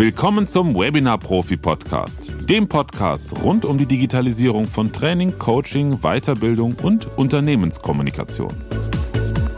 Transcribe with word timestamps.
Willkommen 0.00 0.46
zum 0.46 0.74
Webinar 0.74 1.18
Profi 1.18 1.58
Podcast, 1.58 2.32
dem 2.48 2.66
Podcast 2.66 3.34
rund 3.44 3.66
um 3.66 3.76
die 3.76 3.84
Digitalisierung 3.84 4.64
von 4.64 4.94
Training, 4.94 5.38
Coaching, 5.38 5.98
Weiterbildung 6.00 6.74
und 6.82 7.06
Unternehmenskommunikation. 7.18 8.50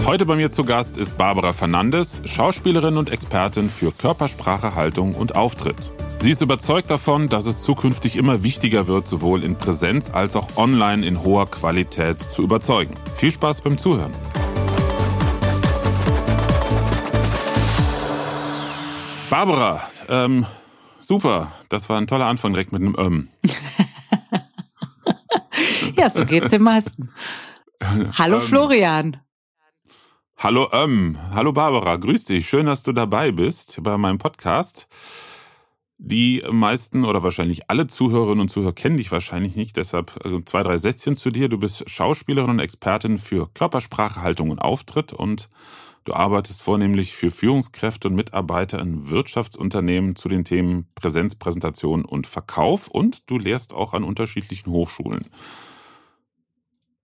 Heute 0.04 0.26
bei 0.26 0.34
mir 0.34 0.50
zu 0.50 0.64
Gast 0.64 0.98
ist 0.98 1.16
Barbara 1.16 1.52
Fernandes, 1.52 2.22
Schauspielerin 2.24 2.96
und 2.96 3.10
Expertin 3.10 3.70
für 3.70 3.92
Körpersprache, 3.92 4.74
Haltung 4.74 5.14
und 5.14 5.36
Auftritt. 5.36 5.92
Sie 6.18 6.32
ist 6.32 6.42
überzeugt 6.42 6.90
davon, 6.90 7.28
dass 7.28 7.46
es 7.46 7.62
zukünftig 7.62 8.16
immer 8.16 8.42
wichtiger 8.42 8.88
wird, 8.88 9.06
sowohl 9.06 9.44
in 9.44 9.54
Präsenz 9.54 10.10
als 10.10 10.34
auch 10.34 10.56
online 10.56 11.06
in 11.06 11.22
hoher 11.22 11.48
Qualität 11.48 12.20
zu 12.20 12.42
überzeugen. 12.42 12.94
Viel 13.14 13.30
Spaß 13.30 13.60
beim 13.60 13.78
Zuhören. 13.78 14.10
Barbara, 19.32 19.80
ähm, 20.10 20.44
super. 21.00 21.50
Das 21.70 21.88
war 21.88 21.96
ein 21.96 22.06
toller 22.06 22.26
Anfang 22.26 22.52
direkt 22.52 22.70
mit 22.70 22.82
einem 22.82 22.94
Ähm. 22.98 23.28
ja, 25.96 26.10
so 26.10 26.26
geht's 26.26 26.50
den 26.50 26.60
meisten. 26.60 27.10
Hallo 28.18 28.36
ähm. 28.36 28.42
Florian. 28.42 29.16
Hallo 30.36 30.68
Ähm. 30.74 31.16
Hallo 31.30 31.54
Barbara, 31.54 31.96
grüß 31.96 32.26
dich. 32.26 32.46
Schön, 32.46 32.66
dass 32.66 32.82
du 32.82 32.92
dabei 32.92 33.32
bist 33.32 33.82
bei 33.82 33.96
meinem 33.96 34.18
Podcast. 34.18 34.86
Die 35.96 36.44
meisten 36.50 37.06
oder 37.06 37.22
wahrscheinlich 37.22 37.70
alle 37.70 37.86
Zuhörerinnen 37.86 38.40
und 38.40 38.50
Zuhörer 38.50 38.74
kennen 38.74 38.98
dich 38.98 39.12
wahrscheinlich 39.12 39.56
nicht, 39.56 39.78
deshalb 39.78 40.12
also 40.22 40.42
zwei, 40.42 40.62
drei 40.62 40.76
Sätzchen 40.76 41.16
zu 41.16 41.30
dir. 41.30 41.48
Du 41.48 41.56
bist 41.56 41.88
Schauspielerin 41.88 42.50
und 42.50 42.58
Expertin 42.58 43.16
für 43.16 43.48
Körpersprache, 43.54 44.20
Haltung 44.20 44.50
und 44.50 44.58
Auftritt 44.58 45.14
und 45.14 45.48
Du 46.04 46.14
arbeitest 46.14 46.62
vornehmlich 46.62 47.14
für 47.14 47.30
Führungskräfte 47.30 48.08
und 48.08 48.14
Mitarbeiter 48.14 48.80
in 48.80 49.10
Wirtschaftsunternehmen 49.10 50.16
zu 50.16 50.28
den 50.28 50.44
Themen 50.44 50.88
Präsenz, 50.94 51.36
Präsentation 51.36 52.04
und 52.04 52.26
Verkauf 52.26 52.88
und 52.88 53.30
du 53.30 53.38
lehrst 53.38 53.72
auch 53.72 53.92
an 53.92 54.02
unterschiedlichen 54.02 54.70
Hochschulen. 54.70 55.28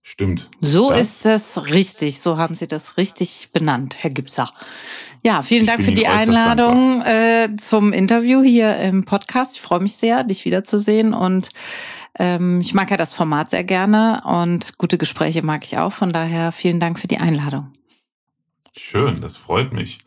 Stimmt. 0.03 0.49
So 0.61 0.89
das? 0.89 1.01
ist 1.01 1.25
das 1.27 1.67
richtig. 1.67 2.21
So 2.21 2.39
haben 2.39 2.55
Sie 2.55 2.67
das 2.67 2.97
richtig 2.97 3.51
benannt, 3.53 3.95
Herr 3.99 4.11
Gipser. 4.11 4.51
Ja, 5.23 5.43
vielen 5.43 5.67
Dank 5.67 5.83
für 5.83 5.93
die 5.93 6.07
Einladung 6.07 7.03
äh, 7.03 7.49
zum 7.59 7.93
Interview 7.93 8.43
hier 8.43 8.79
im 8.79 9.05
Podcast. 9.05 9.57
Ich 9.57 9.61
freue 9.61 9.81
mich 9.81 9.97
sehr, 9.97 10.25
dich 10.25 10.47
wiederzusehen 10.47 11.13
und 11.13 11.51
ähm, 12.19 12.61
ich 12.63 12.73
mag 12.73 12.91
ja 12.91 12.97
das 12.97 13.13
Format 13.13 13.51
sehr 13.51 13.65
gerne 13.65 14.23
und 14.25 14.79
gute 14.79 14.97
Gespräche 14.97 15.43
mag 15.43 15.63
ich 15.63 15.77
auch. 15.77 15.93
Von 15.93 16.11
daher 16.13 16.53
vielen 16.53 16.81
Dank 16.81 16.99
für 16.99 17.07
die 17.07 17.19
Einladung. 17.19 17.71
Schön, 18.79 19.21
das 19.21 19.37
freut 19.37 19.73
mich. 19.73 19.99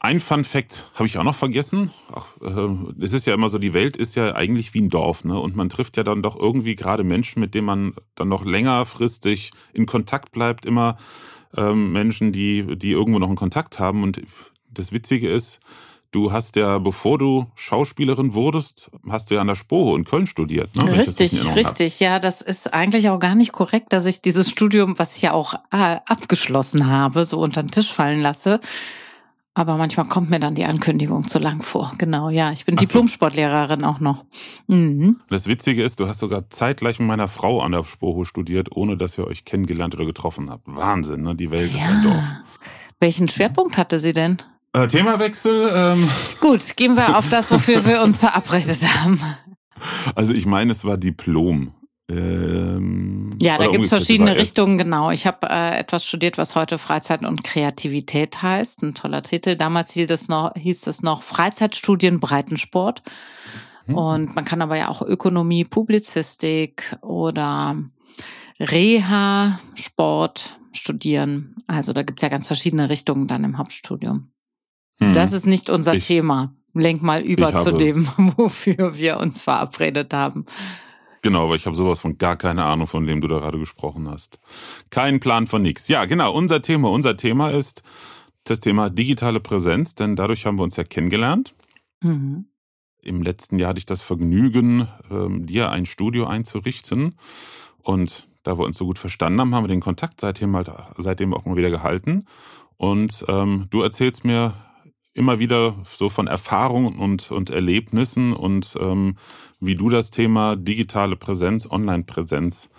Ein 0.00 0.18
Fun 0.18 0.44
Fact 0.44 0.90
habe 0.94 1.06
ich 1.06 1.18
auch 1.18 1.24
noch 1.24 1.34
vergessen. 1.34 1.90
Ach, 2.10 2.26
äh, 2.40 3.04
es 3.04 3.12
ist 3.12 3.26
ja 3.26 3.34
immer 3.34 3.50
so, 3.50 3.58
die 3.58 3.74
Welt 3.74 3.98
ist 3.98 4.14
ja 4.14 4.34
eigentlich 4.34 4.72
wie 4.72 4.80
ein 4.80 4.88
Dorf, 4.88 5.24
ne? 5.24 5.38
Und 5.38 5.56
man 5.56 5.68
trifft 5.68 5.96
ja 5.98 6.02
dann 6.02 6.22
doch 6.22 6.38
irgendwie 6.38 6.74
gerade 6.74 7.04
Menschen, 7.04 7.40
mit 7.40 7.54
denen 7.54 7.66
man 7.66 7.94
dann 8.14 8.28
noch 8.28 8.46
längerfristig 8.46 9.50
in 9.74 9.84
Kontakt 9.84 10.32
bleibt, 10.32 10.64
immer 10.64 10.96
ähm, 11.54 11.92
Menschen, 11.92 12.32
die, 12.32 12.78
die 12.78 12.92
irgendwo 12.92 13.18
noch 13.18 13.28
einen 13.28 13.36
Kontakt 13.36 13.78
haben. 13.78 14.02
Und 14.02 14.22
das 14.70 14.92
Witzige 14.92 15.28
ist, 15.28 15.60
Du 16.10 16.32
hast 16.32 16.56
ja, 16.56 16.78
bevor 16.78 17.18
du 17.18 17.46
Schauspielerin 17.54 18.34
wurdest, 18.34 18.90
hast 19.08 19.30
du 19.30 19.34
ja 19.34 19.40
an 19.40 19.46
der 19.46 19.54
Spoho 19.54 19.96
in 19.96 20.04
Köln 20.04 20.26
studiert. 20.26 20.74
Ne? 20.76 20.96
Richtig, 20.96 21.44
richtig. 21.54 21.94
Hab. 21.94 22.00
Ja, 22.00 22.18
das 22.18 22.40
ist 22.40 22.72
eigentlich 22.72 23.10
auch 23.10 23.18
gar 23.18 23.34
nicht 23.34 23.52
korrekt, 23.52 23.92
dass 23.92 24.06
ich 24.06 24.22
dieses 24.22 24.48
Studium, 24.48 24.98
was 24.98 25.16
ich 25.16 25.22
ja 25.22 25.32
auch 25.32 25.54
äh, 25.72 25.98
abgeschlossen 26.06 26.86
habe, 26.86 27.24
so 27.24 27.38
unter 27.38 27.62
den 27.62 27.70
Tisch 27.70 27.92
fallen 27.92 28.20
lasse. 28.20 28.60
Aber 29.58 29.78
manchmal 29.78 30.06
kommt 30.06 30.28
mir 30.28 30.38
dann 30.38 30.54
die 30.54 30.66
Ankündigung 30.66 31.26
zu 31.26 31.38
lang 31.38 31.62
vor. 31.62 31.90
Genau, 31.96 32.28
ja. 32.28 32.52
Ich 32.52 32.66
bin 32.66 32.76
Diplom-Sportlehrerin 32.76 33.84
auch 33.84 34.00
noch. 34.00 34.26
Mhm. 34.66 35.20
Das 35.30 35.46
Witzige 35.46 35.82
ist, 35.82 35.98
du 35.98 36.08
hast 36.08 36.18
sogar 36.18 36.50
zeitgleich 36.50 36.98
mit 36.98 37.08
meiner 37.08 37.26
Frau 37.26 37.62
an 37.62 37.72
der 37.72 37.82
Spoho 37.84 38.24
studiert, 38.24 38.76
ohne 38.76 38.98
dass 38.98 39.16
ihr 39.16 39.26
euch 39.26 39.46
kennengelernt 39.46 39.94
oder 39.94 40.04
getroffen 40.04 40.50
habt. 40.50 40.64
Wahnsinn, 40.66 41.22
ne? 41.22 41.34
Die 41.34 41.50
Welt 41.50 41.72
ja. 41.72 41.78
ist 41.78 41.86
ein 41.86 42.02
Dorf. 42.02 42.24
Welchen 43.00 43.28
Schwerpunkt 43.28 43.78
hatte 43.78 43.98
sie 43.98 44.12
denn? 44.12 44.42
Äh, 44.76 44.88
Themawechsel. 44.88 45.72
Ähm. 45.74 46.08
Gut, 46.40 46.76
gehen 46.76 46.96
wir 46.96 47.16
auf 47.16 47.30
das, 47.30 47.50
wofür 47.50 47.86
wir 47.86 48.02
uns 48.02 48.18
verabredet 48.18 48.86
haben. 48.86 49.18
Also 50.14 50.34
ich 50.34 50.44
meine, 50.44 50.72
es 50.72 50.84
war 50.84 50.98
Diplom. 50.98 51.72
Ähm, 52.10 53.34
ja, 53.40 53.56
da 53.56 53.68
gibt 53.68 53.84
es 53.84 53.88
verschiedene 53.88 54.36
Richtungen, 54.36 54.76
genau. 54.76 55.10
Ich 55.10 55.26
habe 55.26 55.48
äh, 55.48 55.78
etwas 55.78 56.04
studiert, 56.04 56.36
was 56.36 56.54
heute 56.54 56.76
Freizeit 56.76 57.24
und 57.24 57.42
Kreativität 57.42 58.42
heißt. 58.42 58.82
Ein 58.82 58.94
toller 58.94 59.22
Titel. 59.22 59.56
Damals 59.56 59.92
hieß 59.92 60.10
es 60.10 60.28
noch, 60.28 60.52
hieß 60.54 60.86
es 60.86 61.02
noch 61.02 61.22
Freizeitstudien 61.22 62.20
Breitensport. 62.20 63.02
Hm. 63.86 63.94
Und 63.94 64.36
man 64.36 64.44
kann 64.44 64.60
aber 64.60 64.76
ja 64.76 64.88
auch 64.88 65.00
Ökonomie, 65.00 65.64
Publizistik 65.64 66.94
oder 67.00 67.76
Reha, 68.60 69.58
Sport 69.74 70.58
studieren. 70.72 71.56
Also 71.66 71.94
da 71.94 72.02
gibt 72.02 72.20
es 72.20 72.22
ja 72.22 72.28
ganz 72.28 72.46
verschiedene 72.46 72.90
Richtungen 72.90 73.26
dann 73.26 73.42
im 73.42 73.56
Hauptstudium. 73.56 74.30
Hm. 74.98 75.12
Das 75.12 75.32
ist 75.32 75.46
nicht 75.46 75.70
unser 75.70 75.94
ich, 75.94 76.06
Thema. 76.06 76.54
Lenk 76.74 77.02
mal 77.02 77.22
über 77.22 77.62
zu 77.62 77.72
dem, 77.72 78.08
wofür 78.36 78.96
wir 78.96 79.18
uns 79.18 79.42
verabredet 79.42 80.12
haben. 80.12 80.44
Genau, 81.22 81.48
weil 81.48 81.56
ich 81.56 81.66
habe 81.66 81.74
sowas 81.74 81.98
von 81.98 82.18
gar 82.18 82.36
keine 82.36 82.64
Ahnung, 82.64 82.86
von 82.86 83.06
dem 83.06 83.20
du 83.20 83.28
da 83.28 83.38
gerade 83.38 83.58
gesprochen 83.58 84.08
hast. 84.08 84.38
Kein 84.90 85.18
Plan 85.18 85.46
von 85.46 85.62
nichts. 85.62 85.88
Ja, 85.88 86.04
genau, 86.04 86.32
unser 86.32 86.62
Thema. 86.62 86.90
Unser 86.90 87.16
Thema 87.16 87.50
ist 87.50 87.82
das 88.44 88.60
Thema 88.60 88.90
digitale 88.90 89.40
Präsenz, 89.40 89.94
denn 89.94 90.14
dadurch 90.14 90.46
haben 90.46 90.58
wir 90.58 90.62
uns 90.62 90.76
ja 90.76 90.84
kennengelernt. 90.84 91.52
Mhm. 92.00 92.46
Im 93.02 93.22
letzten 93.22 93.58
Jahr 93.58 93.70
hatte 93.70 93.78
ich 93.78 93.86
das 93.86 94.02
Vergnügen, 94.02 94.88
ähm, 95.10 95.46
dir 95.46 95.70
ein 95.70 95.86
Studio 95.86 96.26
einzurichten. 96.26 97.16
Und 97.82 98.28
da 98.42 98.58
wir 98.58 98.64
uns 98.64 98.78
so 98.78 98.86
gut 98.86 98.98
verstanden 98.98 99.40
haben, 99.40 99.54
haben 99.54 99.64
wir 99.64 99.68
den 99.68 99.80
Kontakt 99.80 100.20
seitdem, 100.20 100.54
halt, 100.54 100.70
seitdem 100.98 101.34
auch 101.34 101.44
mal 101.44 101.56
wieder 101.56 101.70
gehalten. 101.70 102.26
Und 102.76 103.24
ähm, 103.28 103.66
du 103.70 103.82
erzählst 103.82 104.24
mir 104.24 104.54
immer 105.16 105.38
wieder 105.38 105.74
so 105.84 106.08
von 106.08 106.26
Erfahrungen 106.26 106.98
und, 106.98 107.30
und 107.30 107.50
Erlebnissen 107.50 108.32
und 108.32 108.76
ähm, 108.80 109.16
wie 109.60 109.74
du 109.74 109.88
das 109.88 110.10
Thema 110.10 110.56
digitale 110.56 111.16
Präsenz, 111.16 111.66
Online-Präsenz 111.70 112.70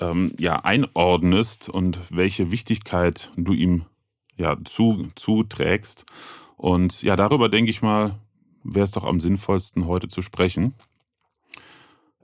ähm, 0.00 0.32
ja 0.38 0.64
einordnest 0.64 1.68
und 1.68 1.98
welche 2.10 2.50
Wichtigkeit 2.50 3.32
du 3.36 3.52
ihm 3.52 3.84
ja 4.36 4.56
zu, 4.64 5.08
zuträgst. 5.14 6.04
Und 6.56 7.02
ja, 7.02 7.14
darüber 7.14 7.48
denke 7.48 7.70
ich 7.70 7.80
mal, 7.80 8.18
wäre 8.64 8.84
es 8.84 8.90
doch 8.90 9.04
am 9.04 9.20
sinnvollsten, 9.20 9.86
heute 9.86 10.08
zu 10.08 10.20
sprechen. 10.20 10.74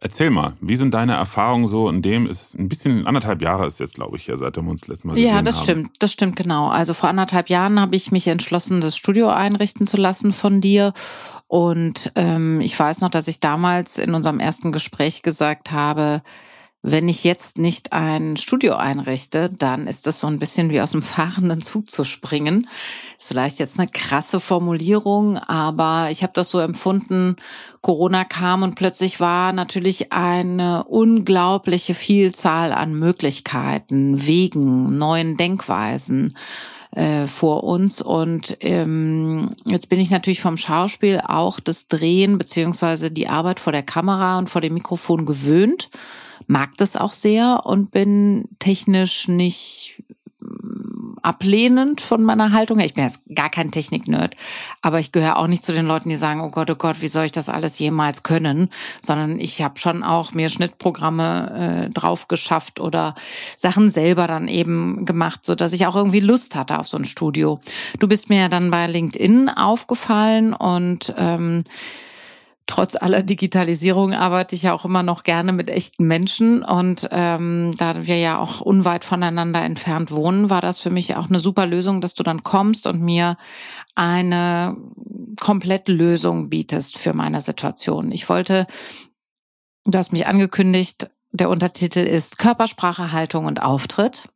Erzähl 0.04 0.28
mal, 0.28 0.52
wie 0.60 0.76
sind 0.76 0.92
deine 0.92 1.14
Erfahrungen 1.14 1.66
so 1.66 1.88
in 1.88 2.02
dem, 2.02 2.26
ist 2.26 2.58
ein 2.58 2.68
bisschen 2.68 3.06
anderthalb 3.06 3.40
Jahre 3.40 3.66
ist 3.66 3.80
jetzt, 3.80 3.94
glaube 3.94 4.18
ich, 4.18 4.26
ja, 4.26 4.36
seit 4.36 4.54
wir 4.54 4.68
uns 4.68 4.86
letztes 4.86 5.04
Mal 5.04 5.14
gesehen 5.14 5.34
haben. 5.34 5.46
Ja, 5.46 5.50
das 5.50 5.62
stimmt, 5.62 5.92
das 5.98 6.12
stimmt 6.12 6.36
genau. 6.36 6.68
Also 6.68 6.92
vor 6.92 7.08
anderthalb 7.08 7.48
Jahren 7.48 7.80
habe 7.80 7.96
ich 7.96 8.12
mich 8.12 8.26
entschlossen, 8.26 8.82
das 8.82 8.98
Studio 8.98 9.30
einrichten 9.30 9.86
zu 9.86 9.96
lassen 9.96 10.34
von 10.34 10.60
dir. 10.60 10.92
Und 11.46 12.12
ähm, 12.16 12.60
ich 12.60 12.78
weiß 12.78 13.00
noch, 13.00 13.08
dass 13.08 13.28
ich 13.28 13.40
damals 13.40 13.96
in 13.96 14.12
unserem 14.12 14.40
ersten 14.40 14.72
Gespräch 14.72 15.22
gesagt 15.22 15.72
habe, 15.72 16.22
wenn 16.86 17.08
ich 17.08 17.24
jetzt 17.24 17.56
nicht 17.56 17.94
ein 17.94 18.36
Studio 18.36 18.74
einrichte, 18.74 19.48
dann 19.48 19.86
ist 19.86 20.06
das 20.06 20.20
so 20.20 20.26
ein 20.26 20.38
bisschen 20.38 20.68
wie 20.68 20.82
aus 20.82 20.90
dem 20.90 21.00
fahrenden 21.00 21.62
Zug 21.62 21.90
zu 21.90 22.04
springen. 22.04 22.68
Ist 23.18 23.28
vielleicht 23.28 23.58
jetzt 23.58 23.80
eine 23.80 23.88
krasse 23.88 24.38
Formulierung, 24.38 25.38
aber 25.38 26.08
ich 26.10 26.22
habe 26.22 26.34
das 26.34 26.50
so 26.50 26.58
empfunden, 26.58 27.36
Corona 27.80 28.24
kam 28.24 28.62
und 28.62 28.74
plötzlich 28.74 29.18
war 29.18 29.54
natürlich 29.54 30.12
eine 30.12 30.84
unglaubliche 30.84 31.94
Vielzahl 31.94 32.74
an 32.74 32.94
Möglichkeiten, 32.98 34.26
Wegen, 34.26 34.98
neuen 34.98 35.38
Denkweisen 35.38 36.36
äh, 36.90 37.26
vor 37.26 37.64
uns. 37.64 38.02
Und 38.02 38.58
ähm, 38.60 39.48
jetzt 39.64 39.88
bin 39.88 40.00
ich 40.00 40.10
natürlich 40.10 40.42
vom 40.42 40.58
Schauspiel 40.58 41.22
auch 41.26 41.60
das 41.60 41.88
Drehen 41.88 42.36
beziehungsweise 42.36 43.10
die 43.10 43.28
Arbeit 43.28 43.58
vor 43.58 43.72
der 43.72 43.82
Kamera 43.82 44.36
und 44.36 44.50
vor 44.50 44.60
dem 44.60 44.74
Mikrofon 44.74 45.24
gewöhnt 45.24 45.88
mag 46.46 46.76
das 46.76 46.96
auch 46.96 47.12
sehr 47.12 47.60
und 47.64 47.90
bin 47.90 48.48
technisch 48.58 49.28
nicht 49.28 50.02
mm, 50.40 51.18
ablehnend 51.22 52.02
von 52.02 52.22
meiner 52.22 52.52
Haltung. 52.52 52.78
Ich 52.80 52.94
bin 52.94 53.04
jetzt 53.04 53.22
gar 53.34 53.48
kein 53.48 53.70
Technik-Nerd, 53.70 54.36
aber 54.82 55.00
ich 55.00 55.10
gehöre 55.10 55.38
auch 55.38 55.46
nicht 55.46 55.64
zu 55.64 55.72
den 55.72 55.86
Leuten, 55.86 56.10
die 56.10 56.16
sagen, 56.16 56.42
oh 56.42 56.48
Gott, 56.48 56.70
oh 56.70 56.74
Gott, 56.74 57.00
wie 57.00 57.08
soll 57.08 57.24
ich 57.24 57.32
das 57.32 57.48
alles 57.48 57.78
jemals 57.78 58.22
können? 58.22 58.68
Sondern 59.00 59.40
ich 59.40 59.62
habe 59.62 59.78
schon 59.78 60.02
auch 60.02 60.34
mir 60.34 60.50
Schnittprogramme 60.50 61.86
äh, 61.86 61.90
drauf 61.90 62.28
geschafft 62.28 62.78
oder 62.78 63.14
Sachen 63.56 63.90
selber 63.90 64.26
dann 64.26 64.48
eben 64.48 65.06
gemacht, 65.06 65.40
so 65.44 65.54
dass 65.54 65.72
ich 65.72 65.86
auch 65.86 65.96
irgendwie 65.96 66.20
Lust 66.20 66.56
hatte 66.56 66.78
auf 66.78 66.88
so 66.88 66.98
ein 66.98 67.06
Studio. 67.06 67.60
Du 67.98 68.06
bist 68.06 68.28
mir 68.28 68.40
ja 68.40 68.48
dann 68.48 68.70
bei 68.70 68.86
LinkedIn 68.86 69.48
aufgefallen 69.48 70.52
und 70.52 71.14
ähm, 71.16 71.64
trotz 72.66 72.96
aller 72.96 73.22
Digitalisierung 73.22 74.14
arbeite 74.14 74.54
ich 74.54 74.62
ja 74.62 74.72
auch 74.72 74.84
immer 74.84 75.02
noch 75.02 75.22
gerne 75.22 75.52
mit 75.52 75.70
echten 75.70 76.06
Menschen. 76.06 76.62
Und 76.62 77.08
ähm, 77.10 77.74
da 77.78 78.06
wir 78.06 78.18
ja 78.18 78.38
auch 78.38 78.60
unweit 78.60 79.04
voneinander 79.04 79.62
entfernt 79.62 80.10
wohnen, 80.10 80.50
war 80.50 80.60
das 80.60 80.80
für 80.80 80.90
mich 80.90 81.16
auch 81.16 81.28
eine 81.28 81.38
super 81.38 81.66
Lösung, 81.66 82.00
dass 82.00 82.14
du 82.14 82.22
dann 82.22 82.42
kommst 82.42 82.86
und 82.86 83.02
mir 83.02 83.36
eine 83.94 84.76
komplette 85.40 85.92
Lösung 85.92 86.48
bietest 86.48 86.98
für 86.98 87.12
meine 87.12 87.40
Situation. 87.40 88.12
Ich 88.12 88.28
wollte, 88.28 88.66
du 89.84 89.98
hast 89.98 90.12
mich 90.12 90.26
angekündigt, 90.26 91.10
der 91.32 91.50
Untertitel 91.50 92.00
ist 92.00 92.38
Körpersprache, 92.38 93.12
Haltung 93.12 93.46
und 93.46 93.60
Auftritt. 93.60 94.28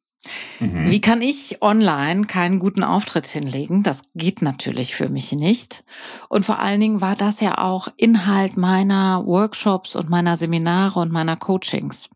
Mhm. 0.60 0.90
Wie 0.90 1.00
kann 1.00 1.22
ich 1.22 1.62
online 1.62 2.26
keinen 2.26 2.58
guten 2.58 2.82
Auftritt 2.82 3.26
hinlegen? 3.26 3.82
Das 3.82 4.02
geht 4.14 4.42
natürlich 4.42 4.94
für 4.94 5.08
mich 5.08 5.32
nicht. 5.32 5.84
Und 6.28 6.44
vor 6.44 6.58
allen 6.58 6.80
Dingen 6.80 7.00
war 7.00 7.16
das 7.16 7.40
ja 7.40 7.58
auch 7.58 7.88
Inhalt 7.96 8.56
meiner 8.56 9.24
Workshops 9.26 9.94
und 9.94 10.10
meiner 10.10 10.36
Seminare 10.36 11.00
und 11.00 11.12
meiner 11.12 11.36
Coachings. 11.36 12.10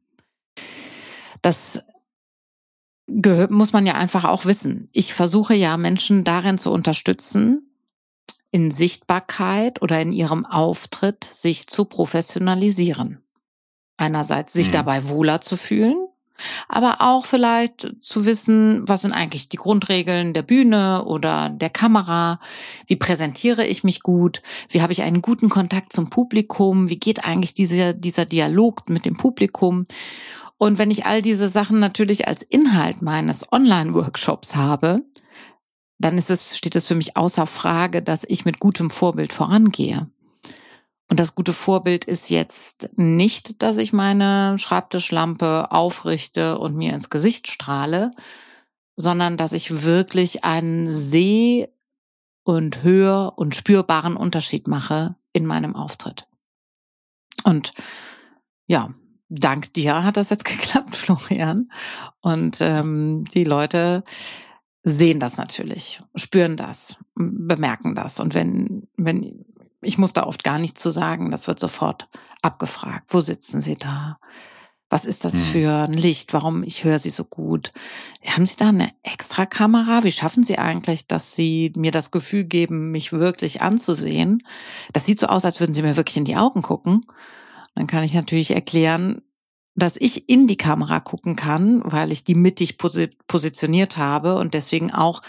Das 1.41 1.85
muss 3.07 3.73
man 3.73 3.87
ja 3.87 3.95
einfach 3.95 4.25
auch 4.25 4.47
wissen. 4.47 4.89
Ich 4.93 5.13
versuche 5.13 5.55
ja 5.55 5.77
Menschen 5.77 6.25
darin 6.25 6.57
zu 6.57 6.71
unterstützen, 6.71 7.69
in 8.51 8.71
Sichtbarkeit 8.71 9.83
oder 9.83 10.01
in 10.01 10.13
ihrem 10.13 10.47
Auftritt 10.47 11.25
sich 11.25 11.67
zu 11.67 11.85
professionalisieren. 11.85 13.23
Einerseits 13.97 14.53
sich 14.53 14.69
mhm. 14.69 14.73
dabei 14.73 15.09
wohler 15.09 15.41
zu 15.41 15.57
fühlen 15.57 16.09
aber 16.69 16.97
auch 17.01 17.27
vielleicht 17.27 17.95
zu 18.01 18.27
wissen, 18.27 18.83
was 18.89 19.03
sind 19.03 19.13
eigentlich 19.13 19.49
die 19.49 19.57
Grundregeln 19.57 20.35
der 20.35 20.43
Bühne 20.43 21.05
oder 21.05 21.49
der 21.49 21.71
Kamera, 21.71 22.41
wie 22.87 22.97
präsentiere 22.97 23.67
ich 23.67 23.85
mich 23.85 24.03
gut, 24.03 24.43
wie 24.69 24.83
habe 24.83 24.93
ich 24.93 25.03
einen 25.03 25.23
guten 25.23 25.49
Kontakt 25.49 25.93
zum 25.93 26.11
Publikum, 26.11 26.89
wie 26.89 26.99
geht 26.99 27.25
eigentlich 27.25 27.55
diese, 27.55 27.95
dieser 27.95 28.27
Dialog 28.27 28.89
mit 28.89 29.05
dem 29.05 29.17
Publikum. 29.17 29.87
Und 30.59 30.79
wenn 30.79 30.91
ich 30.91 31.07
all 31.07 31.23
diese 31.23 31.49
Sachen 31.49 31.81
natürlich 31.81 32.29
als 32.29 32.43
Inhalt 32.43 33.03
meines 33.03 33.51
Online-Workshops 33.53 34.55
habe, 34.55 35.03
dann 35.99 36.19
ist 36.19 36.31
es, 36.31 36.57
steht 36.57 36.77
es 36.77 36.87
für 36.87 36.95
mich 36.95 37.17
außer 37.17 37.47
Frage, 37.47 38.03
dass 38.03 38.25
ich 38.25 38.45
mit 38.45 38.61
gutem 38.61 38.91
Vorbild 38.91 39.33
vorangehe. 39.33 40.09
Und 41.13 41.21
das 41.21 41.35
gute 41.35 41.53
Vorbild 41.53 42.07
ist 42.07 42.31
jetzt 42.31 42.89
nicht, 42.97 43.63
dass 43.63 43.77
ich 43.77 43.93
meine 43.93 44.59
Schreibtischlampe 44.59 45.71
aufrichte 45.71 46.57
und 46.57 46.75
mir 46.75 46.95
ins 46.95 47.11
Gesicht 47.11 47.49
strahle, 47.49 48.13
sondern 48.97 49.37
dass 49.37 49.53
ich 49.53 49.83
wirklich 49.83 50.43
einen 50.43 50.91
seh- 50.91 51.69
und 52.45 52.83
hör- 52.83 53.35
und 53.37 53.55
spürbaren 53.55 54.17
Unterschied 54.17 54.69
mache 54.69 55.15
in 55.35 55.45
meinem 55.45 55.77
Auftritt. 55.77 56.27
Und 57.45 57.75
ja, 58.67 58.95
dank 59.29 59.75
dir 59.75 60.05
hat 60.05 60.17
das 60.17 60.31
jetzt 60.31 60.45
geklappt, 60.47 60.97
Florian. 60.97 61.71
Und 62.23 62.63
ähm, 62.63 63.25
die 63.35 63.45
Leute 63.45 64.03
sehen 64.83 65.21
das 65.21 65.37
natürlich, 65.37 66.01
spüren 66.15 66.57
das, 66.57 66.97
bemerken 67.15 67.95
das. 67.95 68.19
Und 68.19 68.33
wenn, 68.33 68.89
wenn 68.97 69.45
ich 69.83 69.99
muss 69.99 70.13
da 70.13 70.25
oft 70.25 70.45
gar 70.45 70.59
nichts 70.59 70.81
zu 70.81 70.91
sagen. 70.91 71.31
Das 71.31 71.47
wird 71.49 71.61
sofort 71.61 72.09
abgefragt. 72.41 73.07
Wo 73.09 73.21
sitzen 73.21 73.61
Sie 73.61 73.77
da? 73.77 74.19
Was 74.89 75.05
ist 75.07 75.25
das 75.25 75.33
hm. 75.33 75.41
für 75.41 75.73
ein 75.85 75.95
Licht? 75.95 76.35
Warum 76.35 76.63
ich 76.63 76.85
höre 76.85 76.99
Sie 76.99 77.11
so 77.11 77.25
gut? 77.25 77.71
Haben 78.25 78.45
Sie 78.45 78.57
da 78.57 78.69
eine 78.69 78.91
extra 79.03 79.47
Kamera? 79.47 80.05
Wie 80.05 80.13
schaffen 80.13 80.45
Sie 80.45 80.59
eigentlich, 80.59 81.07
dass 81.07 81.35
Sie 81.35 81.73
mir 81.77 81.91
das 81.91 82.11
Gefühl 82.11 82.45
geben, 82.45 82.91
mich 82.91 83.13
wirklich 83.13 83.63
anzusehen? 83.63 84.43
Das 84.93 85.07
sieht 85.07 85.19
so 85.19 85.29
aus, 85.29 85.45
als 85.45 85.61
würden 85.61 85.75
Sie 85.75 85.83
mir 85.83 85.97
wirklich 85.97 86.19
in 86.19 86.27
die 86.27 86.37
Augen 86.37 86.63
gucken. 86.63 87.07
Dann 87.75 87.87
kann 87.87 88.05
ich 88.05 88.13
natürlich 88.13 88.51
erklären, 88.51 89.23
dass 89.75 89.97
ich 89.97 90.29
in 90.29 90.47
die 90.47 90.59
Kamera 90.59 91.01
gucken 91.01 91.37
kann, 91.37 91.81
weil 91.85 92.13
ich 92.13 92.25
die 92.25 92.35
mittig 92.35 92.77
positioniert 92.77 93.97
habe 93.97 94.37
und 94.37 94.53
deswegen 94.53 94.93
auch 94.93 95.23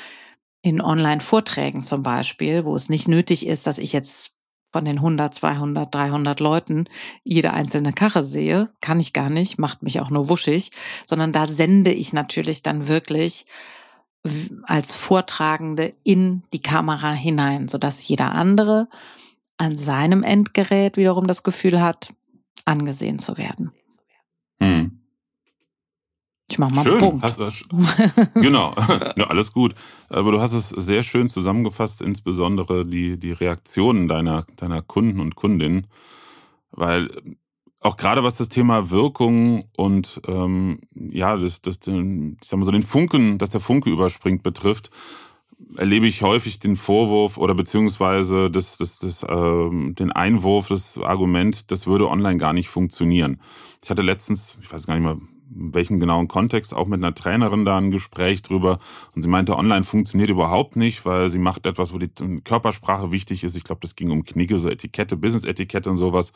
in 0.62 0.82
Online-Vorträgen 0.82 1.84
zum 1.84 2.04
Beispiel, 2.04 2.66
wo 2.66 2.76
es 2.76 2.90
nicht 2.90 3.08
nötig 3.08 3.46
ist, 3.46 3.68
dass 3.68 3.78
ich 3.78 3.94
jetzt 3.94 4.33
von 4.74 4.86
den 4.86 4.98
100, 4.98 5.34
200, 5.34 5.94
300 5.94 6.40
Leuten 6.40 6.86
jede 7.24 7.54
einzelne 7.54 7.94
Karre 7.94 8.24
sehe, 8.24 8.70
kann 8.82 9.00
ich 9.00 9.14
gar 9.14 9.30
nicht, 9.30 9.60
macht 9.60 9.84
mich 9.84 10.02
auch 10.02 10.10
nur 10.10 10.28
wuschig, 10.30 10.72
sondern 11.06 11.32
da 11.32 11.46
sende 11.46 11.94
ich 11.94 12.12
natürlich 12.12 12.64
dann 12.64 12.88
wirklich 12.88 13.46
als 14.64 14.96
Vortragende 14.96 15.94
in 16.04 16.44
die 16.54 16.62
Kamera 16.62 17.12
hinein, 17.12 17.68
sodass 17.68 18.08
jeder 18.08 18.34
andere 18.34 18.88
an 19.58 19.78
seinem 19.78 20.24
Endgerät 20.24 20.98
wiederum 20.98 21.28
das 21.28 21.44
Gefühl 21.44 21.82
hat, 21.82 22.14
angesehen 22.66 23.20
zu 23.20 23.38
werden. 23.38 23.72
Hm. 24.60 25.03
Ich 26.54 26.60
mach 26.60 26.70
mal 26.70 26.84
schön. 26.84 27.00
Punkt. 27.00 27.24
Hast, 27.24 27.68
genau, 28.36 28.76
ja, 29.16 29.26
alles 29.26 29.54
gut. 29.54 29.74
Aber 30.10 30.32
du 30.32 30.40
hast 30.40 30.54
es 30.54 30.70
sehr 30.70 31.02
schön 31.02 31.28
zusammengefasst, 31.28 32.04
insbesondere 32.04 32.86
die, 32.86 33.20
die 33.20 33.32
Reaktionen 33.32 34.08
deiner, 34.08 34.46
deiner 34.58 34.84
Kunden 34.84 35.20
und 35.20 35.34
Kundinnen. 35.34 35.88
Weil 36.70 37.10
auch 37.82 37.98
gerade 37.98 38.24
was 38.24 38.38
das 38.38 38.50
Thema 38.50 38.92
Wirkung 38.92 39.64
und 39.76 40.22
ähm, 40.28 40.80
ja, 40.94 41.36
das, 41.38 41.64
das, 41.64 41.78
ich 41.88 42.48
sag 42.48 42.60
mal 42.60 42.66
so 42.66 42.72
den 42.72 42.84
Funken, 42.84 43.40
dass 43.40 43.50
der 43.50 43.60
Funke 43.60 43.90
überspringt 43.90 44.44
betrifft, 44.44 44.92
erlebe 45.76 46.06
ich 46.06 46.22
häufig 46.22 46.60
den 46.60 46.76
Vorwurf 46.76 47.38
oder 47.38 47.56
beziehungsweise 47.56 48.52
das, 48.52 48.78
das, 48.78 49.00
das, 49.00 49.26
ähm, 49.28 49.96
den 49.96 50.12
Einwurf, 50.12 50.68
das 50.68 51.00
Argument, 51.00 51.72
das 51.72 51.88
würde 51.88 52.10
online 52.10 52.38
gar 52.38 52.54
nicht 52.54 52.70
funktionieren. 52.70 53.42
Ich 53.84 53.90
hatte 53.90 54.04
letztens, 54.04 54.56
ich 54.62 54.72
weiß 54.72 54.86
gar 54.86 54.94
nicht 54.94 55.04
mal, 55.04 55.18
welchem 55.56 56.00
genauen 56.00 56.28
Kontext, 56.28 56.74
auch 56.74 56.88
mit 56.88 57.00
einer 57.00 57.16
Trainerin 57.16 57.66
da 57.66 57.78
ein 57.78 57.92
Gespräch 57.92 58.42
drüber. 58.42 58.80
Und 59.16 59.24
sie 59.24 59.30
meinte, 59.30 59.58
online 59.58 59.84
funktioniert 59.84 60.30
überhaupt 60.30 60.76
nicht, 60.76 61.06
weil 61.06 61.30
sie 61.30 61.40
macht 61.40 61.66
etwas, 61.66 61.94
wo 61.94 61.98
die 61.98 62.10
Körpersprache 62.44 63.12
wichtig 63.12 63.44
ist. 63.44 63.56
Ich 63.56 63.64
glaube, 63.64 63.82
das 63.82 63.96
ging 63.96 64.12
um 64.12 64.24
Knigge, 64.24 64.60
so 64.60 64.70
Etikette, 64.70 65.18
Business-Etikette 65.18 65.90
und 65.90 65.98
sowas. 65.98 66.34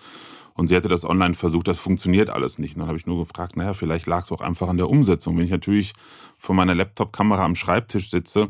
Und 0.53 0.67
sie 0.69 0.75
hatte 0.75 0.87
das 0.87 1.05
online 1.05 1.35
versucht, 1.35 1.67
das 1.67 1.77
funktioniert 1.77 2.29
alles 2.29 2.57
nicht. 2.57 2.75
Und 2.75 2.79
dann 2.79 2.87
habe 2.87 2.97
ich 2.97 3.05
nur 3.05 3.19
gefragt, 3.19 3.57
naja, 3.57 3.73
vielleicht 3.73 4.07
lag 4.07 4.23
es 4.23 4.31
auch 4.31 4.41
einfach 4.41 4.67
an 4.67 4.77
der 4.77 4.89
Umsetzung. 4.89 5.37
Wenn 5.37 5.45
ich 5.45 5.51
natürlich 5.51 5.93
vor 6.39 6.55
meiner 6.55 6.73
Laptop-Kamera 6.73 7.45
am 7.45 7.55
Schreibtisch 7.55 8.09
sitze, 8.09 8.49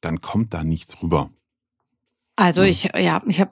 dann 0.00 0.20
kommt 0.20 0.54
da 0.54 0.64
nichts 0.64 1.02
rüber. 1.02 1.30
Also 2.36 2.62
ich, 2.62 2.90
ja, 2.98 3.22
ich 3.26 3.40
habe 3.40 3.50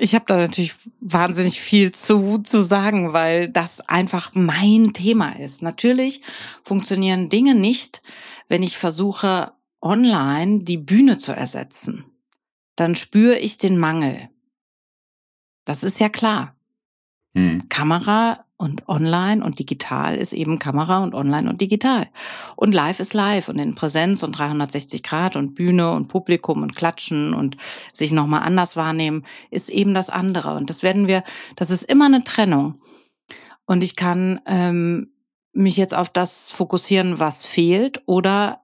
ich 0.00 0.14
habe 0.14 0.24
da 0.26 0.36
natürlich 0.36 0.74
wahnsinnig 1.00 1.60
viel 1.60 1.92
zu, 1.92 2.38
zu 2.38 2.62
sagen, 2.62 3.12
weil 3.12 3.48
das 3.48 3.80
einfach 3.88 4.32
mein 4.34 4.92
Thema 4.92 5.38
ist. 5.38 5.62
Natürlich 5.62 6.22
funktionieren 6.62 7.28
Dinge 7.28 7.54
nicht, 7.54 8.02
wenn 8.48 8.62
ich 8.62 8.78
versuche, 8.78 9.52
online 9.82 10.64
die 10.64 10.78
Bühne 10.78 11.18
zu 11.18 11.32
ersetzen. 11.32 12.04
Dann 12.76 12.94
spüre 12.94 13.38
ich 13.38 13.58
den 13.58 13.78
Mangel. 13.78 14.30
Das 15.64 15.84
ist 15.84 16.00
ja 16.00 16.08
klar. 16.08 16.56
Hm. 17.34 17.68
Kamera 17.68 18.44
und 18.60 18.86
online 18.90 19.42
und 19.42 19.58
digital 19.58 20.16
ist 20.16 20.34
eben 20.34 20.58
Kamera 20.58 21.02
und 21.02 21.14
online 21.14 21.48
und 21.48 21.62
digital. 21.62 22.06
Und 22.56 22.74
live 22.74 23.00
ist 23.00 23.14
live 23.14 23.48
und 23.48 23.58
in 23.58 23.74
Präsenz 23.74 24.22
und 24.22 24.32
360 24.32 25.02
Grad 25.02 25.34
und 25.34 25.54
Bühne 25.54 25.90
und 25.92 26.08
Publikum 26.08 26.62
und 26.62 26.76
Klatschen 26.76 27.32
und 27.32 27.56
sich 27.94 28.12
nochmal 28.12 28.42
anders 28.42 28.76
wahrnehmen 28.76 29.24
ist 29.50 29.70
eben 29.70 29.94
das 29.94 30.10
andere. 30.10 30.56
Und 30.56 30.68
das 30.68 30.82
werden 30.82 31.06
wir, 31.06 31.24
das 31.56 31.70
ist 31.70 31.84
immer 31.84 32.04
eine 32.04 32.22
Trennung. 32.22 32.82
Und 33.64 33.82
ich 33.82 33.96
kann 33.96 34.40
ähm, 34.44 35.14
mich 35.54 35.78
jetzt 35.78 35.94
auf 35.94 36.10
das 36.10 36.50
fokussieren, 36.50 37.18
was 37.18 37.46
fehlt 37.46 38.02
oder 38.04 38.60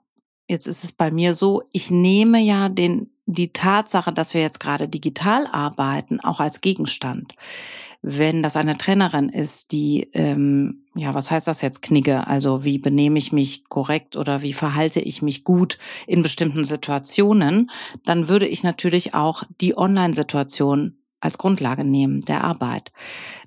jetzt 0.46 0.66
ist 0.66 0.84
es 0.84 0.92
bei 0.92 1.10
mir 1.10 1.32
so, 1.32 1.62
ich 1.72 1.90
nehme 1.90 2.38
ja 2.40 2.68
den 2.68 3.15
die 3.26 3.52
Tatsache, 3.52 4.12
dass 4.12 4.34
wir 4.34 4.40
jetzt 4.40 4.60
gerade 4.60 4.88
digital 4.88 5.46
arbeiten, 5.46 6.20
auch 6.20 6.40
als 6.40 6.60
Gegenstand 6.60 7.34
wenn 8.08 8.40
das 8.40 8.54
eine 8.54 8.78
Trainerin 8.78 9.28
ist, 9.28 9.72
die, 9.72 10.08
ähm, 10.12 10.84
ja, 10.94 11.12
was 11.12 11.32
heißt 11.32 11.48
das 11.48 11.60
jetzt, 11.60 11.82
Knigge? 11.82 12.28
Also 12.28 12.64
wie 12.64 12.78
benehme 12.78 13.18
ich 13.18 13.32
mich 13.32 13.68
korrekt 13.68 14.16
oder 14.16 14.42
wie 14.42 14.52
verhalte 14.52 15.00
ich 15.00 15.22
mich 15.22 15.42
gut 15.42 15.76
in 16.06 16.22
bestimmten 16.22 16.62
Situationen, 16.62 17.68
dann 18.04 18.28
würde 18.28 18.46
ich 18.46 18.62
natürlich 18.62 19.14
auch 19.14 19.42
die 19.60 19.76
Online-Situation 19.76 20.98
als 21.18 21.36
Grundlage 21.36 21.82
nehmen 21.82 22.20
der 22.20 22.44
Arbeit. 22.44 22.92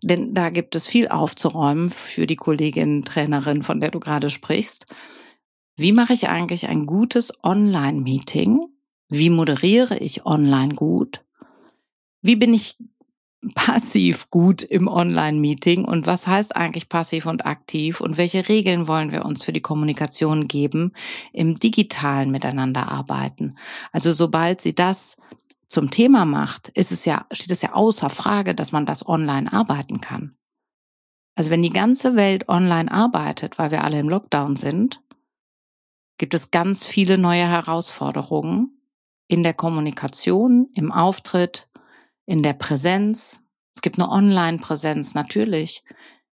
Denn 0.04 0.34
da 0.34 0.50
gibt 0.50 0.76
es 0.76 0.86
viel 0.86 1.08
aufzuräumen 1.08 1.90
für 1.90 2.28
die 2.28 2.36
Kollegin, 2.36 3.06
Trainerin, 3.06 3.64
von 3.64 3.80
der 3.80 3.92
du 3.92 4.02
gerade 4.02 4.30
sprichst. 4.30 4.88
Wie 5.78 5.94
mache 5.94 6.12
ich 6.12 6.28
eigentlich 6.28 6.68
ein 6.68 6.86
gutes 6.86 7.32
Online-Meeting? 7.46 8.60
Wie 9.10 9.32
moderiere 9.32 9.98
ich 9.98 10.26
online 10.26 10.76
gut? 10.76 11.26
Wie 12.22 12.36
bin 12.36 12.54
ich 12.54 12.78
passiv 13.56 14.30
gut 14.30 14.62
im 14.64 14.88
Online-Meeting 14.88 15.86
und 15.86 16.06
was 16.06 16.28
heißt 16.28 16.56
eigentlich 16.56 16.90
passiv 16.90 17.26
und 17.26 17.46
aktiv 17.46 18.02
und 18.02 18.18
welche 18.18 18.50
Regeln 18.50 18.88
wollen 18.88 19.12
wir 19.12 19.26
uns 19.26 19.44
für 19.44 19.54
die 19.54 19.62
Kommunikation 19.62 20.48
geben, 20.48 20.92
im 21.32 21.56
digitalen 21.56 22.32
Miteinander 22.32 22.90
arbeiten. 22.90 23.56
Also 23.94 24.12
sobald 24.12 24.60
Sie 24.60 24.76
das 24.76 25.18
zum 25.68 25.90
Thema 25.90 26.26
macht, 26.26 26.68
ist 26.70 26.92
es 26.92 27.06
ja, 27.06 27.26
steht 27.32 27.52
es 27.52 27.62
ja 27.62 27.74
außer 27.74 28.10
Frage, 28.10 28.54
dass 28.54 28.74
man 28.74 28.86
das 28.86 29.08
online 29.08 29.52
arbeiten 29.54 30.02
kann. 30.02 30.36
Also 31.36 31.50
wenn 31.50 31.62
die 31.62 31.70
ganze 31.70 32.18
Welt 32.18 32.50
online 32.50 32.92
arbeitet, 32.92 33.58
weil 33.58 33.72
wir 33.72 33.86
alle 33.86 34.00
im 34.00 34.10
Lockdown 34.10 34.58
sind, 34.58 35.02
gibt 36.18 36.34
es 36.34 36.52
ganz 36.52 36.86
viele 36.86 37.18
neue 37.18 37.48
Herausforderungen 37.48 38.79
in 39.30 39.44
der 39.44 39.54
Kommunikation, 39.54 40.68
im 40.74 40.92
Auftritt, 40.92 41.70
in 42.26 42.44
der 42.44 42.54
Präsenz. 42.54 43.46
Es 43.76 43.82
gibt 43.82 44.00
eine 44.00 44.10
Online-Präsenz 44.10 45.14
natürlich, 45.14 45.86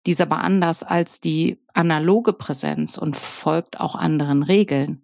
die 0.05 0.11
ist 0.11 0.21
aber 0.21 0.43
anders 0.43 0.83
als 0.83 1.21
die 1.21 1.59
analoge 1.73 2.33
Präsenz 2.33 2.97
und 2.97 3.15
folgt 3.15 3.79
auch 3.79 3.95
anderen 3.95 4.43
Regeln. 4.43 5.03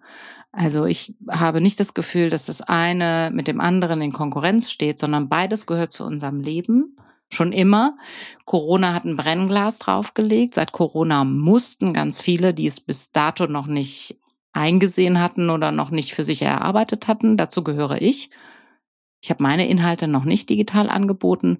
Also 0.51 0.85
ich 0.85 1.15
habe 1.29 1.61
nicht 1.61 1.79
das 1.79 1.93
Gefühl, 1.93 2.29
dass 2.29 2.47
das 2.47 2.61
eine 2.61 3.31
mit 3.33 3.47
dem 3.47 3.61
anderen 3.61 4.01
in 4.01 4.11
Konkurrenz 4.11 4.69
steht, 4.69 4.99
sondern 4.99 5.29
beides 5.29 5.65
gehört 5.65 5.93
zu 5.93 6.03
unserem 6.03 6.41
Leben. 6.41 6.97
Schon 7.29 7.51
immer. 7.51 7.97
Corona 8.45 8.93
hat 8.93 9.05
ein 9.05 9.17
Brennglas 9.17 9.79
draufgelegt. 9.79 10.55
Seit 10.55 10.71
Corona 10.71 11.23
mussten 11.23 11.93
ganz 11.93 12.19
viele, 12.19 12.53
die 12.53 12.67
es 12.67 12.81
bis 12.81 13.11
dato 13.11 13.47
noch 13.47 13.67
nicht 13.67 14.19
eingesehen 14.57 15.21
hatten 15.21 15.49
oder 15.49 15.71
noch 15.71 15.91
nicht 15.91 16.13
für 16.13 16.25
sich 16.25 16.41
erarbeitet 16.41 17.07
hatten, 17.07 17.37
dazu 17.37 17.63
gehöre 17.63 18.01
ich. 18.01 18.31
Ich 19.21 19.29
habe 19.29 19.43
meine 19.43 19.67
Inhalte 19.67 20.07
noch 20.07 20.25
nicht 20.25 20.49
digital 20.49 20.89
angeboten. 20.89 21.59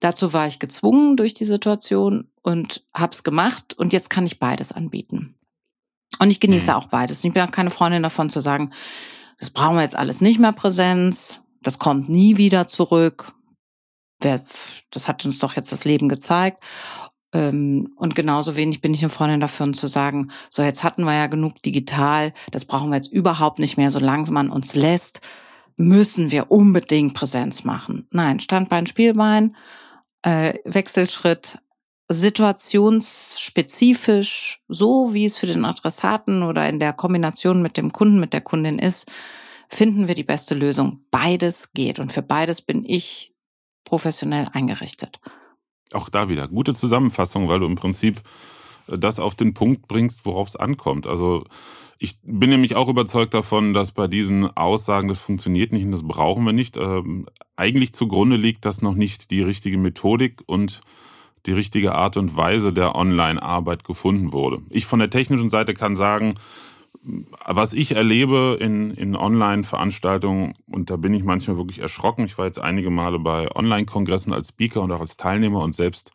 Dazu 0.00 0.32
war 0.32 0.46
ich 0.46 0.58
gezwungen 0.58 1.16
durch 1.16 1.34
die 1.34 1.44
Situation 1.44 2.30
und 2.42 2.84
habe 2.94 3.12
es 3.12 3.24
gemacht 3.24 3.74
und 3.74 3.92
jetzt 3.92 4.10
kann 4.10 4.26
ich 4.26 4.38
beides 4.38 4.72
anbieten. 4.72 5.34
Und 6.18 6.30
ich 6.30 6.40
genieße 6.40 6.70
mhm. 6.70 6.76
auch 6.76 6.86
beides. 6.86 7.24
Ich 7.24 7.32
bin 7.32 7.42
auch 7.42 7.50
keine 7.50 7.70
Freundin 7.70 8.02
davon 8.02 8.30
zu 8.30 8.40
sagen, 8.40 8.72
das 9.38 9.50
brauchen 9.50 9.76
wir 9.76 9.82
jetzt 9.82 9.96
alles 9.96 10.20
nicht 10.20 10.38
mehr 10.38 10.52
Präsenz, 10.52 11.40
das 11.62 11.78
kommt 11.78 12.08
nie 12.08 12.36
wieder 12.36 12.68
zurück. 12.68 13.32
Das 14.20 15.06
hat 15.06 15.24
uns 15.24 15.38
doch 15.38 15.54
jetzt 15.54 15.70
das 15.70 15.84
Leben 15.84 16.08
gezeigt. 16.08 16.62
Ähm, 17.32 17.92
und 17.96 18.14
genauso 18.14 18.56
wenig 18.56 18.80
bin 18.80 18.94
ich 18.94 19.02
eine 19.02 19.10
Freundin 19.10 19.40
dafür, 19.40 19.72
zu 19.72 19.86
sagen, 19.86 20.30
so 20.50 20.62
jetzt 20.62 20.82
hatten 20.82 21.04
wir 21.04 21.14
ja 21.14 21.26
genug 21.26 21.62
digital, 21.62 22.32
das 22.50 22.64
brauchen 22.64 22.90
wir 22.90 22.96
jetzt 22.96 23.12
überhaupt 23.12 23.58
nicht 23.58 23.76
mehr, 23.76 23.90
solange 23.90 24.30
man 24.30 24.50
uns 24.50 24.74
lässt, 24.74 25.20
müssen 25.76 26.30
wir 26.30 26.50
unbedingt 26.50 27.14
Präsenz 27.14 27.64
machen. 27.64 28.06
Nein, 28.10 28.40
Standbein, 28.40 28.86
Spielbein, 28.86 29.54
äh, 30.22 30.54
Wechselschritt, 30.64 31.58
situationsspezifisch, 32.08 34.62
so 34.68 35.12
wie 35.12 35.26
es 35.26 35.36
für 35.36 35.46
den 35.46 35.64
Adressaten 35.64 36.42
oder 36.42 36.68
in 36.68 36.80
der 36.80 36.94
Kombination 36.94 37.62
mit 37.62 37.76
dem 37.76 37.92
Kunden, 37.92 38.18
mit 38.18 38.32
der 38.32 38.40
Kundin 38.40 38.78
ist, 38.78 39.10
finden 39.68 40.08
wir 40.08 40.14
die 40.14 40.24
beste 40.24 40.54
Lösung. 40.54 41.04
Beides 41.10 41.74
geht 41.74 41.98
und 41.98 42.10
für 42.10 42.22
beides 42.22 42.62
bin 42.62 42.84
ich 42.84 43.34
professionell 43.84 44.48
eingerichtet. 44.52 45.20
Auch 45.92 46.08
da 46.08 46.28
wieder 46.28 46.48
gute 46.48 46.74
Zusammenfassung, 46.74 47.48
weil 47.48 47.60
du 47.60 47.66
im 47.66 47.76
Prinzip 47.76 48.20
äh, 48.88 48.98
das 48.98 49.18
auf 49.18 49.34
den 49.34 49.54
Punkt 49.54 49.88
bringst, 49.88 50.26
worauf 50.26 50.48
es 50.48 50.56
ankommt. 50.56 51.06
Also 51.06 51.44
ich 51.98 52.16
bin 52.22 52.50
nämlich 52.50 52.76
auch 52.76 52.88
überzeugt 52.88 53.34
davon, 53.34 53.74
dass 53.74 53.92
bei 53.92 54.06
diesen 54.06 54.56
Aussagen, 54.56 55.08
das 55.08 55.20
funktioniert 55.20 55.72
nicht 55.72 55.84
und 55.84 55.90
das 55.90 56.06
brauchen 56.06 56.44
wir 56.44 56.52
nicht, 56.52 56.76
ähm, 56.76 57.26
eigentlich 57.56 57.92
zugrunde 57.92 58.36
liegt, 58.36 58.64
dass 58.64 58.82
noch 58.82 58.94
nicht 58.94 59.30
die 59.30 59.42
richtige 59.42 59.78
Methodik 59.78 60.42
und 60.46 60.80
die 61.46 61.52
richtige 61.52 61.94
Art 61.94 62.16
und 62.16 62.36
Weise 62.36 62.72
der 62.72 62.94
Online-Arbeit 62.94 63.82
gefunden 63.82 64.32
wurde. 64.32 64.62
Ich 64.70 64.86
von 64.86 64.98
der 64.98 65.10
technischen 65.10 65.50
Seite 65.50 65.74
kann 65.74 65.96
sagen, 65.96 66.34
was 67.44 67.72
ich 67.72 67.94
erlebe 67.94 68.58
in, 68.60 68.90
in 68.90 69.16
Online-Veranstaltungen, 69.16 70.54
und 70.66 70.90
da 70.90 70.96
bin 70.96 71.14
ich 71.14 71.24
manchmal 71.24 71.56
wirklich 71.56 71.80
erschrocken. 71.80 72.24
Ich 72.24 72.38
war 72.38 72.46
jetzt 72.46 72.60
einige 72.60 72.90
Male 72.90 73.18
bei 73.18 73.54
Online-Kongressen 73.54 74.32
als 74.32 74.48
Speaker 74.48 74.82
und 74.82 74.92
auch 74.92 75.00
als 75.00 75.16
Teilnehmer 75.16 75.60
und 75.60 75.74
selbst 75.74 76.12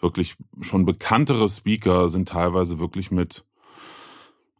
wirklich 0.00 0.36
schon 0.60 0.84
bekanntere 0.84 1.48
Speaker 1.48 2.08
sind 2.08 2.28
teilweise 2.28 2.78
wirklich 2.78 3.10
mit 3.10 3.44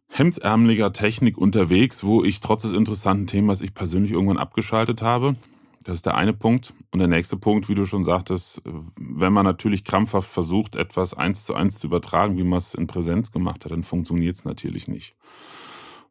hemdsärmeliger 0.09 0.91
Technik 0.91 1.37
unterwegs, 1.37 2.03
wo 2.03 2.23
ich 2.23 2.39
trotz 2.39 2.63
des 2.63 2.71
interessanten 2.71 3.27
Themas 3.27 3.61
ich 3.61 3.73
persönlich 3.73 4.11
irgendwann 4.11 4.37
abgeschaltet 4.37 5.01
habe. 5.01 5.35
Das 5.83 5.95
ist 5.95 6.05
der 6.05 6.15
eine 6.15 6.33
Punkt. 6.33 6.73
Und 6.91 6.99
der 6.99 7.07
nächste 7.07 7.37
Punkt, 7.37 7.69
wie 7.69 7.75
du 7.75 7.85
schon 7.85 8.03
sagtest, 8.03 8.61
wenn 8.95 9.33
man 9.33 9.45
natürlich 9.45 9.83
krampfhaft 9.83 10.29
versucht, 10.29 10.75
etwas 10.75 11.13
eins 11.13 11.45
zu 11.45 11.55
eins 11.55 11.79
zu 11.79 11.87
übertragen, 11.87 12.37
wie 12.37 12.43
man 12.43 12.57
es 12.59 12.73
in 12.73 12.87
Präsenz 12.87 13.31
gemacht 13.31 13.63
hat, 13.65 13.71
dann 13.71 13.83
funktioniert 13.83 14.35
es 14.35 14.45
natürlich 14.45 14.87
nicht. 14.87 15.15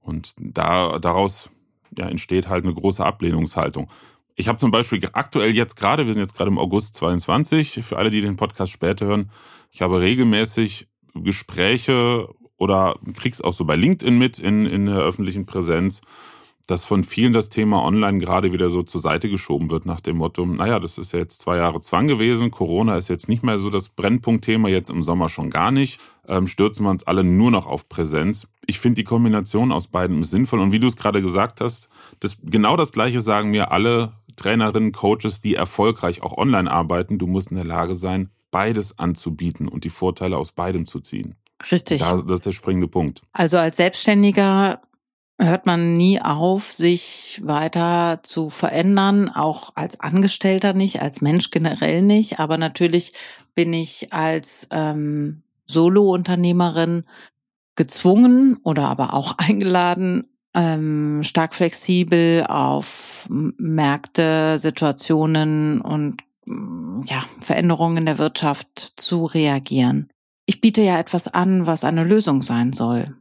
Und 0.00 0.34
da, 0.38 0.98
daraus 0.98 1.50
ja, 1.96 2.08
entsteht 2.08 2.48
halt 2.48 2.64
eine 2.64 2.75
große 2.75 3.04
Ablehnungshaltung. 3.04 3.90
Ich 4.37 4.48
habe 4.48 4.58
zum 4.58 4.70
Beispiel 4.70 5.00
aktuell 5.12 5.54
jetzt 5.54 5.76
gerade, 5.76 6.06
wir 6.06 6.14
sind 6.14 6.22
jetzt 6.22 6.37
gerade 6.37 6.50
im 6.50 6.58
August 6.58 6.94
22, 6.94 7.80
für 7.82 7.98
alle, 7.98 8.10
die 8.10 8.20
den 8.20 8.37
Podcast 8.37 8.72
später 8.72 9.06
hören, 9.06 9.30
ich 9.70 9.82
habe 9.82 10.00
regelmäßig 10.00 10.88
Gespräche 11.14 12.28
oder 12.56 12.96
krieg's 13.16 13.40
auch 13.40 13.52
so 13.52 13.64
bei 13.64 13.76
LinkedIn 13.76 14.16
mit 14.16 14.38
in, 14.38 14.66
in 14.66 14.87
der 14.87 14.98
öffentlichen 14.98 15.46
Präsenz, 15.46 16.02
dass 16.68 16.84
von 16.84 17.02
vielen 17.02 17.32
das 17.32 17.48
Thema 17.48 17.82
Online 17.82 18.18
gerade 18.18 18.52
wieder 18.52 18.68
so 18.68 18.82
zur 18.82 19.00
Seite 19.00 19.30
geschoben 19.30 19.70
wird 19.70 19.87
nach 19.87 20.00
dem 20.00 20.18
Motto, 20.18 20.44
naja, 20.44 20.78
das 20.78 20.98
ist 20.98 21.12
ja 21.12 21.18
jetzt 21.18 21.40
zwei 21.40 21.56
Jahre 21.56 21.80
Zwang 21.80 22.06
gewesen, 22.06 22.50
Corona 22.50 22.98
ist 22.98 23.08
jetzt 23.08 23.26
nicht 23.26 23.42
mehr 23.42 23.58
so 23.58 23.70
das 23.70 23.88
Brennpunktthema, 23.88 24.68
jetzt 24.68 24.90
im 24.90 25.02
Sommer 25.02 25.30
schon 25.30 25.48
gar 25.48 25.70
nicht, 25.70 25.98
ähm, 26.28 26.46
stürzen 26.46 26.84
wir 26.84 26.90
uns 26.90 27.04
alle 27.04 27.25
nur 27.25 27.50
noch 27.50 27.66
auf 27.66 27.88
Präsenz. 27.88 28.48
Ich 28.66 28.80
finde 28.80 28.96
die 28.96 29.04
Kombination 29.04 29.72
aus 29.72 29.88
beiden 29.88 30.22
sinnvoll 30.25 30.60
und 30.60 30.70
wie 30.70 30.78
du 30.78 30.87
es 30.87 30.96
gerade 30.96 31.22
gesagt 31.22 31.62
hast, 31.62 31.88
das, 32.20 32.37
genau 32.44 32.76
das 32.76 32.92
Gleiche 32.92 33.22
sagen 33.22 33.50
mir 33.50 33.72
alle 33.72 34.12
Trainerinnen, 34.37 34.92
Coaches, 34.92 35.40
die 35.40 35.54
erfolgreich 35.54 36.22
auch 36.22 36.37
online 36.37 36.70
arbeiten. 36.70 37.18
Du 37.18 37.26
musst 37.26 37.50
in 37.50 37.56
der 37.56 37.64
Lage 37.64 37.94
sein, 37.94 38.28
beides 38.50 38.98
anzubieten 38.98 39.68
und 39.68 39.84
die 39.84 39.90
Vorteile 39.90 40.37
aus 40.37 40.52
beidem 40.52 40.87
zu 40.87 41.00
ziehen. 41.00 41.34
Richtig. 41.72 42.02
Da, 42.02 42.18
das 42.18 42.40
ist 42.40 42.46
der 42.46 42.52
springende 42.52 42.88
Punkt. 42.88 43.22
Also 43.32 43.56
als 43.56 43.78
Selbstständiger 43.78 44.82
hört 45.38 45.66
man 45.66 45.97
nie 45.97 46.21
auf, 46.21 46.73
sich 46.73 47.40
weiter 47.45 48.21
zu 48.23 48.50
verändern, 48.50 49.30
auch 49.30 49.73
als 49.76 50.00
Angestellter 50.00 50.73
nicht, 50.73 51.00
als 51.00 51.21
Mensch 51.21 51.50
generell 51.50 52.02
nicht. 52.02 52.40
Aber 52.40 52.59
natürlich 52.59 53.12
bin 53.54 53.73
ich 53.73 54.12
als 54.12 54.68
ähm, 54.73 55.42
Solo-Unternehmerin 55.66 57.04
gezwungen 57.76 58.59
oder 58.64 58.88
aber 58.88 59.14
auch 59.14 59.35
eingeladen, 59.38 60.28
ähm, 60.54 61.23
stark 61.23 61.54
flexibel 61.54 62.45
auf 62.49 63.28
Märkte, 63.30 64.59
Situationen 64.59 65.80
und 65.80 66.23
ja, 67.07 67.25
Veränderungen 67.40 67.99
in 67.99 68.07
der 68.07 68.18
Wirtschaft 68.18 68.95
zu 68.97 69.26
reagieren. 69.26 70.09
Ich 70.47 70.62
biete 70.62 70.80
ja 70.80 70.99
etwas 70.99 71.28
an, 71.28 71.66
was 71.66 71.85
eine 71.85 72.04
Lösung 72.04 72.40
sein 72.40 72.73
soll. 72.73 73.14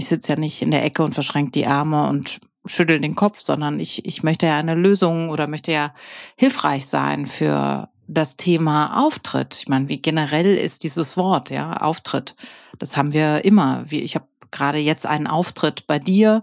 Ich 0.00 0.08
sitze 0.08 0.32
ja 0.32 0.38
nicht 0.38 0.62
in 0.62 0.70
der 0.70 0.82
Ecke 0.82 1.02
und 1.02 1.12
verschränke 1.12 1.50
die 1.50 1.66
Arme 1.66 2.08
und 2.08 2.40
schüttel 2.64 3.02
den 3.02 3.14
Kopf, 3.14 3.38
sondern 3.38 3.78
ich, 3.78 4.06
ich 4.06 4.22
möchte 4.22 4.46
ja 4.46 4.58
eine 4.58 4.74
Lösung 4.74 5.28
oder 5.28 5.46
möchte 5.46 5.72
ja 5.72 5.92
hilfreich 6.36 6.86
sein 6.86 7.26
für 7.26 7.90
das 8.06 8.38
Thema 8.38 9.04
Auftritt. 9.04 9.58
Ich 9.60 9.68
meine, 9.68 9.90
wie 9.90 10.00
generell 10.00 10.54
ist 10.56 10.84
dieses 10.84 11.18
Wort, 11.18 11.50
ja, 11.50 11.76
Auftritt. 11.76 12.34
Das 12.78 12.96
haben 12.96 13.12
wir 13.12 13.44
immer. 13.44 13.84
Ich 13.90 14.14
habe 14.14 14.24
gerade 14.50 14.78
jetzt 14.78 15.06
einen 15.06 15.26
Auftritt 15.26 15.86
bei 15.86 15.98
dir 15.98 16.42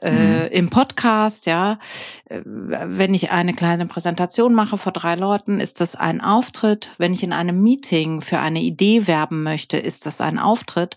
äh, 0.00 0.10
mhm. 0.10 0.48
im 0.52 0.70
Podcast, 0.70 1.46
ja. 1.46 1.78
Äh, 2.26 2.42
wenn 2.44 3.14
ich 3.14 3.30
eine 3.30 3.52
kleine 3.52 3.86
Präsentation 3.86 4.54
mache 4.54 4.78
vor 4.78 4.92
drei 4.92 5.16
Leuten, 5.16 5.60
ist 5.60 5.80
das 5.80 5.96
ein 5.96 6.20
Auftritt. 6.20 6.90
Wenn 6.98 7.12
ich 7.12 7.22
in 7.22 7.32
einem 7.32 7.62
Meeting 7.62 8.20
für 8.20 8.38
eine 8.38 8.60
Idee 8.60 9.06
werben 9.06 9.42
möchte, 9.42 9.76
ist 9.76 10.06
das 10.06 10.20
ein 10.20 10.38
Auftritt. 10.38 10.96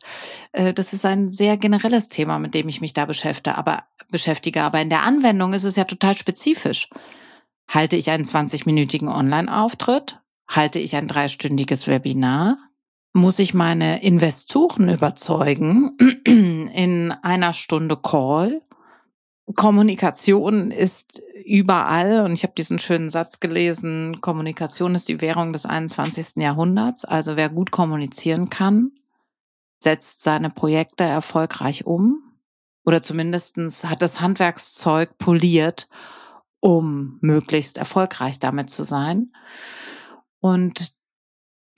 Äh, 0.51 0.74
das 0.74 0.93
ist 0.93 1.05
ein 1.05 1.31
sehr 1.31 1.57
generelles 1.57 2.10
Thema, 2.10 2.38
mit 2.38 2.53
dem 2.53 2.69
ich 2.69 2.81
mich 2.81 2.93
da 2.93 3.05
beschäftige. 3.05 3.57
Aber 3.57 3.83
beschäftige. 4.12 4.62
Aber 4.62 4.79
in 4.81 4.89
der 4.89 5.03
Anwendung 5.03 5.53
ist 5.53 5.63
es 5.63 5.75
ja 5.75 5.86
total 5.86 6.15
spezifisch. 6.15 6.88
Halte 7.67 7.95
ich 7.95 8.12
einen 8.12 8.25
20-minütigen 8.25 9.07
Online-Auftritt? 9.07 10.19
Halte 10.48 10.79
ich 10.79 10.95
ein 10.95 11.07
dreistündiges 11.07 11.88
Webinar? 11.88 12.57
Muss 13.13 13.39
ich 13.39 13.53
meine 13.53 14.03
Investoren 14.03 14.89
überzeugen 14.89 15.98
in 16.25 17.12
einer 17.12 17.53
Stunde 17.53 17.98
Call. 17.98 18.62
Kommunikation 19.56 20.72
ist 20.72 21.22
überall 21.46 22.22
und 22.22 22.34
ich 22.34 22.44
habe 22.44 22.53
diesen 22.56 22.80
schönen 22.80 23.10
Satz 23.10 23.39
gelesen, 23.39 24.22
Kommunikation 24.22 24.96
ist 24.96 25.10
die 25.10 25.20
Währung 25.20 25.51
des 25.51 25.65
21. 25.65 26.38
Jahrhunderts. 26.38 27.03
Also 27.03 27.36
wer 27.36 27.50
gut 27.50 27.72
kommunizieren 27.72 28.50
kann, 28.50 28.91
setzt 29.80 30.24
seine 30.24 30.50
Projekte 30.50 31.03
erfolgreich 31.03 31.86
um 31.86 32.32
oder 32.86 33.01
zumindestens 33.01 33.84
hat 33.84 34.01
das 34.01 34.22
Handwerkszeug 34.22 35.18
poliert, 35.18 35.89
um 36.60 37.18
möglichst 37.22 37.77
erfolgreich 37.77 38.39
damit 38.39 38.70
zu 38.70 38.84
sein. 38.84 39.34
Und 40.39 40.94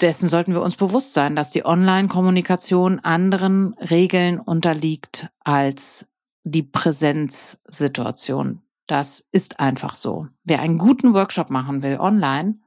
dessen 0.04 0.28
sollten 0.28 0.54
wir 0.54 0.62
uns 0.62 0.76
bewusst 0.76 1.14
sein, 1.14 1.36
dass 1.36 1.50
die 1.50 1.66
Online-Kommunikation 1.66 3.00
anderen 3.00 3.74
Regeln 3.76 4.38
unterliegt 4.38 5.30
als 5.46 6.12
die 6.44 6.62
Präsenzsituation. 6.62 8.62
Das 8.86 9.22
ist 9.32 9.62
einfach 9.62 9.96
so. 9.96 10.28
Wer 10.44 10.60
einen 10.60 10.78
guten 10.78 11.14
Workshop 11.14 11.50
machen 11.50 11.84
will 11.84 11.98
online, 12.00 12.60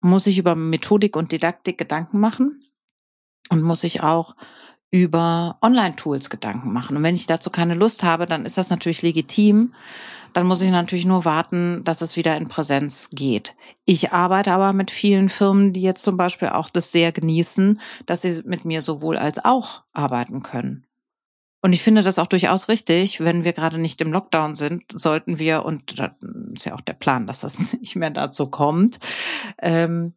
muss 0.00 0.24
sich 0.24 0.38
über 0.38 0.54
Methodik 0.54 1.16
und 1.16 1.32
Didaktik 1.32 1.76
Gedanken 1.76 2.20
machen 2.20 2.62
und 3.50 3.62
muss 3.62 3.80
sich 3.80 4.04
auch 4.04 4.36
über 4.92 5.56
Online-Tools 5.62 6.30
Gedanken 6.30 6.72
machen. 6.72 6.96
Und 6.96 7.02
wenn 7.02 7.14
ich 7.14 7.26
dazu 7.26 7.50
keine 7.50 7.74
Lust 7.74 8.04
habe, 8.04 8.26
dann 8.26 8.44
ist 8.44 8.58
das 8.58 8.70
natürlich 8.70 9.02
legitim. 9.02 9.72
Dann 10.34 10.46
muss 10.46 10.60
ich 10.60 10.70
natürlich 10.70 11.06
nur 11.06 11.24
warten, 11.24 11.82
dass 11.84 12.02
es 12.02 12.16
wieder 12.16 12.36
in 12.36 12.46
Präsenz 12.46 13.08
geht. 13.10 13.54
Ich 13.86 14.12
arbeite 14.12 14.52
aber 14.52 14.74
mit 14.74 14.90
vielen 14.90 15.30
Firmen, 15.30 15.72
die 15.72 15.82
jetzt 15.82 16.04
zum 16.04 16.16
Beispiel 16.16 16.48
auch 16.48 16.68
das 16.68 16.92
sehr 16.92 17.10
genießen, 17.10 17.80
dass 18.06 18.22
sie 18.22 18.42
mit 18.44 18.64
mir 18.64 18.82
sowohl 18.82 19.16
als 19.16 19.42
auch 19.44 19.82
arbeiten 19.92 20.42
können. 20.42 20.86
Und 21.62 21.72
ich 21.72 21.82
finde 21.82 22.02
das 22.02 22.18
auch 22.18 22.26
durchaus 22.26 22.68
richtig, 22.68 23.20
wenn 23.20 23.44
wir 23.44 23.52
gerade 23.52 23.78
nicht 23.78 24.00
im 24.00 24.12
Lockdown 24.12 24.56
sind, 24.56 24.84
sollten 24.94 25.38
wir, 25.38 25.64
und 25.64 25.98
das 25.98 26.10
ist 26.54 26.66
ja 26.66 26.74
auch 26.74 26.80
der 26.80 26.94
Plan, 26.94 27.26
dass 27.26 27.40
das 27.40 27.72
nicht 27.80 27.96
mehr 27.96 28.10
dazu 28.10 28.48
kommt, 28.48 28.98
ähm, 29.58 30.12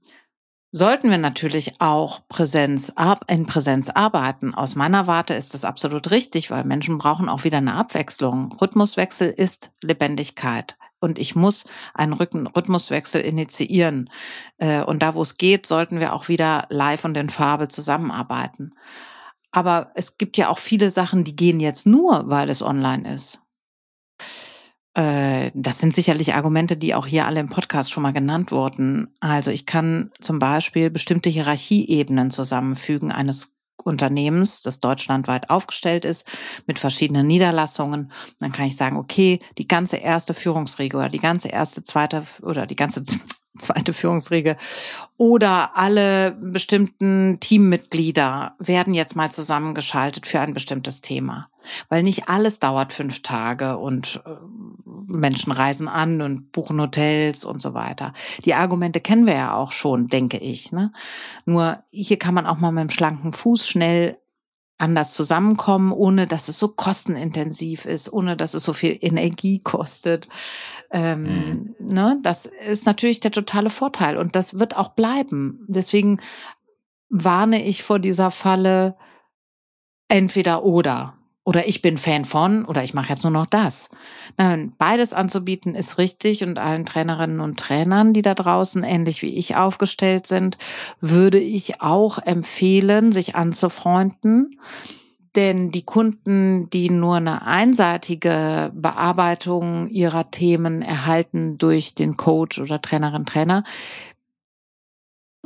sollten 0.75 1.09
wir 1.09 1.17
natürlich 1.17 1.79
auch 1.79 2.19
Präsenz, 2.27 2.91
in 3.27 3.45
Präsenz 3.45 3.89
arbeiten. 3.89 4.53
Aus 4.53 4.75
meiner 4.75 5.07
Warte 5.07 5.33
ist 5.33 5.53
das 5.53 5.63
absolut 5.63 6.11
richtig, 6.11 6.51
weil 6.51 6.65
Menschen 6.65 6.97
brauchen 6.97 7.29
auch 7.29 7.45
wieder 7.45 7.59
eine 7.59 7.75
Abwechslung. 7.75 8.51
Rhythmuswechsel 8.59 9.29
ist 9.29 9.71
Lebendigkeit. 9.81 10.77
Und 10.99 11.17
ich 11.17 11.33
muss 11.33 11.63
einen 11.93 12.11
Rhythmuswechsel 12.11 13.21
initiieren. 13.21 14.09
Äh, 14.57 14.83
und 14.83 15.01
da, 15.01 15.15
wo 15.15 15.21
es 15.21 15.37
geht, 15.37 15.65
sollten 15.65 16.01
wir 16.01 16.11
auch 16.11 16.27
wieder 16.27 16.65
live 16.69 17.05
und 17.05 17.15
in 17.15 17.29
Farbe 17.29 17.69
zusammenarbeiten. 17.69 18.73
Aber 19.51 19.91
es 19.95 20.17
gibt 20.17 20.35
ja 20.35 20.49
auch 20.49 20.59
viele 20.59 20.91
Sachen, 20.91 21.23
die 21.23 21.37
gehen 21.37 21.61
jetzt 21.61 21.87
nur, 21.87 22.29
weil 22.29 22.49
es 22.49 22.61
online 22.61 23.13
ist. 23.13 23.39
Äh, 24.95 25.51
das 25.53 25.79
sind 25.79 25.93
sicherlich 25.93 26.33
Argumente, 26.33 26.77
die 26.77 26.95
auch 26.95 27.05
hier 27.05 27.25
alle 27.25 27.41
im 27.41 27.49
Podcast 27.49 27.91
schon 27.91 28.03
mal 28.03 28.13
genannt 28.13 28.51
wurden. 28.51 29.13
Also 29.19 29.51
ich 29.51 29.65
kann 29.65 30.11
zum 30.21 30.39
Beispiel 30.39 30.89
bestimmte 30.89 31.29
Hierarchieebenen 31.29 32.31
zusammenfügen 32.31 33.11
eines 33.11 33.55
Unternehmens, 33.83 34.61
das 34.61 34.79
deutschlandweit 34.79 35.49
aufgestellt 35.49 36.05
ist, 36.05 36.27
mit 36.65 36.79
verschiedenen 36.79 37.27
Niederlassungen. 37.27 38.11
Dann 38.39 38.51
kann 38.51 38.65
ich 38.65 38.77
sagen, 38.77 38.97
okay, 38.97 39.39
die 39.57 39.67
ganze 39.67 39.97
erste 39.97 40.33
Führungsriege 40.33 40.97
oder 40.97 41.09
die 41.09 41.19
ganze 41.19 41.49
erste, 41.49 41.83
zweite 41.83 42.25
oder 42.41 42.65
die 42.65 42.75
ganze 42.75 43.03
zweite 43.57 43.93
Führungsriege 43.93 44.57
oder 45.17 45.77
alle 45.77 46.33
bestimmten 46.41 47.39
Teammitglieder 47.39 48.55
werden 48.59 48.93
jetzt 48.93 49.15
mal 49.15 49.31
zusammengeschaltet 49.31 50.27
für 50.27 50.39
ein 50.39 50.53
bestimmtes 50.53 51.01
Thema. 51.01 51.49
Weil 51.89 52.03
nicht 52.03 52.29
alles 52.29 52.59
dauert 52.59 52.93
fünf 52.93 53.21
Tage 53.21 53.77
und 53.77 54.21
äh, 54.25 54.29
Menschen 55.07 55.51
reisen 55.51 55.87
an 55.87 56.21
und 56.21 56.51
buchen 56.51 56.79
Hotels 56.79 57.45
und 57.45 57.61
so 57.61 57.73
weiter. 57.73 58.13
Die 58.43 58.53
Argumente 58.53 58.99
kennen 58.99 59.25
wir 59.25 59.35
ja 59.35 59.55
auch 59.55 59.71
schon, 59.71 60.07
denke 60.07 60.37
ich. 60.37 60.71
Ne? 60.71 60.91
Nur 61.45 61.79
hier 61.91 62.19
kann 62.19 62.33
man 62.33 62.45
auch 62.45 62.57
mal 62.57 62.71
mit 62.71 62.81
einem 62.81 62.89
schlanken 62.89 63.33
Fuß 63.33 63.67
schnell 63.67 64.17
anders 64.77 65.13
zusammenkommen, 65.13 65.91
ohne 65.91 66.25
dass 66.25 66.47
es 66.47 66.59
so 66.59 66.67
kostenintensiv 66.67 67.85
ist, 67.85 68.11
ohne 68.11 68.35
dass 68.35 68.53
es 68.53 68.63
so 68.63 68.73
viel 68.73 68.97
Energie 68.99 69.59
kostet. 69.59 70.27
Ähm, 70.91 71.23
mhm. 71.23 71.75
ne, 71.79 72.19
das 72.23 72.45
ist 72.45 72.85
natürlich 72.85 73.19
der 73.19 73.31
totale 73.31 73.69
Vorteil 73.69 74.17
und 74.17 74.35
das 74.35 74.59
wird 74.59 74.75
auch 74.75 74.89
bleiben. 74.89 75.65
Deswegen 75.67 76.19
warne 77.09 77.63
ich 77.63 77.83
vor 77.83 77.99
dieser 77.99 78.31
Falle 78.31 78.97
entweder 80.07 80.63
oder. 80.63 81.14
Oder 81.45 81.67
ich 81.67 81.83
bin 81.83 81.99
Fan 81.99 82.25
von 82.25 82.65
oder 82.65 82.83
ich 82.83 82.95
mache 82.95 83.09
jetzt 83.09 83.21
nur 83.21 83.31
noch 83.31 83.45
das. 83.45 83.91
Nein, 84.35 84.73
beides 84.79 85.13
anzubieten 85.13 85.75
ist 85.75 85.99
richtig 85.99 86.43
und 86.43 86.57
allen 86.57 86.85
Trainerinnen 86.85 87.39
und 87.39 87.59
Trainern, 87.59 88.13
die 88.13 88.23
da 88.23 88.33
draußen 88.33 88.83
ähnlich 88.83 89.21
wie 89.21 89.37
ich 89.37 89.55
aufgestellt 89.55 90.25
sind, 90.25 90.57
würde 91.01 91.37
ich 91.37 91.81
auch 91.81 92.17
empfehlen, 92.17 93.11
sich 93.11 93.35
anzufreunden. 93.35 94.59
Denn 95.35 95.69
die 95.69 95.83
Kunden, 95.83 96.69
die 96.71 96.89
nur 96.89 97.17
eine 97.17 97.45
einseitige 97.45 98.71
Bearbeitung 98.73 99.89
ihrer 99.89 100.31
Themen 100.31 100.81
erhalten 100.81 101.59
durch 101.59 101.93
den 101.93 102.15
Coach 102.15 102.57
oder 102.57 102.81
Trainerin 102.81 103.25
Trainer, 103.25 103.63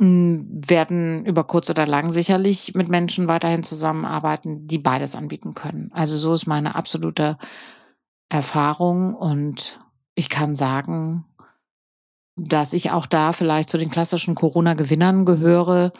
werden 0.00 1.26
über 1.26 1.44
kurz 1.44 1.68
oder 1.68 1.86
lang 1.86 2.10
sicherlich 2.10 2.74
mit 2.74 2.88
Menschen 2.88 3.28
weiterhin 3.28 3.62
zusammenarbeiten, 3.62 4.66
die 4.66 4.78
beides 4.78 5.14
anbieten 5.14 5.52
können. 5.54 5.90
Also 5.92 6.16
so 6.16 6.32
ist 6.32 6.46
meine 6.46 6.74
absolute 6.74 7.36
Erfahrung 8.30 9.14
und 9.14 9.78
ich 10.14 10.30
kann 10.30 10.56
sagen, 10.56 11.26
dass 12.36 12.72
ich 12.72 12.92
auch 12.92 13.04
da 13.04 13.34
vielleicht 13.34 13.68
zu 13.68 13.76
den 13.76 13.90
klassischen 13.90 14.34
Corona-Gewinnern 14.34 15.26
gehöre, 15.26 15.92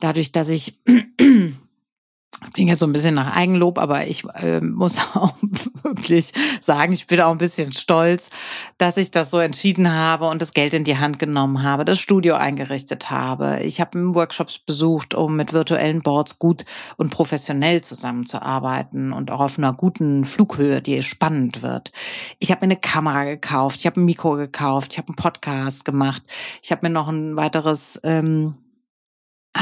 dadurch, 0.00 0.32
dass 0.32 0.50
ich 0.50 0.82
das 2.40 2.52
klingt 2.52 2.68
jetzt 2.68 2.80
so 2.80 2.86
ein 2.86 2.92
bisschen 2.92 3.14
nach 3.14 3.34
Eigenlob, 3.34 3.78
aber 3.78 4.06
ich 4.06 4.24
äh, 4.34 4.60
muss 4.60 4.98
auch 5.14 5.34
wirklich 5.82 6.32
sagen, 6.60 6.92
ich 6.92 7.06
bin 7.06 7.20
auch 7.20 7.30
ein 7.30 7.38
bisschen 7.38 7.72
stolz, 7.72 8.30
dass 8.76 8.98
ich 8.98 9.10
das 9.10 9.30
so 9.30 9.38
entschieden 9.38 9.92
habe 9.92 10.28
und 10.28 10.42
das 10.42 10.52
Geld 10.52 10.74
in 10.74 10.84
die 10.84 10.98
Hand 10.98 11.18
genommen 11.18 11.62
habe, 11.62 11.84
das 11.84 11.98
Studio 11.98 12.34
eingerichtet 12.34 13.10
habe. 13.10 13.60
Ich 13.62 13.80
habe 13.80 14.14
Workshops 14.14 14.58
besucht, 14.58 15.14
um 15.14 15.36
mit 15.36 15.52
virtuellen 15.52 16.02
Boards 16.02 16.38
gut 16.38 16.64
und 16.96 17.10
professionell 17.10 17.80
zusammenzuarbeiten 17.80 19.12
und 19.12 19.30
auch 19.30 19.40
auf 19.40 19.58
einer 19.58 19.72
guten 19.72 20.24
Flughöhe, 20.24 20.82
die 20.82 21.02
spannend 21.02 21.62
wird. 21.62 21.90
Ich 22.38 22.50
habe 22.50 22.66
mir 22.66 22.72
eine 22.72 22.80
Kamera 22.80 23.24
gekauft, 23.24 23.80
ich 23.80 23.86
habe 23.86 24.00
ein 24.00 24.04
Mikro 24.04 24.32
gekauft, 24.32 24.92
ich 24.92 24.98
habe 24.98 25.08
einen 25.08 25.16
Podcast 25.16 25.84
gemacht, 25.86 26.22
ich 26.62 26.70
habe 26.70 26.86
mir 26.86 26.90
noch 26.92 27.08
ein 27.08 27.36
weiteres 27.36 27.98
ähm, 28.04 28.56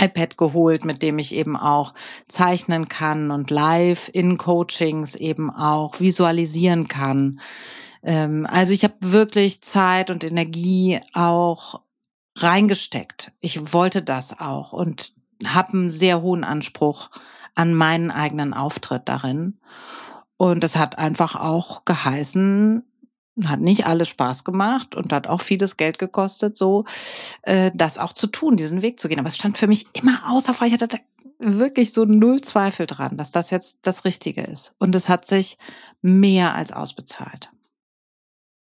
iPad 0.01 0.37
geholt, 0.37 0.85
mit 0.85 1.03
dem 1.03 1.19
ich 1.19 1.35
eben 1.35 1.57
auch 1.57 1.95
zeichnen 2.29 2.89
kann 2.89 3.31
und 3.31 3.51
live 3.51 4.11
in 4.13 4.39
Coachings 4.39 5.15
eben 5.15 5.51
auch 5.51 6.01
visualisieren 6.01 6.89
kann. 6.89 7.41
Ähm, 8.03 8.47
also 8.51 8.73
ich 8.73 8.85
habe 8.85 8.95
wirklich 9.01 9.63
Zeit 9.63 10.11
und 10.11 10.25
Energie 10.25 11.01
auch 11.13 11.81
reingesteckt. 12.39 13.33
Ich 13.41 13.73
wollte 13.73 14.03
das 14.03 14.41
auch 14.41 14.73
und 14.73 15.13
habe 15.47 15.75
einen 15.75 15.91
sehr 15.91 16.23
hohen 16.23 16.45
Anspruch 16.45 17.11
an 17.55 17.75
meinen 17.75 18.11
eigenen 18.11 18.55
Auftritt 18.55 19.03
darin. 19.09 19.59
Und 20.37 20.63
das 20.65 20.77
hat 20.77 20.99
einfach 20.99 21.37
auch 21.37 21.85
geheißen, 21.85 22.85
hat 23.43 23.61
nicht 23.61 23.87
alles 23.87 24.09
Spaß 24.09 24.45
gemacht 24.45 24.95
und 24.95 25.13
hat 25.13 25.27
auch 25.27 25.41
vieles 25.41 25.77
Geld 25.77 25.99
gekostet, 25.99 26.57
so 26.57 26.85
äh, 27.43 27.71
das 27.75 27.99
auch 27.99 28.13
zu 28.13 28.29
tun, 28.29 28.57
diesen 28.57 28.83
Weg 28.83 29.01
zu 29.01 29.09
gehen. 29.09 29.19
Aber 29.19 29.29
es 29.29 29.37
stand 29.37 29.59
für 29.59 29.67
mich 29.67 29.87
immer 29.93 30.31
außer 30.31 30.55
Frage. 30.55 30.75
Ich 30.75 30.81
hatte 30.81 31.01
wirklich 31.39 31.93
so 31.93 32.05
null 32.05 32.41
Zweifel 32.41 32.87
dran, 32.87 33.17
dass 33.17 33.31
das 33.31 33.51
jetzt 33.51 33.81
das 33.83 34.05
Richtige 34.05 34.43
ist. 34.43 34.75
Und 34.79 34.95
es 34.95 35.09
hat 35.09 35.27
sich 35.27 35.59
mehr 36.01 36.55
als 36.55 36.73
ausbezahlt. 36.73 37.51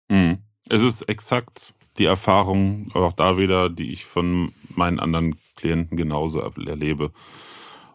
Mhm. 0.08 0.38
Es 0.68 0.82
ist 0.82 1.02
exakt 1.02 1.74
die 1.96 2.04
Erfahrung, 2.04 2.90
auch 2.94 3.12
da 3.12 3.38
wieder, 3.38 3.70
die 3.70 3.92
ich 3.92 4.04
von 4.04 4.52
meinen 4.76 5.00
anderen 5.00 5.36
Klienten 5.56 5.96
genauso 5.96 6.40
erlebe. 6.40 7.10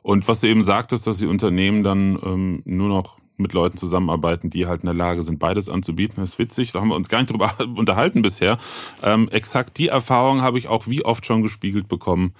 Und 0.01 0.27
was 0.27 0.41
du 0.41 0.47
eben 0.47 0.63
sagtest, 0.63 1.07
dass 1.07 1.19
die 1.19 1.27
Unternehmen 1.27 1.83
dann 1.83 2.19
ähm, 2.23 2.61
nur 2.65 2.89
noch 2.89 3.17
mit 3.37 3.53
Leuten 3.53 3.77
zusammenarbeiten, 3.77 4.49
die 4.49 4.67
halt 4.67 4.81
in 4.81 4.87
der 4.87 4.95
Lage 4.95 5.23
sind, 5.23 5.39
beides 5.39 5.69
anzubieten. 5.69 6.15
Das 6.17 6.31
ist 6.31 6.39
witzig, 6.39 6.71
da 6.71 6.81
haben 6.81 6.89
wir 6.89 6.95
uns 6.95 7.09
gar 7.09 7.19
nicht 7.19 7.31
drüber 7.31 7.53
unterhalten 7.75 8.21
bisher. 8.21 8.57
Ähm, 9.01 9.29
exakt 9.29 9.77
die 9.77 9.87
Erfahrung 9.87 10.41
habe 10.41 10.57
ich 10.57 10.67
auch 10.67 10.87
wie 10.87 11.05
oft 11.05 11.25
schon 11.25 11.41
gespiegelt 11.41 11.87
bekommen. 11.87 12.33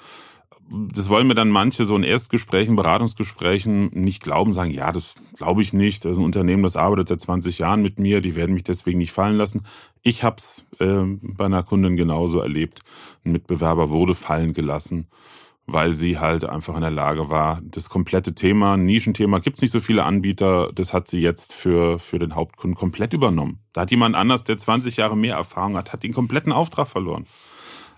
Das 0.69 1.09
wollen 1.09 1.27
mir 1.27 1.35
dann 1.35 1.49
manche 1.49 1.83
so 1.83 1.95
in 1.95 2.03
Erstgesprächen, 2.03 2.75
Beratungsgesprächen 2.75 3.91
nicht 3.93 4.23
glauben, 4.23 4.53
sagen, 4.53 4.71
ja, 4.71 4.91
das 4.91 5.15
glaube 5.35 5.61
ich 5.61 5.73
nicht. 5.73 6.05
Das 6.05 6.13
ist 6.13 6.17
ein 6.17 6.23
Unternehmen, 6.23 6.63
das 6.63 6.77
arbeitet 6.77 7.09
seit 7.09 7.21
20 7.21 7.59
Jahren 7.59 7.81
mit 7.81 7.99
mir, 7.99 8.21
die 8.21 8.35
werden 8.35 8.53
mich 8.53 8.63
deswegen 8.63 8.99
nicht 8.99 9.11
fallen 9.11 9.37
lassen. 9.37 9.63
Ich 10.03 10.23
habe 10.23 10.37
es 10.37 10.65
äh, 10.79 11.03
bei 11.21 11.45
einer 11.45 11.63
Kundin 11.63 11.97
genauso 11.97 12.39
erlebt. 12.39 12.81
Ein 13.25 13.33
Mitbewerber 13.33 13.89
wurde 13.89 14.15
fallen 14.15 14.53
gelassen 14.53 15.07
weil 15.65 15.93
sie 15.93 16.19
halt 16.19 16.43
einfach 16.43 16.75
in 16.75 16.81
der 16.81 16.91
Lage 16.91 17.29
war, 17.29 17.61
das 17.63 17.89
komplette 17.89 18.35
Thema, 18.35 18.75
Nischenthema, 18.75 19.39
gibt's 19.39 19.61
nicht 19.61 19.71
so 19.71 19.79
viele 19.79 20.03
Anbieter, 20.03 20.71
das 20.73 20.93
hat 20.93 21.07
sie 21.07 21.21
jetzt 21.21 21.53
für, 21.53 21.99
für 21.99 22.19
den 22.19 22.35
Hauptkunden 22.35 22.77
komplett 22.77 23.13
übernommen. 23.13 23.59
Da 23.71 23.81
hat 23.81 23.91
jemand 23.91 24.15
anders, 24.15 24.43
der 24.43 24.57
20 24.57 24.97
Jahre 24.97 25.15
mehr 25.15 25.35
Erfahrung 25.35 25.77
hat, 25.77 25.93
hat 25.93 26.03
den 26.03 26.13
kompletten 26.13 26.51
Auftrag 26.51 26.87
verloren. 26.87 27.25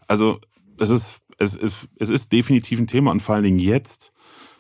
Also 0.08 0.39
es 0.78 0.91
ist, 0.91 1.21
es 1.38 1.56
ist, 1.56 1.89
es 1.97 2.10
ist 2.10 2.32
definitiv 2.32 2.80
ein 2.80 2.88
Thema 2.88 3.12
und 3.12 3.21
vor 3.21 3.36
allen 3.36 3.43
Dingen 3.43 3.60
jetzt 3.60 4.13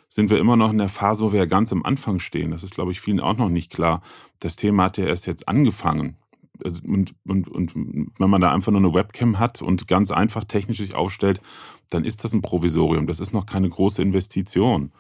sind 0.07 0.29
wir 0.29 0.39
immer 0.39 0.55
noch 0.55 0.71
in 0.71 0.77
der 0.77 0.89
Phase, 0.89 1.25
wo 1.25 1.31
wir 1.31 1.39
ja 1.39 1.45
ganz 1.45 1.71
am 1.71 1.83
Anfang 1.83 2.19
stehen. 2.19 2.51
Das 2.51 2.63
ist, 2.63 2.75
glaube 2.75 2.91
ich, 2.91 3.01
vielen 3.01 3.19
auch 3.19 3.37
noch 3.37 3.49
nicht 3.49 3.71
klar. 3.71 4.01
Das 4.39 4.55
Thema 4.55 4.85
hat 4.85 4.97
ja 4.97 5.05
erst 5.05 5.27
jetzt 5.27 5.47
angefangen. 5.47 6.17
also, 6.63 6.81
und, 6.85 7.13
und, 7.27 7.49
und 7.49 7.75
wenn 7.75 8.29
man 8.29 8.41
da 8.41 8.53
einfach 8.53 8.71
nur 8.71 8.79
eine 8.79 8.93
Webcam 8.93 9.39
hat 9.39 9.61
und 9.61 9.87
ganz 9.87 10.11
einfach 10.11 10.45
technisch 10.45 10.77
sich 10.77 10.95
aufstellt, 10.95 11.41
dann 11.89 12.03
ist 12.03 12.23
das 12.23 12.33
ein 12.33 12.41
Provisorium. 12.41 13.07
Das 13.07 13.19
ist 13.19 13.33
noch 13.33 13.45
keine 13.45 13.69
große 13.69 14.01
Investition. 14.01 14.91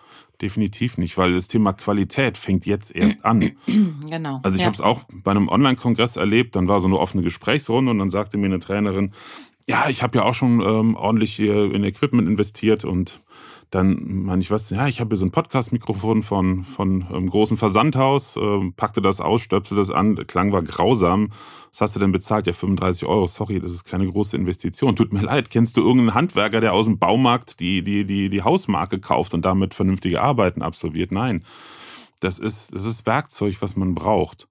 Definitiv 0.41 0.97
nicht, 0.97 1.17
weil 1.17 1.33
das 1.33 1.47
Thema 1.47 1.73
Qualität 1.73 2.37
fängt 2.37 2.65
jetzt 2.65 2.95
erst 2.95 3.23
an. 3.25 3.51
Genau. 4.09 4.39
Also 4.43 4.55
ich 4.55 4.61
ja. 4.61 4.67
habe 4.67 4.75
es 4.75 4.81
auch 4.81 5.03
bei 5.23 5.31
einem 5.31 5.49
Online-Kongress 5.49 6.15
erlebt, 6.15 6.55
dann 6.55 6.67
war 6.67 6.79
so 6.79 6.87
eine 6.87 6.99
offene 6.99 7.23
Gesprächsrunde 7.23 7.91
und 7.91 7.99
dann 7.99 8.09
sagte 8.09 8.37
mir 8.37 8.45
eine 8.45 8.59
Trainerin, 8.59 9.11
ja, 9.67 9.89
ich 9.89 10.03
habe 10.03 10.19
ja 10.19 10.23
auch 10.23 10.33
schon 10.33 10.61
ähm, 10.61 10.95
ordentlich 10.95 11.33
hier 11.33 11.73
in 11.73 11.83
Equipment 11.83 12.27
investiert 12.27 12.85
und 12.85 13.19
dann 13.75 14.23
meine 14.23 14.41
ich, 14.41 14.51
was, 14.51 14.69
ja, 14.69 14.87
ich 14.87 15.01
habe 15.01 15.09
hier 15.09 15.17
so 15.17 15.25
ein 15.25 15.31
Podcast-Mikrofon 15.31 16.23
von, 16.23 16.63
von 16.63 17.03
einem 17.03 17.29
großen 17.29 17.57
Versandhaus, 17.57 18.37
äh, 18.37 18.71
packte 18.77 19.01
das 19.01 19.19
aus, 19.19 19.41
stöpselte 19.41 19.81
das 19.81 19.91
an, 19.91 20.15
der 20.15 20.23
Klang 20.23 20.53
war 20.53 20.63
grausam. 20.63 21.31
Was 21.71 21.81
hast 21.81 21.95
du 21.97 21.99
denn 21.99 22.13
bezahlt? 22.13 22.47
Ja, 22.47 22.53
35 22.53 23.05
Euro. 23.05 23.27
Sorry, 23.27 23.59
das 23.59 23.73
ist 23.73 23.83
keine 23.83 24.09
große 24.09 24.37
Investition. 24.37 24.95
Tut 24.95 25.11
mir 25.11 25.23
leid. 25.23 25.49
Kennst 25.49 25.75
du 25.75 25.81
irgendeinen 25.81 26.13
Handwerker, 26.13 26.61
der 26.61 26.71
aus 26.71 26.85
dem 26.85 26.99
Baumarkt 26.99 27.59
die, 27.59 27.83
die, 27.83 28.05
die, 28.05 28.29
die 28.29 28.41
Hausmarke 28.43 28.99
kauft 28.99 29.33
und 29.33 29.43
damit 29.43 29.73
vernünftige 29.73 30.21
Arbeiten 30.21 30.61
absolviert? 30.61 31.11
Nein. 31.11 31.43
Das 32.21 32.39
ist, 32.39 32.73
das 32.73 32.85
ist 32.85 33.05
Werkzeug, 33.05 33.57
was 33.59 33.75
man 33.75 33.93
braucht. 33.93 34.47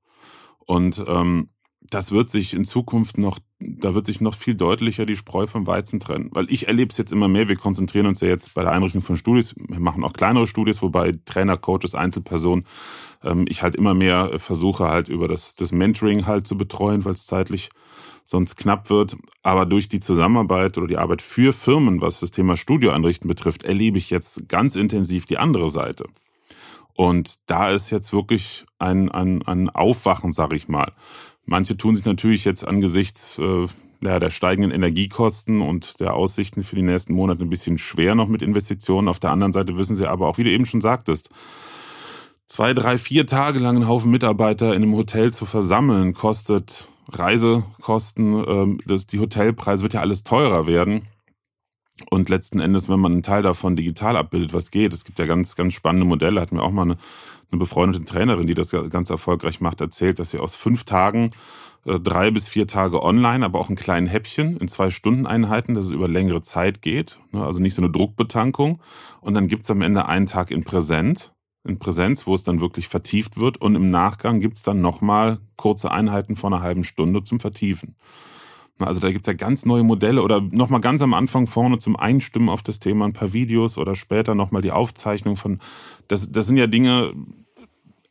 Und 0.67 1.03
ähm, 1.09 1.49
das 1.81 2.13
wird 2.13 2.29
sich 2.29 2.53
in 2.53 2.67
Zukunft 2.67 3.17
noch, 3.17 3.39
da 3.61 3.95
wird 3.95 4.07
sich 4.07 4.21
noch 4.21 4.35
viel 4.35 4.55
deutlicher 4.55 5.07
die 5.07 5.17
Spreu 5.17 5.47
vom 5.47 5.67
Weizen 5.67 6.01
trennen. 6.01 6.31
Weil 6.33 6.51
ich 6.51 6.67
erlebe 6.69 6.91
es 6.91 6.99
jetzt 6.99 7.13
immer 7.13 7.29
mehr, 7.29 7.49
wir 7.49 7.57
konzentrieren 7.57 8.07
uns 8.07 8.21
ja 8.21 8.29
jetzt 8.29 8.55
bei 8.55 8.63
der 8.63 8.73
Einrichtung 8.73 9.03
von 9.03 9.17
Studios, 9.17 9.55
wir 9.57 9.81
machen 9.81 10.05
auch 10.05 10.13
kleinere 10.13 10.47
Studios, 10.47 10.83
wobei 10.83 11.15
Trainer, 11.25 11.57
Coaches, 11.57 11.95
Einzelpersonen, 11.95 12.67
ähm, 13.23 13.47
ich 13.49 13.63
halt 13.63 13.77
immer 13.77 13.95
mehr 13.95 14.39
versuche 14.39 14.85
halt 14.85 15.09
über 15.09 15.29
das, 15.29 15.55
das 15.55 15.73
Mentoring 15.73 16.27
halt 16.27 16.47
zu 16.47 16.57
betreuen, 16.57 17.05
weil 17.05 17.15
es 17.15 17.27
zeitlich 17.27 17.71
sonst 18.25 18.57
knapp 18.57 18.91
wird. 18.91 19.17
Aber 19.43 19.67
durch 19.67 19.89
die 19.89 20.01
Zusammenarbeit 20.01 20.77
oder 20.79 20.87
die 20.87 20.99
Arbeit 20.99 21.23
für 21.23 21.53
Firmen, 21.53 22.01
was 22.01 22.21
das 22.21 22.31
Thema 22.31 22.57
Studio 22.57 22.91
einrichten 22.91 23.29
betrifft, 23.29 23.63
erlebe 23.63 23.99
ich 23.99 24.11
jetzt 24.11 24.49
ganz 24.49 24.77
intensiv 24.77 25.27
die 25.27 25.39
andere 25.39 25.69
Seite. 25.69 26.07
Und 26.95 27.39
da 27.47 27.71
ist 27.71 27.91
jetzt 27.91 28.13
wirklich 28.13 28.65
ein, 28.79 29.11
ein, 29.11 29.43
ein 29.43 29.69
Aufwachen, 29.69 30.33
sag 30.33 30.53
ich 30.53 30.69
mal. 30.69 30.93
Manche 31.47 31.77
tun 31.77 31.95
sich 31.95 32.05
natürlich 32.05 32.45
jetzt 32.45 32.67
angesichts 32.67 33.39
äh, 33.39 33.67
der 34.01 34.31
steigenden 34.31 34.71
Energiekosten 34.71 35.61
und 35.61 36.01
der 36.01 36.15
Aussichten 36.15 36.63
für 36.63 36.77
die 36.77 36.83
nächsten 36.83 37.15
Monate 37.15 37.43
ein 37.43 37.51
bisschen 37.51 37.79
schwer 37.79 38.15
noch 38.15 38.29
mit 38.29 38.43
Investitionen. 38.43 39.09
Auf 39.09 39.19
der 39.19 39.31
anderen 39.31 39.53
Seite 39.53 39.77
wissen 39.77 39.97
sie 39.97 40.07
aber 40.07 40.29
auch, 40.29 40.39
wie 40.39 40.45
du 40.45 40.51
eben 40.51 40.67
schon 40.67 40.81
sagtest, 40.81 41.31
zwei, 42.47 42.75
drei, 42.75 42.99
vier 42.99 43.27
Tage 43.27 43.59
lang 43.59 43.77
einen 43.77 43.89
Haufen 43.89 44.11
Mitarbeiter 44.11 44.75
in 44.75 44.83
einem 44.83 44.95
Hotel 44.95 45.33
zu 45.33 45.47
versammeln, 45.47 46.13
kostet 46.13 46.89
Reisekosten, 47.11 48.45
ähm, 48.47 48.81
das, 48.87 49.07
die 49.07 49.21
Hotelpreise 49.21 49.83
wird 49.83 49.95
ja 49.95 50.01
alles 50.01 50.25
teurer 50.25 50.67
werden. 50.67 51.09
Und 52.11 52.29
letzten 52.29 52.59
Endes, 52.59 52.89
wenn 52.89 52.99
man 52.99 53.13
einen 53.13 53.23
Teil 53.23 53.43
davon 53.43 53.77
digital 53.77 54.17
abbildet, 54.17 54.53
was 54.53 54.71
geht, 54.71 54.93
es 54.93 55.05
gibt 55.05 55.19
ja 55.19 55.27
ganz, 55.27 55.55
ganz 55.55 55.75
spannende 55.75 56.07
Modelle, 56.07 56.41
hat 56.41 56.51
mir 56.51 56.63
auch 56.63 56.73
mal 56.73 56.83
eine, 56.83 56.97
eine 57.51 57.59
befreundete 57.59 58.05
Trainerin, 58.05 58.47
die 58.47 58.55
das 58.55 58.71
ganz 58.91 59.11
erfolgreich 59.11 59.61
macht, 59.61 59.81
erzählt, 59.81 60.19
dass 60.19 60.31
sie 60.31 60.39
aus 60.39 60.55
fünf 60.55 60.85
Tagen 60.85 61.31
äh, 61.87 62.01
drei 62.01 62.31
bis 62.31 62.49
vier 62.49 62.67
Tage 62.67 63.03
online, 63.03 63.45
aber 63.45 63.61
auch 63.61 63.71
in 63.71 63.77
kleinen 63.77 64.07
Häppchen, 64.07 64.57
in 64.57 64.69
zwei 64.69 64.91
Stunden 64.91 65.27
Einheiten, 65.27 65.75
dass 65.75 65.87
es 65.87 65.91
über 65.93 66.09
längere 66.09 66.43
Zeit 66.43 66.83
geht, 66.83 67.21
ne, 67.33 67.45
also 67.45 67.61
nicht 67.61 67.75
so 67.75 67.83
eine 67.83 67.91
Druckbetankung. 67.91 68.81
Und 69.21 69.35
dann 69.35 69.49
gibt's 69.49 69.71
am 69.71 69.83
Ende 69.83 70.07
einen 70.07 70.27
Tag 70.27 70.51
in 70.51 70.65
Präsenz, 70.65 71.33
in 71.67 71.79
Präsenz, 71.79 72.27
wo 72.27 72.35
es 72.35 72.43
dann 72.43 72.61
wirklich 72.61 72.89
vertieft 72.89 73.39
wird. 73.39 73.59
Und 73.59 73.75
im 73.75 73.91
Nachgang 73.91 74.41
gibt's 74.41 74.63
dann 74.63 74.81
nochmal 74.81 75.39
kurze 75.57 75.91
Einheiten 75.91 76.37
von 76.37 76.53
einer 76.53 76.63
halben 76.63 76.85
Stunde 76.85 77.25
zum 77.25 77.41
Vertiefen. 77.41 77.97
Also 78.79 79.01
da 79.01 79.11
gibt's 79.13 79.27
ja 79.29 79.35
ganz 79.35 79.65
neue 79.67 79.85
Modelle 79.85 80.23
oder 80.23 80.41
nochmal 80.41 80.81
ganz 80.81 81.01
am 81.01 81.15
Anfang 81.15 81.47
vorne 81.47 81.79
zum 81.79 81.97
Einstimmen 81.97 82.49
auf 82.49 82.63
das 82.63 82.81
Thema 82.81 83.05
ein 83.07 83.13
paar 83.13 83.33
Videos 83.33 83.79
oder 83.79 83.95
später 83.95 84.35
nochmal 84.35 84.63
die 84.63 84.73
Aufzeichnung 84.73 85.37
von, 85.37 85.61
das, 86.09 86.33
das 86.33 86.47
sind 86.49 86.57
ja 86.57 86.67
Dinge, 86.67 87.13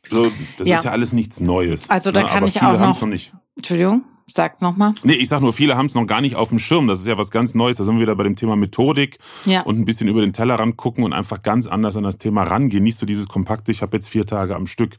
so, 0.08 0.30
das 0.58 0.66
Ja. 0.68 0.78
ist 0.78 0.84
ja 0.84 0.90
alles 0.92 1.12
nichts 1.12 1.40
Neues. 1.40 1.90
Also 1.90 2.10
da 2.12 2.20
ne? 2.22 2.26
kann 2.28 2.38
Aber 2.38 2.46
ich 2.46 2.62
auch 2.62 2.78
noch- 2.78 3.06
nicht. 3.06 3.34
Entschuldigung, 3.56 4.04
sag's 4.26 4.60
nochmal. 4.60 4.94
Nee, 5.02 5.12
ich 5.14 5.28
sag 5.28 5.40
nur, 5.40 5.52
viele 5.52 5.76
haben 5.76 5.86
es 5.86 5.94
noch 5.94 6.06
gar 6.06 6.20
nicht 6.20 6.36
auf 6.36 6.48
dem 6.48 6.58
Schirm. 6.58 6.86
Das 6.88 6.98
ist 7.00 7.06
ja 7.06 7.18
was 7.18 7.30
ganz 7.30 7.54
Neues. 7.54 7.76
Da 7.76 7.84
sind 7.84 7.96
wir 7.96 8.02
wieder 8.02 8.16
bei 8.16 8.24
dem 8.24 8.36
Thema 8.36 8.56
Methodik 8.56 9.18
Ja. 9.44 9.62
und 9.62 9.78
ein 9.78 9.84
bisschen 9.84 10.08
über 10.08 10.20
den 10.22 10.32
Tellerrand 10.32 10.76
gucken 10.76 11.04
und 11.04 11.12
einfach 11.12 11.42
ganz 11.42 11.66
anders 11.66 11.96
an 11.96 12.02
das 12.04 12.18
Thema 12.18 12.42
rangehen. 12.42 12.82
Nicht 12.82 12.98
so 12.98 13.06
dieses 13.06 13.28
kompakte, 13.28 13.70
ich 13.70 13.82
habe 13.82 13.96
jetzt 13.96 14.08
vier 14.08 14.26
Tage 14.26 14.56
am 14.56 14.66
Stück. 14.66 14.96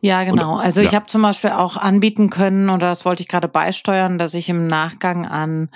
Ja, 0.00 0.24
genau. 0.24 0.54
Und- 0.54 0.60
Also 0.60 0.80
ich 0.80 0.90
ja. 0.92 0.96
habe 0.96 1.06
zum 1.06 1.22
Beispiel 1.22 1.50
auch 1.50 1.76
anbieten 1.76 2.28
können, 2.30 2.68
oder 2.70 2.88
das 2.88 3.04
wollte 3.04 3.22
ich 3.22 3.28
gerade 3.28 3.48
beisteuern, 3.48 4.18
dass 4.18 4.34
ich 4.34 4.48
im 4.48 4.66
Nachgang 4.66 5.26
an 5.26 5.70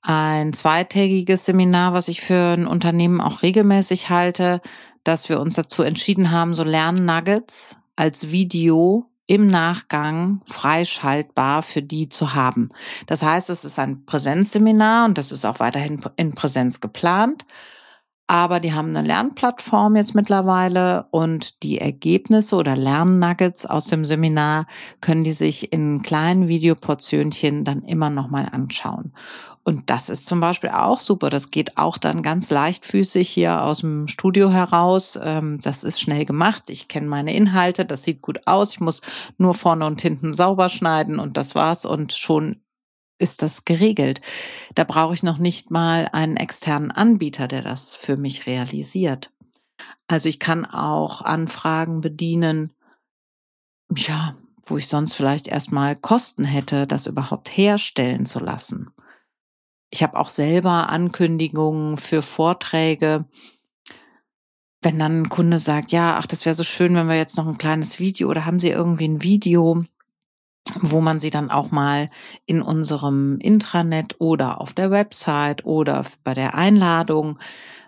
ein 0.00 0.52
zweitägiges 0.52 1.44
Seminar, 1.44 1.92
was 1.92 2.08
ich 2.08 2.20
für 2.20 2.54
ein 2.54 2.66
Unternehmen 2.66 3.20
auch 3.20 3.42
regelmäßig 3.42 4.10
halte, 4.10 4.60
dass 5.04 5.28
wir 5.28 5.40
uns 5.40 5.54
dazu 5.54 5.82
entschieden 5.82 6.30
haben, 6.30 6.54
so 6.54 6.62
Lernnuggets 6.64 7.78
als 7.96 8.30
Video 8.30 9.06
im 9.32 9.46
Nachgang 9.46 10.42
freischaltbar 10.44 11.62
für 11.62 11.80
die 11.80 12.10
zu 12.10 12.34
haben. 12.34 12.68
Das 13.06 13.22
heißt, 13.22 13.48
es 13.48 13.64
ist 13.64 13.78
ein 13.78 14.04
Präsenzseminar 14.04 15.06
und 15.06 15.16
das 15.16 15.32
ist 15.32 15.46
auch 15.46 15.58
weiterhin 15.58 16.04
in 16.16 16.34
Präsenz 16.34 16.80
geplant. 16.80 17.46
Aber 18.28 18.60
die 18.60 18.72
haben 18.72 18.96
eine 18.96 19.06
Lernplattform 19.06 19.96
jetzt 19.96 20.14
mittlerweile 20.14 21.06
und 21.10 21.62
die 21.62 21.78
Ergebnisse 21.78 22.56
oder 22.56 22.76
Lernnuggets 22.76 23.66
aus 23.66 23.86
dem 23.86 24.06
Seminar 24.06 24.66
können 25.00 25.24
die 25.24 25.32
sich 25.32 25.72
in 25.72 26.02
kleinen 26.02 26.48
Videoportionchen 26.48 27.64
dann 27.64 27.82
immer 27.82 28.08
nochmal 28.08 28.48
anschauen. 28.50 29.12
Und 29.64 29.90
das 29.90 30.08
ist 30.08 30.26
zum 30.26 30.40
Beispiel 30.40 30.70
auch 30.70 30.98
super. 30.98 31.30
Das 31.30 31.50
geht 31.50 31.76
auch 31.76 31.98
dann 31.98 32.22
ganz 32.22 32.50
leichtfüßig 32.50 33.28
hier 33.28 33.62
aus 33.62 33.80
dem 33.80 34.08
Studio 34.08 34.50
heraus. 34.50 35.18
Ähm, 35.22 35.58
Das 35.62 35.84
ist 35.84 36.00
schnell 36.00 36.24
gemacht. 36.24 36.70
Ich 36.70 36.88
kenne 36.88 37.06
meine 37.06 37.34
Inhalte. 37.34 37.84
Das 37.84 38.02
sieht 38.02 38.22
gut 38.22 38.40
aus. 38.46 38.72
Ich 38.72 38.80
muss 38.80 39.02
nur 39.38 39.54
vorne 39.54 39.86
und 39.86 40.00
hinten 40.00 40.32
sauber 40.32 40.68
schneiden 40.68 41.18
und 41.20 41.36
das 41.36 41.54
war's. 41.54 41.84
Und 41.86 42.12
schon 42.12 42.61
ist 43.18 43.42
das 43.42 43.64
geregelt. 43.64 44.20
Da 44.74 44.84
brauche 44.84 45.14
ich 45.14 45.22
noch 45.22 45.38
nicht 45.38 45.70
mal 45.70 46.08
einen 46.12 46.36
externen 46.36 46.90
Anbieter, 46.90 47.48
der 47.48 47.62
das 47.62 47.94
für 47.94 48.16
mich 48.16 48.46
realisiert. 48.46 49.30
Also 50.08 50.28
ich 50.28 50.38
kann 50.38 50.64
auch 50.64 51.22
Anfragen 51.22 52.00
bedienen, 52.00 52.72
ja, 53.96 54.34
wo 54.64 54.76
ich 54.76 54.88
sonst 54.88 55.14
vielleicht 55.14 55.48
erstmal 55.48 55.96
Kosten 55.96 56.44
hätte, 56.44 56.86
das 56.86 57.06
überhaupt 57.06 57.48
herstellen 57.56 58.26
zu 58.26 58.38
lassen. 58.38 58.90
Ich 59.90 60.02
habe 60.02 60.18
auch 60.18 60.30
selber 60.30 60.88
Ankündigungen 60.88 61.98
für 61.98 62.22
Vorträge. 62.22 63.26
Wenn 64.80 64.98
dann 64.98 65.22
ein 65.22 65.28
Kunde 65.28 65.58
sagt, 65.58 65.92
ja, 65.92 66.16
ach, 66.18 66.26
das 66.26 66.44
wäre 66.44 66.54
so 66.54 66.64
schön, 66.64 66.94
wenn 66.94 67.08
wir 67.08 67.16
jetzt 67.16 67.36
noch 67.36 67.46
ein 67.46 67.58
kleines 67.58 67.98
Video 67.98 68.28
oder 68.28 68.46
haben 68.46 68.58
Sie 68.58 68.70
irgendwie 68.70 69.06
ein 69.06 69.22
Video, 69.22 69.84
wo 70.80 71.00
man 71.00 71.18
sie 71.18 71.30
dann 71.30 71.50
auch 71.50 71.70
mal 71.70 72.08
in 72.46 72.62
unserem 72.62 73.38
Intranet 73.38 74.20
oder 74.20 74.60
auf 74.60 74.72
der 74.72 74.90
Website 74.90 75.64
oder 75.64 76.04
bei 76.24 76.34
der 76.34 76.54
Einladung, 76.54 77.38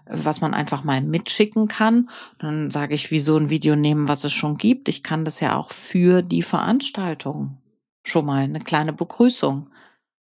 was 0.06 0.40
man 0.40 0.54
einfach 0.54 0.84
mal 0.84 1.00
mitschicken 1.00 1.68
kann. 1.68 2.10
Dann 2.38 2.70
sage 2.70 2.94
ich, 2.94 3.10
wieso 3.10 3.36
ein 3.36 3.50
Video 3.50 3.76
nehmen, 3.76 4.08
was 4.08 4.24
es 4.24 4.32
schon 4.32 4.56
gibt. 4.58 4.88
Ich 4.88 5.02
kann 5.02 5.24
das 5.24 5.40
ja 5.40 5.56
auch 5.56 5.70
für 5.70 6.22
die 6.22 6.42
Veranstaltung 6.42 7.58
schon 8.02 8.26
mal 8.26 8.42
eine 8.42 8.60
kleine 8.60 8.92
Begrüßung 8.92 9.70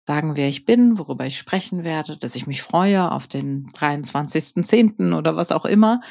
sagen, 0.07 0.35
wer 0.35 0.49
ich 0.49 0.65
bin, 0.65 0.97
worüber 0.97 1.25
ich 1.25 1.37
sprechen 1.37 1.83
werde, 1.83 2.17
dass 2.17 2.35
ich 2.35 2.47
mich 2.47 2.61
freue 2.61 3.11
auf 3.11 3.27
den 3.27 3.67
23.10. 3.67 5.15
oder 5.15 5.35
was 5.35 5.51
auch 5.51 5.63
immer. 5.63 6.01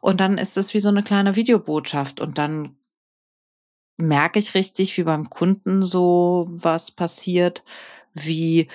Und 0.00 0.20
dann 0.20 0.38
ist 0.38 0.56
es 0.56 0.74
wie 0.74 0.80
so 0.80 0.88
eine 0.88 1.02
kleine 1.02 1.36
Videobotschaft 1.36 2.20
und 2.20 2.38
dann 2.38 2.76
merke 3.96 4.38
ich 4.38 4.54
richtig, 4.54 4.96
wie 4.96 5.04
beim 5.04 5.30
Kunden 5.30 5.84
so 5.84 6.46
was 6.50 6.90
passiert, 6.90 7.64
wie, 8.14 8.68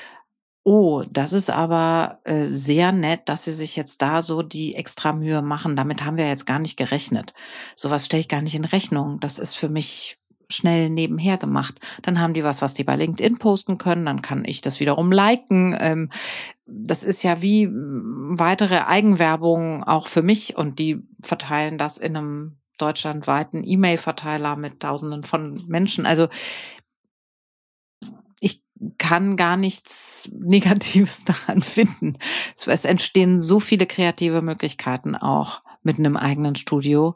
oh, 0.64 1.04
das 1.10 1.34
ist 1.34 1.50
aber 1.50 2.20
äh, 2.24 2.46
sehr 2.46 2.92
nett, 2.92 3.22
dass 3.28 3.46
sie 3.46 3.52
sich 3.52 3.76
jetzt 3.76 4.02
da 4.02 4.22
so 4.22 4.44
die 4.44 4.76
extra 4.76 5.14
Mühe 5.14 5.42
machen. 5.42 5.76
Damit 5.76 6.06
haben 6.06 6.18
wir 6.18 6.28
jetzt 6.28 6.46
gar 6.46 6.60
nicht 6.60 6.78
gerechnet. 6.78 7.34
Sowas 7.76 8.06
stelle 8.06 8.22
ich 8.22 8.30
gar 8.30 8.42
nicht 8.42 8.56
in 8.56 8.66
Rechnung. 8.66 9.20
Das 9.20 9.40
ist 9.40 9.56
für 9.56 9.70
mich 9.70 10.20
schnell 10.52 10.90
nebenher 10.90 11.38
gemacht. 11.38 11.80
Dann 12.02 12.20
haben 12.20 12.34
die 12.34 12.44
was, 12.44 12.62
was 12.62 12.74
die 12.74 12.84
bei 12.84 12.96
LinkedIn 12.96 13.38
posten 13.38 13.78
können, 13.78 14.06
dann 14.06 14.22
kann 14.22 14.44
ich 14.46 14.62
das 14.62 14.80
wiederum 14.80 15.12
liken. 15.12 15.78
Ähm, 15.80 16.10
das 16.66 17.04
ist 17.04 17.24
ja 17.24 17.42
wie 17.42 17.70
weitere 17.72 18.80
Eigenwerbung 18.80 19.84
auch 19.84 20.08
für 20.08 20.24
mich 20.24 20.58
und 20.58 20.80
die 20.80 21.04
verteilen 21.22 21.78
das 21.78 21.98
in 21.98 22.18
einem 22.18 22.58
deutschlandweiten 22.82 23.64
E-Mail-Verteiler 23.64 24.56
mit 24.56 24.80
Tausenden 24.80 25.24
von 25.24 25.64
Menschen. 25.68 26.06
Also 26.06 26.28
ich 28.40 28.64
kann 28.98 29.38
gar 29.38 29.58
nichts 29.58 30.30
Negatives 30.40 31.26
daran 31.26 31.62
finden. 31.62 32.18
Es, 32.56 32.86
entstehen 32.86 33.42
so 33.42 33.60
viele 33.60 33.86
kreative 33.86 34.42
Möglichkeiten 34.42 35.16
auch 35.16 35.62
mit 35.84 36.00
einem 36.00 36.18
eigenen 36.18 36.56
Studio. 36.56 37.14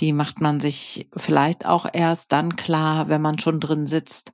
Die 0.00 0.12
macht 0.12 0.40
man 0.40 0.60
sich 0.60 1.08
vielleicht 1.14 1.66
auch 1.66 1.86
erst 1.92 2.32
dann 2.32 2.56
klar, 2.56 3.08
wenn 3.08 3.20
man 3.20 3.38
schon 3.38 3.60
drin 3.60 3.86
sitzt. 3.86 4.32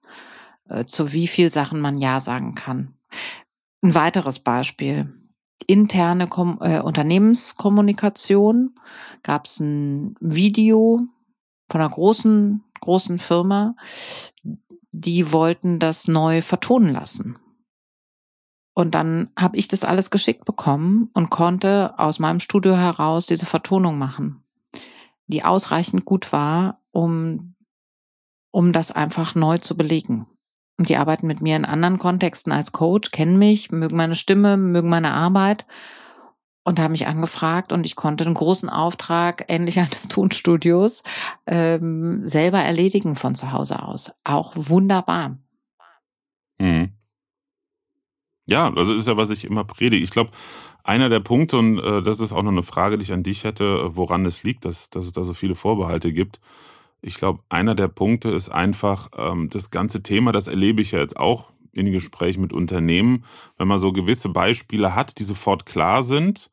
äh, 0.68 0.86
zu 0.86 1.12
wie 1.12 1.26
viel 1.26 1.50
Sachen 1.50 1.80
man 1.80 1.96
Ja 1.98 2.20
sagen 2.20 2.54
kann. 2.54 2.94
Ein 3.82 3.94
weiteres 3.94 4.40
Beispiel. 4.40 5.12
Interne 5.66 6.26
Kom 6.26 6.58
äh, 6.60 6.80
Unternehmenskommunikation 6.80 8.74
gab 9.22 9.46
es 9.46 9.60
ein 9.60 10.14
Video 10.20 11.00
von 11.70 11.80
einer 11.80 11.90
großen, 11.90 12.62
großen 12.80 13.18
Firma, 13.18 13.74
die 14.92 15.32
wollten 15.32 15.78
das 15.78 16.08
neu 16.08 16.42
vertonen 16.42 16.92
lassen. 16.92 17.38
Und 18.74 18.94
dann 18.94 19.30
habe 19.38 19.56
ich 19.56 19.68
das 19.68 19.84
alles 19.84 20.10
geschickt 20.10 20.44
bekommen 20.44 21.10
und 21.14 21.30
konnte 21.30 21.98
aus 21.98 22.18
meinem 22.18 22.40
Studio 22.40 22.76
heraus 22.76 23.26
diese 23.26 23.46
Vertonung 23.46 23.98
machen, 23.98 24.44
die 25.26 25.44
ausreichend 25.44 26.04
gut 26.04 26.30
war, 26.30 26.82
um, 26.90 27.54
um 28.50 28.72
das 28.72 28.92
einfach 28.92 29.34
neu 29.34 29.56
zu 29.58 29.76
belegen. 29.76 30.26
Und 30.78 30.88
die 30.88 30.96
arbeiten 30.96 31.26
mit 31.26 31.40
mir 31.40 31.56
in 31.56 31.64
anderen 31.64 31.98
Kontexten 31.98 32.52
als 32.52 32.72
Coach, 32.72 33.10
kennen 33.10 33.38
mich, 33.38 33.70
mögen 33.70 33.96
meine 33.96 34.14
Stimme, 34.14 34.56
mögen 34.56 34.90
meine 34.90 35.12
Arbeit 35.12 35.64
und 36.64 36.80
haben 36.80 36.92
mich 36.92 37.06
angefragt 37.06 37.72
und 37.72 37.86
ich 37.86 37.94
konnte 37.94 38.24
einen 38.24 38.34
großen 38.34 38.68
Auftrag, 38.68 39.44
ähnlich 39.48 39.78
eines 39.80 40.08
Tonstudios, 40.08 41.02
ähm, 41.46 42.26
selber 42.26 42.58
erledigen 42.58 43.14
von 43.14 43.34
zu 43.34 43.52
Hause 43.52 43.82
aus. 43.82 44.12
Auch 44.24 44.52
wunderbar. 44.56 45.38
Mhm. 46.58 46.92
Ja, 48.48 48.72
also 48.74 48.94
ist 48.94 49.08
ja, 49.08 49.16
was 49.16 49.30
ich 49.30 49.44
immer 49.44 49.64
predige. 49.64 50.02
Ich 50.02 50.10
glaube, 50.10 50.30
einer 50.84 51.08
der 51.08 51.20
Punkte, 51.20 51.56
und 51.58 51.78
äh, 51.78 52.02
das 52.02 52.20
ist 52.20 52.32
auch 52.32 52.42
noch 52.42 52.52
eine 52.52 52.62
Frage, 52.62 52.96
die 52.96 53.02
ich 53.02 53.12
an 53.12 53.22
dich 53.22 53.44
hätte, 53.44 53.96
woran 53.96 54.24
es 54.26 54.42
liegt, 54.44 54.64
dass, 54.64 54.90
dass 54.90 55.06
es 55.06 55.12
da 55.12 55.24
so 55.24 55.34
viele 55.34 55.54
Vorbehalte 55.54 56.12
gibt. 56.12 56.40
Ich 57.06 57.14
glaube, 57.14 57.40
einer 57.48 57.76
der 57.76 57.86
Punkte 57.86 58.30
ist 58.30 58.48
einfach 58.48 59.10
ähm, 59.16 59.48
das 59.48 59.70
ganze 59.70 60.02
Thema, 60.02 60.32
das 60.32 60.48
erlebe 60.48 60.82
ich 60.82 60.90
ja 60.90 60.98
jetzt 60.98 61.16
auch 61.16 61.50
in 61.72 61.92
Gesprächen 61.92 62.40
mit 62.40 62.52
Unternehmen, 62.52 63.24
wenn 63.58 63.68
man 63.68 63.78
so 63.78 63.92
gewisse 63.92 64.28
Beispiele 64.28 64.96
hat, 64.96 65.20
die 65.20 65.24
sofort 65.24 65.66
klar 65.66 66.02
sind, 66.02 66.50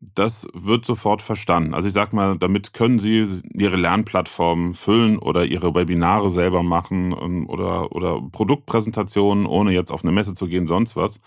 das 0.00 0.48
wird 0.52 0.84
sofort 0.84 1.22
verstanden. 1.22 1.74
Also 1.74 1.86
ich 1.86 1.94
sag 1.94 2.12
mal, 2.12 2.36
damit 2.36 2.72
können 2.72 2.98
Sie 2.98 3.24
Ihre 3.54 3.76
Lernplattformen 3.76 4.74
füllen 4.74 5.16
oder 5.16 5.44
Ihre 5.44 5.76
Webinare 5.76 6.28
selber 6.28 6.64
machen 6.64 7.14
ähm, 7.18 7.48
oder, 7.48 7.92
oder 7.92 8.20
Produktpräsentationen, 8.20 9.46
ohne 9.46 9.70
jetzt 9.70 9.92
auf 9.92 10.02
eine 10.02 10.12
Messe 10.12 10.34
zu 10.34 10.48
gehen, 10.48 10.66
sonst 10.66 10.96
was. 10.96 11.20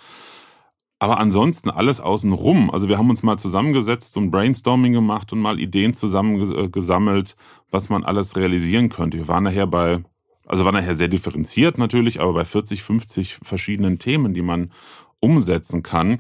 Aber 0.99 1.19
ansonsten 1.19 1.69
alles 1.69 1.99
außen 1.99 2.31
rum. 2.31 2.71
Also 2.71 2.89
wir 2.89 2.97
haben 2.97 3.09
uns 3.09 3.21
mal 3.21 3.37
zusammengesetzt 3.37 4.17
und 4.17 4.31
Brainstorming 4.31 4.93
gemacht 4.93 5.31
und 5.31 5.39
mal 5.39 5.59
Ideen 5.59 5.93
zusammengesammelt, 5.93 7.35
was 7.69 7.89
man 7.89 8.03
alles 8.03 8.35
realisieren 8.35 8.89
könnte. 8.89 9.19
Wir 9.19 9.27
waren 9.27 9.43
nachher 9.43 9.67
bei, 9.67 10.03
also 10.47 10.65
war 10.65 10.71
nachher 10.71 10.95
sehr 10.95 11.07
differenziert 11.07 11.77
natürlich, 11.77 12.19
aber 12.19 12.33
bei 12.33 12.45
40, 12.45 12.81
50 12.81 13.39
verschiedenen 13.43 13.99
Themen, 13.99 14.33
die 14.33 14.41
man 14.41 14.71
umsetzen 15.19 15.83
kann. 15.83 16.19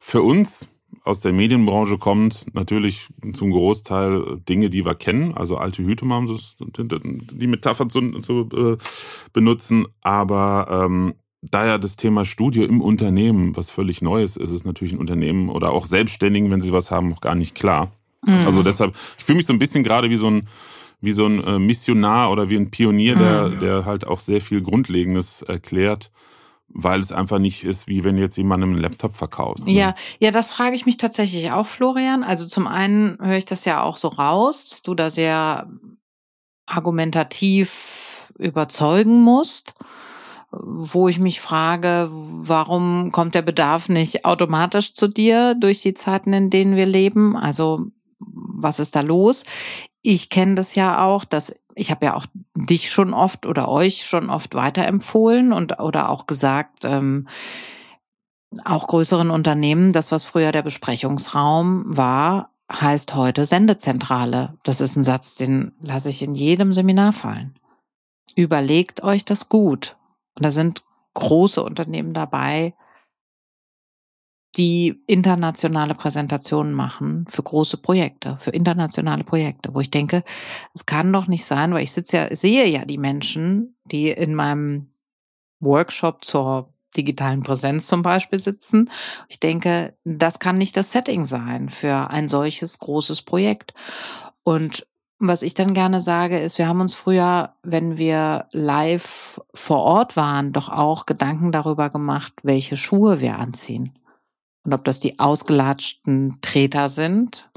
Für 0.00 0.22
uns 0.22 0.68
aus 1.04 1.20
der 1.20 1.32
Medienbranche 1.32 1.96
kommt, 1.98 2.54
natürlich 2.54 3.08
zum 3.34 3.50
Großteil 3.50 4.40
Dinge, 4.48 4.68
die 4.68 4.84
wir 4.84 4.94
kennen, 4.94 5.34
also 5.34 5.56
alte 5.56 5.82
Hüte 5.84 6.04
mal, 6.04 6.18
um 6.18 6.40
die 6.58 7.46
Metapher 7.46 7.88
zu, 7.88 8.20
zu 8.20 8.48
äh, 8.52 8.76
benutzen, 9.32 9.86
aber 10.02 10.86
ähm, 10.86 11.14
da 11.42 11.66
ja 11.66 11.78
das 11.78 11.96
Thema 11.96 12.24
Studio 12.24 12.64
im 12.64 12.80
Unternehmen 12.80 13.56
was 13.56 13.70
völlig 13.70 14.02
Neues 14.02 14.36
ist, 14.36 14.50
ist 14.50 14.66
natürlich 14.66 14.92
ein 14.92 14.98
Unternehmen 14.98 15.48
oder 15.48 15.70
auch 15.70 15.86
Selbstständigen, 15.86 16.50
wenn 16.50 16.60
sie 16.60 16.72
was 16.72 16.90
haben, 16.90 17.08
noch 17.08 17.20
gar 17.20 17.34
nicht 17.34 17.54
klar. 17.54 17.92
Mhm. 18.24 18.46
Also 18.46 18.62
deshalb, 18.62 18.94
ich 19.16 19.24
fühle 19.24 19.36
mich 19.36 19.46
so 19.46 19.52
ein 19.52 19.58
bisschen 19.58 19.84
gerade 19.84 20.10
wie 20.10 20.16
so 20.16 20.28
ein 20.30 20.48
wie 21.00 21.12
so 21.12 21.26
ein 21.26 21.44
äh, 21.44 21.60
Missionar 21.60 22.32
oder 22.32 22.50
wie 22.50 22.56
ein 22.56 22.72
Pionier, 22.72 23.14
der, 23.14 23.48
mhm. 23.48 23.58
der 23.60 23.84
halt 23.84 24.04
auch 24.04 24.18
sehr 24.18 24.40
viel 24.40 24.62
Grundlegendes 24.62 25.42
erklärt 25.42 26.10
weil 26.68 27.00
es 27.00 27.12
einfach 27.12 27.38
nicht 27.38 27.64
ist, 27.64 27.88
wie 27.88 28.04
wenn 28.04 28.18
jetzt 28.18 28.36
jemandem 28.36 28.70
einen 28.70 28.80
Laptop 28.80 29.16
verkaufst. 29.16 29.66
Ne? 29.66 29.72
Ja, 29.72 29.94
ja, 30.20 30.30
das 30.30 30.52
frage 30.52 30.74
ich 30.74 30.86
mich 30.86 30.98
tatsächlich 30.98 31.50
auch, 31.50 31.66
Florian. 31.66 32.22
Also 32.22 32.46
zum 32.46 32.66
einen 32.66 33.18
höre 33.20 33.38
ich 33.38 33.46
das 33.46 33.64
ja 33.64 33.82
auch 33.82 33.96
so 33.96 34.08
raus, 34.08 34.66
dass 34.68 34.82
du 34.82 34.94
da 34.94 35.10
sehr 35.10 35.68
argumentativ 36.66 38.30
überzeugen 38.38 39.22
musst, 39.22 39.74
wo 40.50 41.08
ich 41.08 41.18
mich 41.18 41.40
frage, 41.40 42.08
warum 42.10 43.12
kommt 43.12 43.34
der 43.34 43.42
Bedarf 43.42 43.88
nicht 43.88 44.24
automatisch 44.24 44.92
zu 44.92 45.08
dir 45.08 45.54
durch 45.54 45.82
die 45.82 45.94
Zeiten, 45.94 46.32
in 46.32 46.50
denen 46.50 46.76
wir 46.76 46.86
leben? 46.86 47.36
Also 47.36 47.90
was 48.18 48.78
ist 48.78 48.96
da 48.96 49.00
los? 49.00 49.44
Ich 50.02 50.30
kenne 50.30 50.54
das 50.54 50.74
ja 50.74 51.04
auch, 51.04 51.24
dass 51.24 51.54
ich 51.74 51.90
habe 51.90 52.06
ja 52.06 52.14
auch 52.14 52.26
dich 52.54 52.90
schon 52.90 53.14
oft 53.14 53.46
oder 53.46 53.68
euch 53.68 54.04
schon 54.04 54.30
oft 54.30 54.54
weiterempfohlen 54.54 55.52
und 55.52 55.78
oder 55.78 56.08
auch 56.08 56.26
gesagt, 56.26 56.84
ähm, 56.84 57.28
auch 58.64 58.86
größeren 58.86 59.30
Unternehmen, 59.30 59.92
das, 59.92 60.10
was 60.10 60.24
früher 60.24 60.50
der 60.50 60.62
Besprechungsraum 60.62 61.84
war, 61.86 62.50
heißt 62.72 63.14
heute 63.14 63.46
Sendezentrale. 63.46 64.54
Das 64.62 64.80
ist 64.80 64.96
ein 64.96 65.04
Satz, 65.04 65.36
den 65.36 65.72
lasse 65.82 66.10
ich 66.10 66.22
in 66.22 66.34
jedem 66.34 66.72
Seminar 66.72 67.12
fallen. 67.12 67.54
Überlegt 68.34 69.02
euch 69.02 69.24
das 69.24 69.48
gut. 69.48 69.97
Und 70.38 70.44
da 70.44 70.52
sind 70.52 70.84
große 71.14 71.62
Unternehmen 71.62 72.14
dabei, 72.14 72.74
die 74.56 75.02
internationale 75.06 75.94
Präsentationen 75.94 76.72
machen 76.72 77.26
für 77.28 77.42
große 77.42 77.76
Projekte, 77.76 78.36
für 78.40 78.50
internationale 78.50 79.24
Projekte, 79.24 79.74
wo 79.74 79.80
ich 79.80 79.90
denke, 79.90 80.22
es 80.74 80.86
kann 80.86 81.12
doch 81.12 81.26
nicht 81.26 81.44
sein, 81.44 81.74
weil 81.74 81.82
ich 81.82 81.92
sitze 81.92 82.16
ja, 82.16 82.34
sehe 82.34 82.66
ja 82.66 82.84
die 82.84 82.98
Menschen, 82.98 83.76
die 83.84 84.10
in 84.10 84.34
meinem 84.34 84.92
Workshop 85.60 86.24
zur 86.24 86.72
digitalen 86.96 87.42
Präsenz 87.42 87.86
zum 87.86 88.02
Beispiel 88.02 88.38
sitzen. 88.38 88.90
Ich 89.28 89.38
denke, 89.38 89.96
das 90.04 90.38
kann 90.38 90.56
nicht 90.56 90.76
das 90.76 90.92
Setting 90.92 91.24
sein 91.24 91.68
für 91.68 92.10
ein 92.10 92.28
solches 92.28 92.78
großes 92.78 93.22
Projekt. 93.22 93.74
Und 94.44 94.87
was 95.18 95.42
ich 95.42 95.54
dann 95.54 95.74
gerne 95.74 96.00
sage, 96.00 96.38
ist, 96.38 96.58
wir 96.58 96.68
haben 96.68 96.80
uns 96.80 96.94
früher, 96.94 97.54
wenn 97.62 97.98
wir 97.98 98.46
live 98.52 99.40
vor 99.52 99.78
Ort 99.78 100.16
waren, 100.16 100.52
doch 100.52 100.68
auch 100.68 101.06
Gedanken 101.06 101.50
darüber 101.52 101.90
gemacht, 101.90 102.32
welche 102.42 102.76
Schuhe 102.76 103.20
wir 103.20 103.38
anziehen 103.38 103.98
und 104.64 104.74
ob 104.74 104.84
das 104.84 105.00
die 105.00 105.18
ausgelatschten 105.18 106.38
Treter 106.40 106.88
sind 106.88 107.50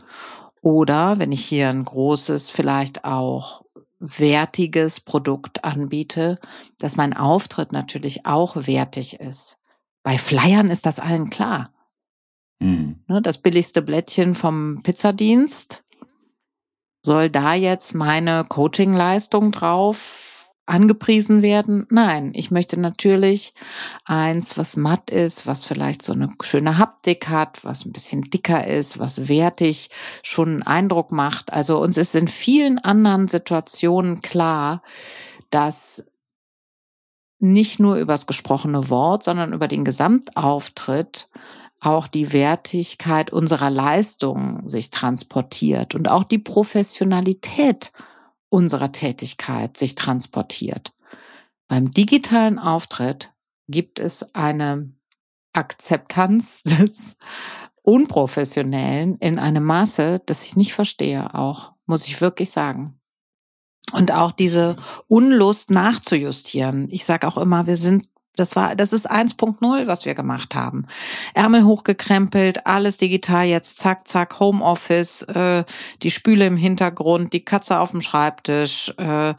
oder 0.62 1.20
wenn 1.20 1.32
ich 1.32 1.46
hier 1.46 1.70
ein 1.70 1.84
großes, 1.84 2.50
vielleicht 2.50 3.04
auch 3.04 3.64
wertiges 4.00 5.00
Produkt 5.00 5.64
anbiete, 5.64 6.40
dass 6.80 6.98
mein 6.98 7.16
Auftritt 7.16 7.72
natürlich 7.72 8.26
auch 8.26 8.56
wertig 8.56 9.20
ist. 9.20 9.60
Bei 10.04 10.18
Flyern 10.18 10.72
ist 10.72 10.86
das 10.86 11.00
allen 11.00 11.30
klar. 11.30 11.72
Mhm. 12.60 13.04
Ne, 13.08 13.22
das 13.22 13.40
billigste 13.40 13.82
Blättchen 13.82 14.34
vom 14.34 14.82
Pizzadienst 14.84 15.84
soll 17.02 17.30
da 17.30 17.54
jetzt 17.54 17.96
meine 17.96 18.46
Coachingleistung 18.48 19.52
drauf 19.52 20.32
angepriesen 20.68 21.42
werden. 21.42 21.86
Nein, 21.90 22.32
ich 22.36 22.50
möchte 22.50 22.80
natürlich 22.80 23.54
eins, 24.06 24.58
was 24.58 24.78
matt 24.78 25.10
ist, 25.10 25.46
was 25.46 25.66
vielleicht 25.66 26.02
so 26.02 26.14
eine 26.14 26.30
schöne 26.42 26.78
Haptik 26.78 27.28
hat, 27.28 27.66
was 27.66 27.86
ein 27.86 27.92
bisschen 27.92 28.22
dicker 28.22 28.66
ist, 28.66 28.98
was 28.98 29.28
wertig 29.28 29.90
schon 30.24 30.50
einen 30.50 30.64
Eindruck 30.64 31.12
macht. 31.12 31.52
Also 31.52 31.82
uns 31.82 31.98
ist 31.98 32.16
in 32.16 32.28
vielen 32.28 32.80
anderen 32.80 33.28
Situationen 33.28 34.22
klar, 34.22 34.82
dass 35.50 36.10
nicht 37.40 37.80
nur 37.80 37.98
übers 37.98 38.28
gesprochene 38.28 38.90
Wort, 38.90 39.24
sondern 39.24 39.52
über 39.52 39.68
den 39.68 39.84
Gesamtauftritt 39.84 41.28
auch 41.82 42.08
die 42.08 42.32
Wertigkeit 42.32 43.32
unserer 43.32 43.72
Leistung 43.72 44.68
sich 44.68 44.92
transportiert 44.92 45.96
und 45.96 46.10
auch 46.10 46.24
die 46.24 46.38
Professionalität 46.38 47.92
unserer 48.50 48.92
Tätigkeit 48.92 49.76
sich 49.76 49.96
transportiert. 49.96 50.94
Beim 51.68 51.92
digitalen 51.92 52.60
Auftritt 52.60 53.34
gibt 53.68 53.98
es 53.98 54.36
eine 54.36 54.94
Akzeptanz 55.54 56.64
des 56.64 57.18
Unprofessionellen 57.82 59.18
in 59.18 59.40
einem 59.40 59.64
Maße, 59.64 60.22
das 60.26 60.46
ich 60.46 60.56
nicht 60.56 60.74
verstehe, 60.74 61.34
auch, 61.34 61.74
muss 61.88 62.08
ich 62.08 62.22
wirklich 62.22 62.52
sagen. 62.52 63.00
Und 63.92 64.12
auch 64.12 64.32
diese 64.32 64.76
Unlust 65.08 65.72
nachzujustieren. 65.72 66.88
Ich 66.92 67.06
sage 67.06 67.28
auch 67.28 67.38
immer, 67.38 67.66
wir 67.66 67.76
sind 67.76 68.08
das 68.36 68.56
war, 68.56 68.76
das 68.76 68.94
ist 68.94 69.10
1.0, 69.10 69.88
was 69.88 70.06
wir 70.06 70.16
gemacht 70.16 70.56
haben. 70.56 70.86
Ärmel 71.34 71.66
hochgekrempelt, 71.66 72.66
alles 72.66 72.98
digital 72.98 73.46
jetzt, 73.46 73.78
zack, 73.78 74.08
zack, 74.08 74.40
Homeoffice, 74.40 75.24
äh, 75.24 75.64
die 76.02 76.12
Spüle 76.12 76.46
im 76.46 76.58
Hintergrund, 76.58 77.34
die 77.34 77.44
Katze 77.44 77.80
auf 77.80 77.92
dem 77.92 78.02
Schreibtisch, 78.02 78.94
äh, 78.98 79.34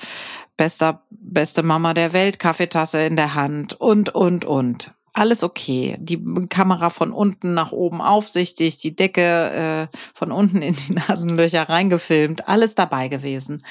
bester, 0.57 1.03
beste 1.11 1.63
Mama 1.63 1.95
der 1.95 2.13
Welt, 2.13 2.39
Kaffeetasse 2.39 3.03
in 3.05 3.17
der 3.17 3.35
Hand 3.35 3.75
und, 3.75 4.15
und, 4.15 4.45
und. 4.45 4.93
Alles 5.13 5.43
okay. 5.43 5.97
Die 5.99 6.23
Kamera 6.49 6.91
von 6.91 7.13
unten 7.13 7.55
nach 7.55 7.73
oben 7.73 8.01
aufsichtig, 8.01 8.79
die 8.79 8.97
Decke 8.97 9.89
äh, 9.93 9.97
von 10.15 10.33
unten 10.33 10.63
in 10.63 10.75
die 10.75 10.93
Nasenlöcher 11.09 11.69
reingefilmt, 11.69 12.49
alles 12.49 12.75
dabei 12.75 13.09
gewesen. 13.09 13.63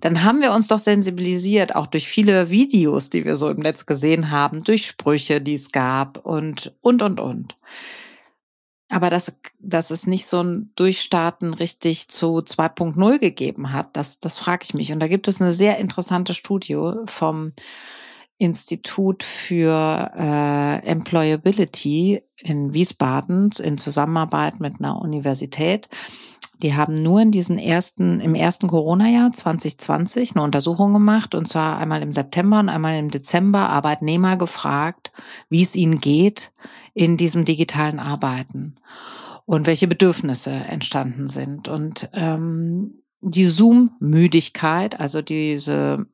Dann 0.00 0.24
haben 0.24 0.40
wir 0.40 0.52
uns 0.52 0.68
doch 0.68 0.78
sensibilisiert, 0.78 1.74
auch 1.74 1.86
durch 1.86 2.08
viele 2.08 2.50
Videos, 2.50 3.10
die 3.10 3.24
wir 3.24 3.36
so 3.36 3.48
im 3.50 3.60
Netz 3.60 3.86
gesehen 3.86 4.30
haben, 4.30 4.64
durch 4.64 4.86
Sprüche, 4.86 5.40
die 5.40 5.54
es 5.54 5.70
gab 5.70 6.24
und, 6.24 6.74
und, 6.80 7.02
und, 7.02 7.20
und. 7.20 7.56
Aber 8.88 9.10
dass, 9.10 9.36
dass 9.58 9.90
es 9.90 10.06
nicht 10.06 10.26
so 10.26 10.42
ein 10.42 10.70
Durchstarten 10.76 11.54
richtig 11.54 12.08
zu 12.08 12.38
2.0 12.38 13.18
gegeben 13.18 13.72
hat, 13.72 13.96
das, 13.96 14.20
das 14.20 14.38
frage 14.38 14.64
ich 14.64 14.74
mich. 14.74 14.92
Und 14.92 15.00
da 15.00 15.08
gibt 15.08 15.26
es 15.26 15.40
eine 15.40 15.52
sehr 15.52 15.78
interessante 15.78 16.34
Studie 16.34 16.92
vom 17.06 17.52
Institut 18.38 19.22
für 19.22 20.12
äh, 20.16 20.86
Employability 20.86 22.22
in 22.42 22.74
Wiesbaden 22.74 23.50
in 23.62 23.78
Zusammenarbeit 23.78 24.60
mit 24.60 24.78
einer 24.78 25.00
Universität. 25.00 25.88
Die 26.62 26.74
haben 26.74 26.94
nur 26.94 27.20
in 27.20 27.30
diesen 27.30 27.58
ersten, 27.58 28.20
im 28.20 28.34
ersten 28.34 28.68
Corona-Jahr 28.68 29.32
2020 29.32 30.34
eine 30.34 30.42
Untersuchung 30.42 30.92
gemacht 30.92 31.34
und 31.34 31.46
zwar 31.48 31.78
einmal 31.78 32.02
im 32.02 32.12
September 32.12 32.60
und 32.60 32.68
einmal 32.68 32.96
im 32.96 33.10
Dezember 33.10 33.68
Arbeitnehmer 33.68 34.36
gefragt, 34.36 35.12
wie 35.50 35.62
es 35.62 35.76
ihnen 35.76 36.00
geht 36.00 36.52
in 36.94 37.16
diesem 37.18 37.44
digitalen 37.44 37.98
Arbeiten 37.98 38.76
und 39.44 39.66
welche 39.66 39.86
Bedürfnisse 39.86 40.50
entstanden 40.50 41.26
sind. 41.26 41.68
Und 41.68 42.08
ähm, 42.14 43.02
die 43.20 43.44
Zoom-Müdigkeit, 43.44 44.98
also 44.98 45.20
diese 45.20 46.06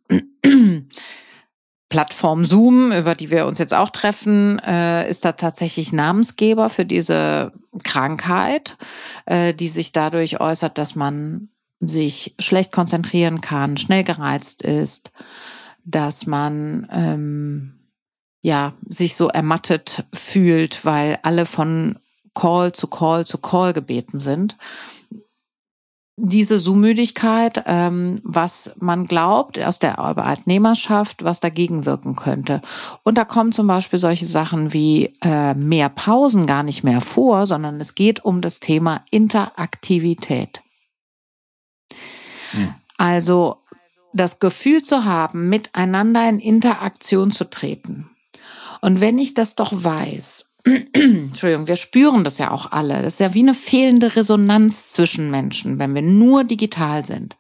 Plattform 1.92 2.46
Zoom, 2.46 2.90
über 2.90 3.14
die 3.14 3.30
wir 3.30 3.44
uns 3.44 3.58
jetzt 3.58 3.74
auch 3.74 3.90
treffen, 3.90 4.58
äh, 4.60 5.10
ist 5.10 5.26
da 5.26 5.32
tatsächlich 5.32 5.92
Namensgeber 5.92 6.70
für 6.70 6.86
diese 6.86 7.52
Krankheit, 7.84 8.78
äh, 9.26 9.52
die 9.52 9.68
sich 9.68 9.92
dadurch 9.92 10.40
äußert, 10.40 10.78
dass 10.78 10.96
man 10.96 11.50
sich 11.80 12.34
schlecht 12.38 12.72
konzentrieren 12.72 13.42
kann, 13.42 13.76
schnell 13.76 14.04
gereizt 14.04 14.62
ist, 14.62 15.12
dass 15.84 16.24
man 16.24 16.88
ähm, 16.90 17.74
ja 18.40 18.72
sich 18.88 19.14
so 19.14 19.28
ermattet 19.28 20.06
fühlt, 20.14 20.86
weil 20.86 21.18
alle 21.22 21.44
von 21.44 21.98
Call 22.32 22.72
zu 22.72 22.86
Call 22.86 23.26
zu 23.26 23.36
Call 23.36 23.74
gebeten 23.74 24.18
sind 24.18 24.56
diese 26.16 26.58
Zoom-Müdigkeit, 26.58 27.64
ähm, 27.66 28.20
was 28.22 28.72
man 28.78 29.06
glaubt 29.06 29.58
aus 29.58 29.78
der 29.78 29.98
Arbeitnehmerschaft, 29.98 31.24
was 31.24 31.40
dagegen 31.40 31.86
wirken 31.86 32.16
könnte. 32.16 32.60
Und 33.02 33.16
da 33.16 33.24
kommen 33.24 33.52
zum 33.52 33.66
Beispiel 33.66 33.98
solche 33.98 34.26
Sachen 34.26 34.72
wie 34.72 35.14
äh, 35.22 35.54
mehr 35.54 35.88
Pausen 35.88 36.46
gar 36.46 36.62
nicht 36.62 36.84
mehr 36.84 37.00
vor, 37.00 37.46
sondern 37.46 37.80
es 37.80 37.94
geht 37.94 38.24
um 38.24 38.40
das 38.42 38.60
Thema 38.60 39.04
Interaktivität. 39.10 40.62
Hm. 42.50 42.74
Also 42.98 43.62
das 44.12 44.38
Gefühl 44.38 44.82
zu 44.82 45.04
haben, 45.06 45.48
miteinander 45.48 46.28
in 46.28 46.38
Interaktion 46.38 47.30
zu 47.30 47.48
treten. 47.48 48.10
Und 48.82 49.00
wenn 49.00 49.18
ich 49.18 49.32
das 49.32 49.54
doch 49.54 49.72
weiß, 49.72 50.51
Entschuldigung, 50.64 51.66
wir 51.66 51.76
spüren 51.76 52.22
das 52.22 52.38
ja 52.38 52.52
auch 52.52 52.70
alle. 52.70 53.02
Das 53.02 53.14
ist 53.14 53.20
ja 53.20 53.34
wie 53.34 53.42
eine 53.42 53.54
fehlende 53.54 54.14
Resonanz 54.14 54.92
zwischen 54.92 55.30
Menschen, 55.30 55.78
wenn 55.80 55.94
wir 55.94 56.02
nur 56.02 56.44
digital 56.44 57.04
sind. 57.04 57.36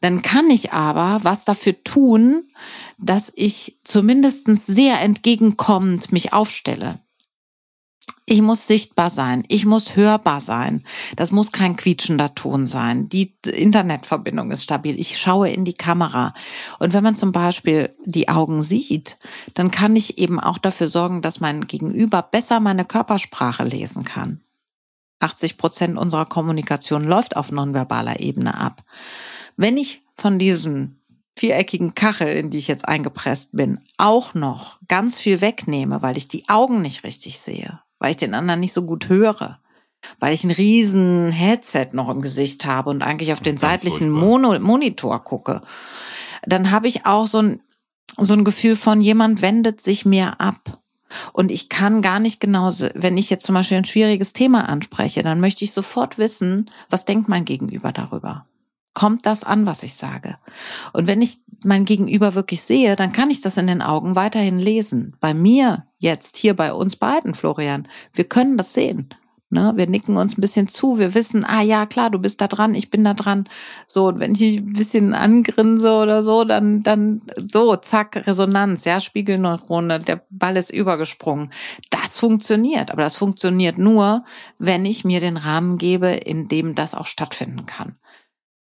Dann 0.00 0.22
kann 0.22 0.50
ich 0.50 0.72
aber 0.72 1.20
was 1.24 1.44
dafür 1.44 1.82
tun, 1.84 2.44
dass 2.96 3.30
ich 3.36 3.78
zumindest 3.84 4.46
sehr 4.46 5.00
entgegenkommend 5.02 6.10
mich 6.10 6.32
aufstelle. 6.32 7.00
Ich 8.26 8.40
muss 8.40 8.66
sichtbar 8.66 9.10
sein, 9.10 9.44
ich 9.48 9.66
muss 9.66 9.96
hörbar 9.96 10.40
sein. 10.40 10.82
Das 11.14 11.30
muss 11.30 11.52
kein 11.52 11.76
quietschender 11.76 12.34
Ton 12.34 12.66
sein. 12.66 13.10
Die 13.10 13.34
Internetverbindung 13.44 14.50
ist 14.50 14.64
stabil. 14.64 14.98
Ich 14.98 15.18
schaue 15.18 15.50
in 15.50 15.66
die 15.66 15.74
Kamera. 15.74 16.32
Und 16.78 16.94
wenn 16.94 17.04
man 17.04 17.16
zum 17.16 17.32
Beispiel 17.32 17.94
die 18.06 18.30
Augen 18.30 18.62
sieht, 18.62 19.18
dann 19.52 19.70
kann 19.70 19.94
ich 19.94 20.16
eben 20.16 20.40
auch 20.40 20.56
dafür 20.56 20.88
sorgen, 20.88 21.20
dass 21.20 21.40
mein 21.40 21.66
Gegenüber 21.66 22.22
besser 22.22 22.60
meine 22.60 22.86
Körpersprache 22.86 23.64
lesen 23.64 24.04
kann. 24.04 24.40
80 25.20 25.58
Prozent 25.58 25.98
unserer 25.98 26.24
Kommunikation 26.24 27.04
läuft 27.04 27.36
auf 27.36 27.52
nonverbaler 27.52 28.20
Ebene 28.20 28.58
ab. 28.58 28.82
Wenn 29.58 29.76
ich 29.76 30.02
von 30.16 30.38
diesem 30.38 30.96
viereckigen 31.36 31.94
Kachel, 31.94 32.36
in 32.36 32.48
die 32.48 32.58
ich 32.58 32.68
jetzt 32.68 32.88
eingepresst 32.88 33.50
bin, 33.52 33.80
auch 33.98 34.32
noch 34.32 34.78
ganz 34.88 35.18
viel 35.18 35.42
wegnehme, 35.42 36.00
weil 36.00 36.16
ich 36.16 36.28
die 36.28 36.48
Augen 36.48 36.80
nicht 36.80 37.04
richtig 37.04 37.38
sehe, 37.38 37.80
weil 38.04 38.10
ich 38.10 38.18
den 38.18 38.34
anderen 38.34 38.60
nicht 38.60 38.74
so 38.74 38.82
gut 38.82 39.08
höre, 39.08 39.60
weil 40.20 40.34
ich 40.34 40.44
ein 40.44 40.50
riesen 40.50 41.30
Headset 41.30 41.88
noch 41.92 42.10
im 42.10 42.20
Gesicht 42.20 42.66
habe 42.66 42.90
und 42.90 43.02
eigentlich 43.02 43.32
auf 43.32 43.40
den 43.40 43.56
seitlichen 43.56 44.10
Mono 44.10 44.60
Monitor 44.60 45.24
gucke, 45.24 45.62
dann 46.44 46.70
habe 46.70 46.86
ich 46.86 47.06
auch 47.06 47.26
so 47.26 47.38
ein, 47.38 47.62
so 48.18 48.34
ein 48.34 48.44
Gefühl 48.44 48.76
von, 48.76 49.00
jemand 49.00 49.40
wendet 49.40 49.80
sich 49.80 50.04
mir 50.04 50.38
ab. 50.38 50.82
Und 51.32 51.50
ich 51.50 51.70
kann 51.70 52.02
gar 52.02 52.20
nicht 52.20 52.40
genau, 52.40 52.70
wenn 52.94 53.16
ich 53.16 53.30
jetzt 53.30 53.46
zum 53.46 53.54
Beispiel 53.54 53.78
ein 53.78 53.86
schwieriges 53.86 54.34
Thema 54.34 54.68
anspreche, 54.68 55.22
dann 55.22 55.40
möchte 55.40 55.64
ich 55.64 55.72
sofort 55.72 56.18
wissen, 56.18 56.70
was 56.90 57.06
denkt 57.06 57.30
mein 57.30 57.46
Gegenüber 57.46 57.90
darüber 57.90 58.44
kommt 58.94 59.26
das 59.26 59.44
an, 59.44 59.66
was 59.66 59.82
ich 59.82 59.94
sage. 59.94 60.38
Und 60.92 61.06
wenn 61.06 61.20
ich 61.20 61.38
mein 61.64 61.84
Gegenüber 61.84 62.34
wirklich 62.34 62.62
sehe, 62.62 62.94
dann 62.96 63.12
kann 63.12 63.30
ich 63.30 63.40
das 63.40 63.56
in 63.56 63.66
den 63.66 63.82
Augen 63.82 64.16
weiterhin 64.16 64.58
lesen. 64.58 65.16
Bei 65.20 65.34
mir 65.34 65.86
jetzt, 66.04 66.36
hier 66.36 66.54
bei 66.54 66.72
uns 66.72 66.96
beiden, 66.96 67.34
Florian, 67.34 67.88
wir 68.12 68.24
können 68.24 68.56
das 68.56 68.74
sehen. 68.74 69.08
Ne? 69.50 69.72
Wir 69.76 69.88
nicken 69.88 70.16
uns 70.16 70.36
ein 70.36 70.40
bisschen 70.40 70.68
zu, 70.68 70.98
wir 70.98 71.14
wissen, 71.14 71.44
ah 71.44 71.62
ja, 71.62 71.86
klar, 71.86 72.10
du 72.10 72.18
bist 72.18 72.40
da 72.40 72.48
dran, 72.48 72.74
ich 72.74 72.90
bin 72.90 73.04
da 73.04 73.14
dran. 73.14 73.48
So, 73.86 74.08
und 74.08 74.18
wenn 74.18 74.34
ich 74.34 74.58
ein 74.58 74.72
bisschen 74.72 75.14
angrinse 75.14 75.92
oder 75.92 76.22
so, 76.22 76.44
dann, 76.44 76.82
dann 76.82 77.20
so, 77.36 77.76
zack, 77.76 78.26
Resonanz, 78.26 78.84
ja, 78.84 79.00
Spiegelneurone, 79.00 80.00
der 80.00 80.24
Ball 80.28 80.56
ist 80.56 80.70
übergesprungen. 80.70 81.50
Das 81.90 82.18
funktioniert, 82.18 82.90
aber 82.90 83.02
das 83.02 83.16
funktioniert 83.16 83.78
nur, 83.78 84.24
wenn 84.58 84.84
ich 84.84 85.04
mir 85.04 85.20
den 85.20 85.36
Rahmen 85.36 85.78
gebe, 85.78 86.08
in 86.08 86.48
dem 86.48 86.74
das 86.74 86.94
auch 86.94 87.06
stattfinden 87.06 87.64
kann. 87.64 87.96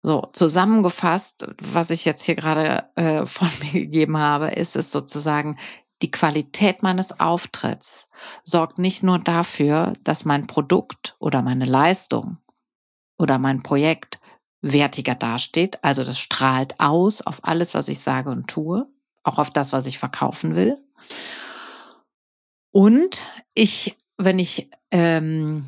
So, 0.02 0.28
zusammengefasst, 0.34 1.46
was 1.62 1.90
ich 1.90 2.06
jetzt 2.06 2.24
hier 2.24 2.36
gerade 2.36 2.86
äh, 2.96 3.26
von 3.26 3.50
mir 3.62 3.82
gegeben 3.82 4.18
habe, 4.18 4.48
ist 4.48 4.76
es 4.76 4.92
sozusagen, 4.92 5.58
die 6.02 6.12
Qualität 6.12 6.84
meines 6.84 7.20
Auftritts 7.20 8.10
sorgt 8.44 8.80
nicht 8.80 9.04
nur 9.04 9.20
dafür, 9.20 9.94
dass 10.04 10.26
mein 10.26 10.48
Produkt 10.48 11.16
oder 11.20 11.42
meine 11.42 11.66
Leistung 11.66 12.38
oder 13.18 13.38
mein 13.38 13.64
Projekt 13.64 14.20
wertiger 14.62 15.16
dasteht, 15.16 15.84
also 15.84 16.04
das 16.04 16.20
strahlt 16.20 16.80
aus 16.80 17.22
auf 17.22 17.40
alles, 17.44 17.74
was 17.74 17.88
ich 17.88 18.00
sage 18.00 18.30
und 18.30 18.48
tue, 18.48 18.88
auch 19.24 19.40
auf 19.40 19.50
das, 19.50 19.74
was 19.74 19.86
ich 19.86 19.98
verkaufen 20.00 20.56
will. 20.56 20.78
Und 22.72 23.26
ich, 23.54 23.98
wenn 24.18 24.40
ich 24.40 24.70
ähm, 24.92 25.68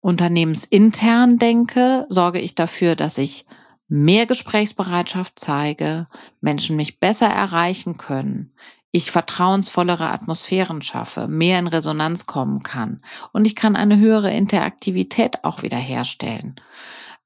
unternehmensintern 0.00 1.38
denke, 1.38 2.06
sorge 2.08 2.40
ich 2.40 2.54
dafür, 2.54 2.94
dass 2.94 3.18
ich 3.18 3.46
mehr 3.88 4.26
Gesprächsbereitschaft 4.26 5.38
zeige, 5.38 6.08
Menschen 6.40 6.76
mich 6.76 7.00
besser 7.00 7.26
erreichen 7.28 7.96
können, 7.96 8.52
ich 8.96 9.10
vertrauensvollere 9.10 10.08
Atmosphären 10.08 10.80
schaffe, 10.80 11.28
mehr 11.28 11.58
in 11.58 11.66
Resonanz 11.66 12.24
kommen 12.24 12.62
kann 12.62 13.02
und 13.32 13.44
ich 13.44 13.54
kann 13.54 13.76
eine 13.76 13.98
höhere 13.98 14.30
Interaktivität 14.30 15.44
auch 15.44 15.62
wieder 15.62 15.76
herstellen. 15.76 16.56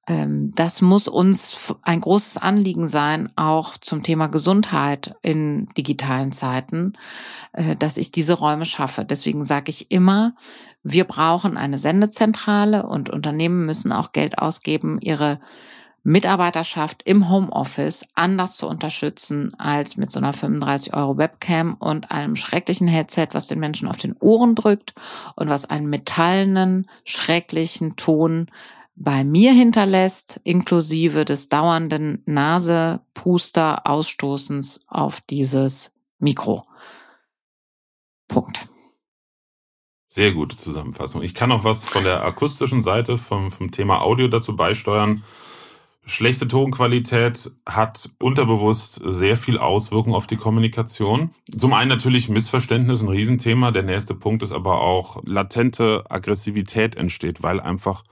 Ähm, 0.09 0.52
das 0.56 0.83
muss 0.83 1.06
uns 1.06 1.72
ein 1.83 2.00
großes 2.00 2.38
Anliegen 2.38 2.88
sein, 2.88 3.30
auch 3.37 3.76
zum 3.78 4.02
Thema 4.02 4.26
Gesundheit 4.26 5.14
in 5.22 5.68
digitalen 5.76 6.33
Zeiten, 6.33 6.94
äh, 7.52 7.76
dass 7.76 7.98
ich 7.98 8.11
diese 8.11 8.35
Räume 8.35 8.64
schaffe. 8.64 9.04
Deswegen 9.04 9.44
sage 9.44 9.70
ich 9.70 9.92
immer, 9.92 10.35
wir 10.83 11.04
brauchen 11.04 11.56
eine 11.56 11.78
Sendezentrale 11.78 12.85
und 12.85 13.11
Unternehmen 13.11 13.64
müssen 13.64 13.92
auch 13.92 14.11
Geld 14.11 14.38
ausgeben, 14.38 14.98
ihre 15.00 15.38
Mitarbeiterschaft 16.02 17.02
im 17.04 17.28
Homeoffice 17.28 18.08
anders 18.14 18.56
zu 18.56 18.66
unterstützen 18.66 19.52
als 19.58 19.96
mit 19.96 20.10
so 20.10 20.18
einer 20.18 20.32
35 20.32 20.94
Euro 20.94 21.18
Webcam 21.18 21.74
und 21.74 22.10
einem 22.10 22.34
schrecklichen 22.36 22.88
Headset, 22.88 23.28
was 23.32 23.48
den 23.48 23.60
Menschen 23.60 23.86
auf 23.86 23.98
den 23.98 24.16
Ohren 24.18 24.54
drückt 24.54 24.94
und 25.36 25.50
was 25.50 25.66
einen 25.66 25.90
metallenen, 25.90 26.88
schrecklichen 27.04 27.96
Ton 27.96 28.46
bei 28.96 29.24
mir 29.24 29.52
hinterlässt, 29.52 30.40
inklusive 30.44 31.24
des 31.24 31.48
dauernden 31.48 32.22
Nase-Puster-Ausstoßens 32.26 34.86
auf 34.88 35.20
dieses 35.22 35.94
Mikro. 36.18 36.66
Punkt. 38.29 38.68
Sehr 40.06 40.33
gute 40.33 40.56
Zusammenfassung. 40.56 41.22
Ich 41.22 41.35
kann 41.35 41.52
auch 41.52 41.64
was 41.64 41.85
von 41.85 42.04
der 42.04 42.25
akustischen 42.25 42.83
Seite 42.83 43.16
vom, 43.16 43.50
vom 43.50 43.70
Thema 43.70 44.02
Audio 44.02 44.29
dazu 44.29 44.54
beisteuern 44.56 45.25
schlechte 46.07 46.48
Tonqualität 46.48 47.51
hat 47.67 48.11
unterbewusst 48.19 49.01
sehr 49.05 49.37
viel 49.37 49.59
Auswirkung 49.59 50.15
auf 50.15 50.27
die 50.27 50.37
Kommunikation. 50.37 51.31
Zum 51.57 51.73
einen 51.73 51.88
natürlich 51.88 52.29
Missverständnis, 52.29 53.03
ein 53.03 53.09
Riesenthema. 53.09 53.71
Der 53.71 53.83
nächste 53.83 54.15
Punkt 54.15 54.42
ist 54.42 54.53
aber 54.53 54.81
auch 54.81 55.23
latente 55.25 56.05
Aggressivität 56.09 56.96
entsteht, 56.96 57.42
weil 57.42 57.61
einfach 57.61 58.05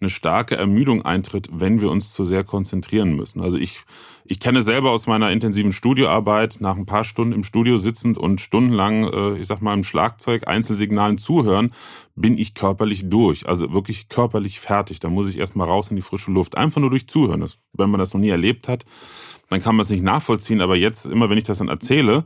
eine 0.00 0.10
starke 0.10 0.56
Ermüdung 0.56 1.02
eintritt, 1.02 1.48
wenn 1.52 1.80
wir 1.80 1.90
uns 1.90 2.12
zu 2.12 2.24
sehr 2.24 2.44
konzentrieren 2.44 3.16
müssen. 3.16 3.40
Also 3.40 3.56
ich, 3.56 3.82
ich 4.24 4.40
kenne 4.40 4.60
selber 4.60 4.90
aus 4.90 5.06
meiner 5.06 5.30
intensiven 5.30 5.72
Studioarbeit, 5.72 6.58
nach 6.60 6.76
ein 6.76 6.86
paar 6.86 7.04
Stunden 7.04 7.32
im 7.32 7.44
Studio 7.44 7.78
sitzend 7.78 8.18
und 8.18 8.40
stundenlang, 8.40 9.04
äh, 9.04 9.38
ich 9.38 9.46
sag 9.46 9.62
mal, 9.62 9.74
im 9.74 9.84
Schlagzeug 9.84 10.46
Einzelsignalen 10.46 11.16
zuhören, 11.16 11.72
bin 12.16 12.36
ich 12.36 12.54
körperlich 12.54 13.08
durch. 13.08 13.48
Also 13.48 13.72
wirklich 13.72 14.08
körperlich 14.08 14.60
fertig. 14.60 15.00
Da 15.00 15.08
muss 15.08 15.28
ich 15.28 15.38
erstmal 15.38 15.68
raus 15.68 15.90
in 15.90 15.96
die 15.96 16.02
frische 16.02 16.30
Luft. 16.30 16.56
Einfach 16.56 16.80
nur 16.80 16.90
durch 16.90 17.08
Zuhören. 17.08 17.40
Das, 17.40 17.58
wenn 17.72 17.90
man 17.90 18.00
das 18.00 18.12
noch 18.14 18.20
nie 18.20 18.30
erlebt 18.30 18.68
hat, 18.68 18.84
dann 19.48 19.60
kann 19.60 19.76
man 19.76 19.82
es 19.82 19.90
nicht 19.90 20.02
nachvollziehen. 20.02 20.60
Aber 20.60 20.76
jetzt, 20.76 21.06
immer 21.06 21.30
wenn 21.30 21.38
ich 21.38 21.44
das 21.44 21.58
dann 21.58 21.68
erzähle, 21.68 22.24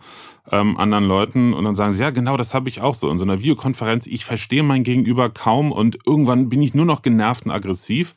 ähm, 0.50 0.76
anderen 0.76 1.04
Leuten, 1.04 1.52
und 1.52 1.64
dann 1.64 1.74
sagen 1.74 1.92
sie, 1.92 2.02
ja, 2.02 2.10
genau, 2.10 2.36
das 2.36 2.54
habe 2.54 2.68
ich 2.68 2.80
auch 2.80 2.94
so. 2.94 3.10
In 3.10 3.18
so 3.18 3.24
einer 3.24 3.40
Videokonferenz, 3.40 4.06
ich 4.06 4.24
verstehe 4.24 4.62
mein 4.62 4.84
Gegenüber 4.84 5.30
kaum 5.30 5.72
und 5.72 5.98
irgendwann 6.06 6.48
bin 6.48 6.62
ich 6.62 6.74
nur 6.74 6.86
noch 6.86 7.02
genervt 7.02 7.46
und 7.46 7.52
aggressiv. 7.52 8.14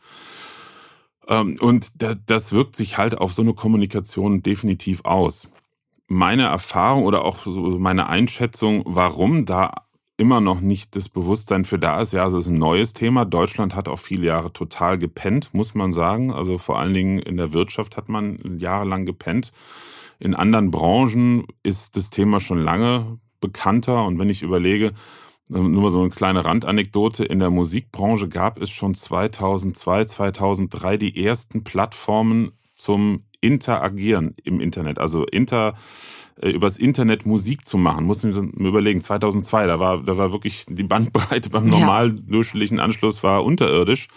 Ähm, 1.28 1.58
und 1.60 2.02
das, 2.02 2.18
das 2.26 2.52
wirkt 2.52 2.76
sich 2.76 2.97
halt 2.97 3.18
auf 3.18 3.34
so 3.34 3.41
eine 3.41 3.54
Kommunikation 3.54 4.43
definitiv 4.43 5.06
aus. 5.06 5.49
Meine 6.08 6.43
Erfahrung 6.43 7.04
oder 7.04 7.24
auch 7.24 7.45
so 7.45 7.80
meine 7.80 8.08
Einschätzung, 8.08 8.84
warum 8.86 9.45
da 9.45 9.72
immer 10.22 10.39
noch 10.39 10.61
nicht 10.61 10.95
das 10.95 11.09
Bewusstsein 11.09 11.65
für 11.65 11.80
da 11.80 11.99
ist. 11.99 12.13
Ja, 12.13 12.22
also 12.22 12.38
es 12.38 12.45
ist 12.45 12.51
ein 12.51 12.59
neues 12.59 12.93
Thema. 12.93 13.26
Deutschland 13.26 13.74
hat 13.74 13.89
auch 13.89 13.97
viele 13.97 14.28
Jahre 14.28 14.53
total 14.53 14.99
gepennt, 14.99 15.51
muss 15.55 15.74
man 15.74 15.93
sagen. 15.93 16.32
Also 16.32 16.59
vor 16.59 16.78
allen 16.78 16.93
Dingen 16.93 17.17
in 17.17 17.38
der 17.38 17.53
Wirtschaft 17.53 17.97
hat 17.97 18.07
man 18.07 18.38
jahrelang 18.59 19.07
gepennt. 19.07 19.51
In 20.19 20.36
anderen 20.36 20.69
Branchen 20.69 21.47
ist 21.63 21.97
das 21.97 22.11
Thema 22.11 22.39
schon 22.39 22.59
lange 22.59 23.17
bekannter. 23.39 24.05
Und 24.05 24.19
wenn 24.19 24.30
ich 24.30 24.43
überlege, 24.43 24.91
nur 25.47 25.82
mal 25.82 25.89
so 25.89 26.01
eine 26.01 26.11
kleine 26.11 26.45
Randanekdote, 26.45 27.26
in 27.26 27.39
der 27.39 27.49
Musikbranche 27.49 28.30
gab 28.30 28.61
es 28.61 28.69
schon 28.69 28.93
2002, 28.93 30.05
2003 30.05 30.97
die 30.97 31.26
ersten 31.26 31.63
Plattformen 31.63 32.51
zum 32.76 33.22
Interagieren 33.41 34.36
im 34.43 34.59
Internet. 34.59 34.99
Also 34.99 35.26
inter 35.26 35.74
übers 36.49 36.77
Internet 36.77 37.25
Musik 37.25 37.65
zu 37.65 37.77
machen. 37.77 38.05
Muss 38.05 38.23
mir 38.23 38.67
überlegen, 38.67 39.01
2002, 39.01 39.67
da 39.67 39.79
war, 39.79 40.03
da 40.03 40.17
war 40.17 40.31
wirklich 40.31 40.65
die 40.67 40.83
Bandbreite 40.83 41.49
beim 41.49 41.67
normal 41.67 42.13
durchschnittlichen 42.13 42.79
Anschluss 42.79 43.23
war 43.23 43.43
unterirdisch. 43.43 44.07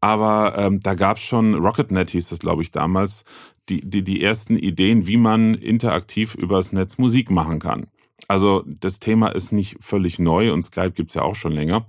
Aber 0.00 0.58
ähm, 0.58 0.80
da 0.80 0.94
gab 0.94 1.18
es 1.18 1.22
schon, 1.22 1.54
RocketNet 1.54 2.10
hieß 2.10 2.30
das, 2.30 2.40
glaube 2.40 2.62
ich, 2.62 2.72
damals, 2.72 3.24
die, 3.68 3.88
die, 3.88 4.02
die 4.02 4.22
ersten 4.22 4.56
Ideen, 4.56 5.06
wie 5.06 5.16
man 5.16 5.54
interaktiv 5.54 6.34
übers 6.34 6.72
Netz 6.72 6.98
Musik 6.98 7.30
machen 7.30 7.60
kann. 7.60 7.86
Also 8.26 8.64
das 8.66 8.98
Thema 8.98 9.28
ist 9.28 9.52
nicht 9.52 9.76
völlig 9.80 10.18
neu 10.18 10.52
und 10.52 10.64
Skype 10.64 10.92
gibt's 10.92 11.14
ja 11.14 11.22
auch 11.22 11.36
schon 11.36 11.52
länger. 11.52 11.86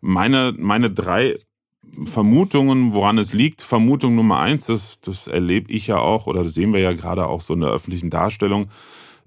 Meine, 0.00 0.54
meine 0.56 0.90
drei 0.90 1.38
Vermutungen, 2.04 2.94
woran 2.94 3.18
es 3.18 3.32
liegt. 3.32 3.62
Vermutung 3.62 4.14
Nummer 4.14 4.38
eins, 4.40 4.66
das, 4.66 5.00
das 5.00 5.26
erlebe 5.26 5.72
ich 5.72 5.86
ja 5.86 5.98
auch, 5.98 6.26
oder 6.26 6.42
das 6.42 6.54
sehen 6.54 6.72
wir 6.72 6.80
ja 6.80 6.92
gerade 6.92 7.26
auch 7.26 7.40
so 7.40 7.54
in 7.54 7.60
der 7.60 7.70
öffentlichen 7.70 8.10
Darstellung 8.10 8.68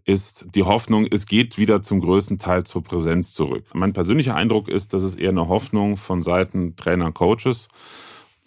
ist 0.06 0.48
die 0.56 0.64
Hoffnung, 0.64 1.08
es 1.10 1.26
geht 1.26 1.58
wieder 1.58 1.82
zum 1.82 2.02
größten 2.02 2.38
Teil 2.38 2.64
zur 2.66 2.84
Präsenz 2.84 3.34
zurück. 3.34 3.66
Mein 3.74 3.94
persönlicher 3.94 4.36
Eindruck 4.36 4.68
ist, 4.68 4.94
dass 4.94 5.04
es 5.04 5.16
eher 5.16 5.30
eine 5.30 5.48
Hoffnung 5.48 5.98
von 5.98 6.22
Seiten 6.22 6.76
Trainer, 6.76 7.12
Coaches, 7.12 7.70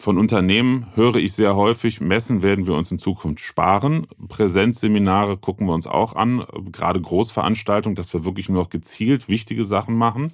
von 0.03 0.17
Unternehmen 0.17 0.87
höre 0.95 1.15
ich 1.15 1.31
sehr 1.31 1.55
häufig, 1.55 2.01
Messen 2.01 2.43
werden 2.43 2.67
wir 2.67 2.73
uns 2.73 2.91
in 2.91 2.99
Zukunft 2.99 3.39
sparen. 3.39 4.05
Präsenzseminare 4.27 5.37
gucken 5.37 5.65
wir 5.67 5.73
uns 5.73 5.87
auch 5.87 6.17
an, 6.17 6.43
gerade 6.73 6.99
Großveranstaltungen, 6.99 7.95
dass 7.95 8.13
wir 8.13 8.25
wirklich 8.25 8.49
nur 8.49 8.63
noch 8.63 8.69
gezielt 8.69 9.29
wichtige 9.29 9.63
Sachen 9.63 9.95
machen. 9.95 10.33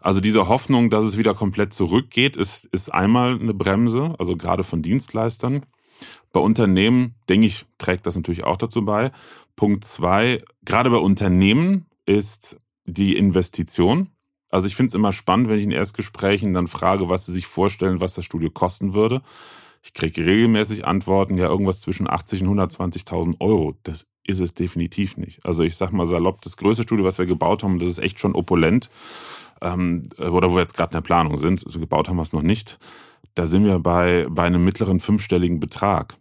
Also 0.00 0.20
diese 0.20 0.48
Hoffnung, 0.48 0.90
dass 0.90 1.04
es 1.04 1.16
wieder 1.16 1.32
komplett 1.32 1.72
zurückgeht, 1.72 2.36
ist, 2.36 2.64
ist 2.72 2.92
einmal 2.92 3.38
eine 3.38 3.54
Bremse, 3.54 4.16
also 4.18 4.36
gerade 4.36 4.64
von 4.64 4.82
Dienstleistern. 4.82 5.62
Bei 6.32 6.40
Unternehmen, 6.40 7.14
denke 7.28 7.46
ich, 7.46 7.66
trägt 7.78 8.06
das 8.06 8.16
natürlich 8.16 8.44
auch 8.44 8.56
dazu 8.56 8.84
bei. 8.84 9.12
Punkt 9.56 9.84
zwei, 9.84 10.42
gerade 10.64 10.90
bei 10.90 10.96
Unternehmen 10.96 11.86
ist 12.06 12.58
die 12.84 13.16
Investition. 13.16 14.08
Also 14.48 14.66
ich 14.66 14.76
finde 14.76 14.88
es 14.88 14.94
immer 14.94 15.12
spannend, 15.12 15.48
wenn 15.48 15.58
ich 15.58 15.64
in 15.64 15.70
Erstgesprächen 15.70 16.52
dann 16.52 16.68
frage, 16.68 17.08
was 17.08 17.26
sie 17.26 17.32
sich 17.32 17.46
vorstellen, 17.46 18.00
was 18.00 18.14
das 18.14 18.24
Studio 18.24 18.50
kosten 18.50 18.94
würde. 18.94 19.22
Ich 19.82 19.94
kriege 19.94 20.24
regelmäßig 20.24 20.86
Antworten, 20.86 21.38
ja, 21.38 21.48
irgendwas 21.48 21.80
zwischen 21.80 22.08
80 22.08 22.42
und 22.42 22.58
120.000 22.60 23.40
Euro. 23.40 23.74
Das 23.82 24.06
ist 24.26 24.40
es 24.40 24.54
definitiv 24.54 25.16
nicht. 25.16 25.44
Also 25.44 25.64
ich 25.64 25.76
sag 25.76 25.92
mal 25.92 26.06
salopp, 26.06 26.40
das 26.42 26.56
größte 26.56 26.84
Studio, 26.84 27.04
was 27.04 27.18
wir 27.18 27.26
gebaut 27.26 27.64
haben, 27.64 27.78
das 27.78 27.88
ist 27.88 27.98
echt 27.98 28.20
schon 28.20 28.34
opulent. 28.34 28.90
Ähm, 29.60 30.08
oder 30.18 30.50
wo 30.50 30.54
wir 30.54 30.60
jetzt 30.60 30.76
gerade 30.76 30.90
in 30.90 30.96
der 30.96 31.02
Planung 31.02 31.36
sind, 31.36 31.64
also 31.66 31.80
gebaut 31.80 32.08
haben 32.08 32.16
wir 32.16 32.22
es 32.22 32.32
noch 32.32 32.42
nicht. 32.42 32.78
Da 33.34 33.46
sind 33.46 33.64
wir 33.64 33.78
bei, 33.78 34.26
bei 34.30 34.44
einem 34.44 34.64
mittleren 34.64 35.00
fünfstelligen 35.00 35.58
Betrag. 35.58 36.16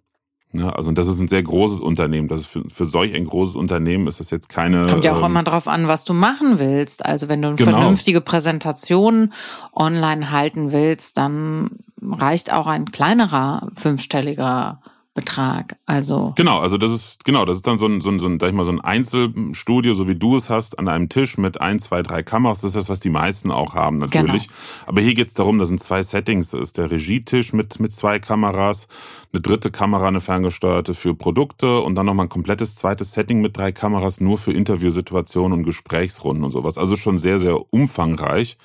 Ja, 0.54 0.70
also 0.70 0.92
das 0.92 1.08
ist 1.08 1.20
ein 1.20 1.30
sehr 1.30 1.44
großes 1.44 1.80
Unternehmen. 1.80 2.28
Das 2.28 2.42
ist 2.42 2.48
für, 2.48 2.64
für 2.70 2.86
solch 2.86 3.16
ein 3.16 3.26
großes 3.26 3.56
Unternehmen 3.56 4.08
ist 4.08 4.20
das 4.20 4.32
jetzt 4.32 4.50
keine. 4.50 4.86
Kommt 4.88 5.06
ja 5.06 5.14
auch 5.14 5.20
ähm, 5.20 5.32
immer 5.32 5.44
drauf 5.44 5.68
an, 5.68 5.88
was 5.88 6.04
du 6.04 6.14
machen 6.14 6.60
willst. 6.60 7.06
Also 7.06 7.30
wenn 7.30 7.42
du 7.42 7.50
eine 7.50 7.58
genau. 7.58 7.78
vernünftige 7.78 8.20
Präsentation 8.22 9.32
online 9.74 10.32
halten 10.32 10.72
willst, 10.72 11.18
dann 11.18 11.72
reicht 12.02 12.52
auch 12.52 12.68
ein 12.68 12.92
kleinerer 12.92 13.70
fünfstelliger 13.76 14.80
Betrag. 15.14 15.78
Also 15.86 16.32
genau, 16.38 16.60
also 16.60 16.78
das 16.78 16.92
ist 16.92 17.26
genau, 17.26 17.44
das 17.44 17.58
ist 17.58 17.68
dann 17.68 17.78
so 17.78 17.86
ein, 17.86 18.00
so 18.00 18.10
ein, 18.10 18.20
so 18.20 18.28
ein, 18.28 18.40
sag 18.40 18.48
ich 18.48 18.56
mal, 18.56 18.64
so 18.64 18.72
ein 18.72 18.80
Einzelstudio, 18.80 19.94
so 19.94 20.08
wie 20.08 20.16
du 20.16 20.38
es 20.38 20.50
hast, 20.50 20.80
an 20.80 20.88
einem 20.88 21.10
Tisch 21.10 21.38
mit 21.38 21.60
ein, 21.60 21.80
zwei, 21.80 22.02
drei 22.02 22.24
Kameras. 22.24 22.62
Das 22.62 22.70
ist 22.70 22.78
das, 22.78 22.90
was 22.90 23.02
die 23.02 23.10
meisten 23.10 23.52
auch 23.52 23.74
haben 23.74 23.98
natürlich. 23.98 24.48
Genau. 24.48 24.60
Aber 24.86 25.02
hier 25.02 25.14
geht's 25.14 25.34
darum, 25.34 25.60
da 25.60 25.66
sind 25.66 25.82
zwei 25.84 26.02
Settings. 26.02 26.52
Das 26.52 26.62
ist 26.62 26.78
der 26.78 26.90
Regietisch 26.92 27.52
mit 27.52 27.80
mit 27.82 27.92
zwei 27.92 28.20
Kameras, 28.20 28.88
eine 29.34 29.42
dritte 29.42 29.70
Kamera, 29.70 30.08
eine 30.08 30.22
ferngesteuerte 30.22 30.94
für 30.94 31.14
Produkte 31.14 31.82
und 31.82 31.96
dann 31.96 32.06
nochmal 32.06 32.28
ein 32.28 32.30
komplettes 32.30 32.76
zweites 32.76 33.12
Setting 33.12 33.42
mit 33.42 33.58
drei 33.58 33.74
Kameras 33.74 34.22
nur 34.22 34.38
für 34.38 34.54
Interviewsituationen 34.54 35.60
und 35.60 35.64
Gesprächsrunden 35.66 36.46
und 36.46 36.52
sowas. 36.52 36.78
Also 36.78 36.96
schon 36.96 37.18
sehr 37.18 37.38
sehr 37.38 37.74
umfangreich. 37.74 38.58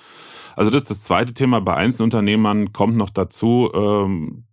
Also 0.55 0.71
das 0.71 0.83
ist 0.83 0.91
das 0.91 1.05
zweite 1.05 1.35
Thema. 1.35 1.61
Bei 1.61 1.75
Einzelunternehmern 1.75 2.73
kommt 2.73 2.97
noch 2.97 3.11
dazu, 3.11 3.71
ähm, 3.75 4.46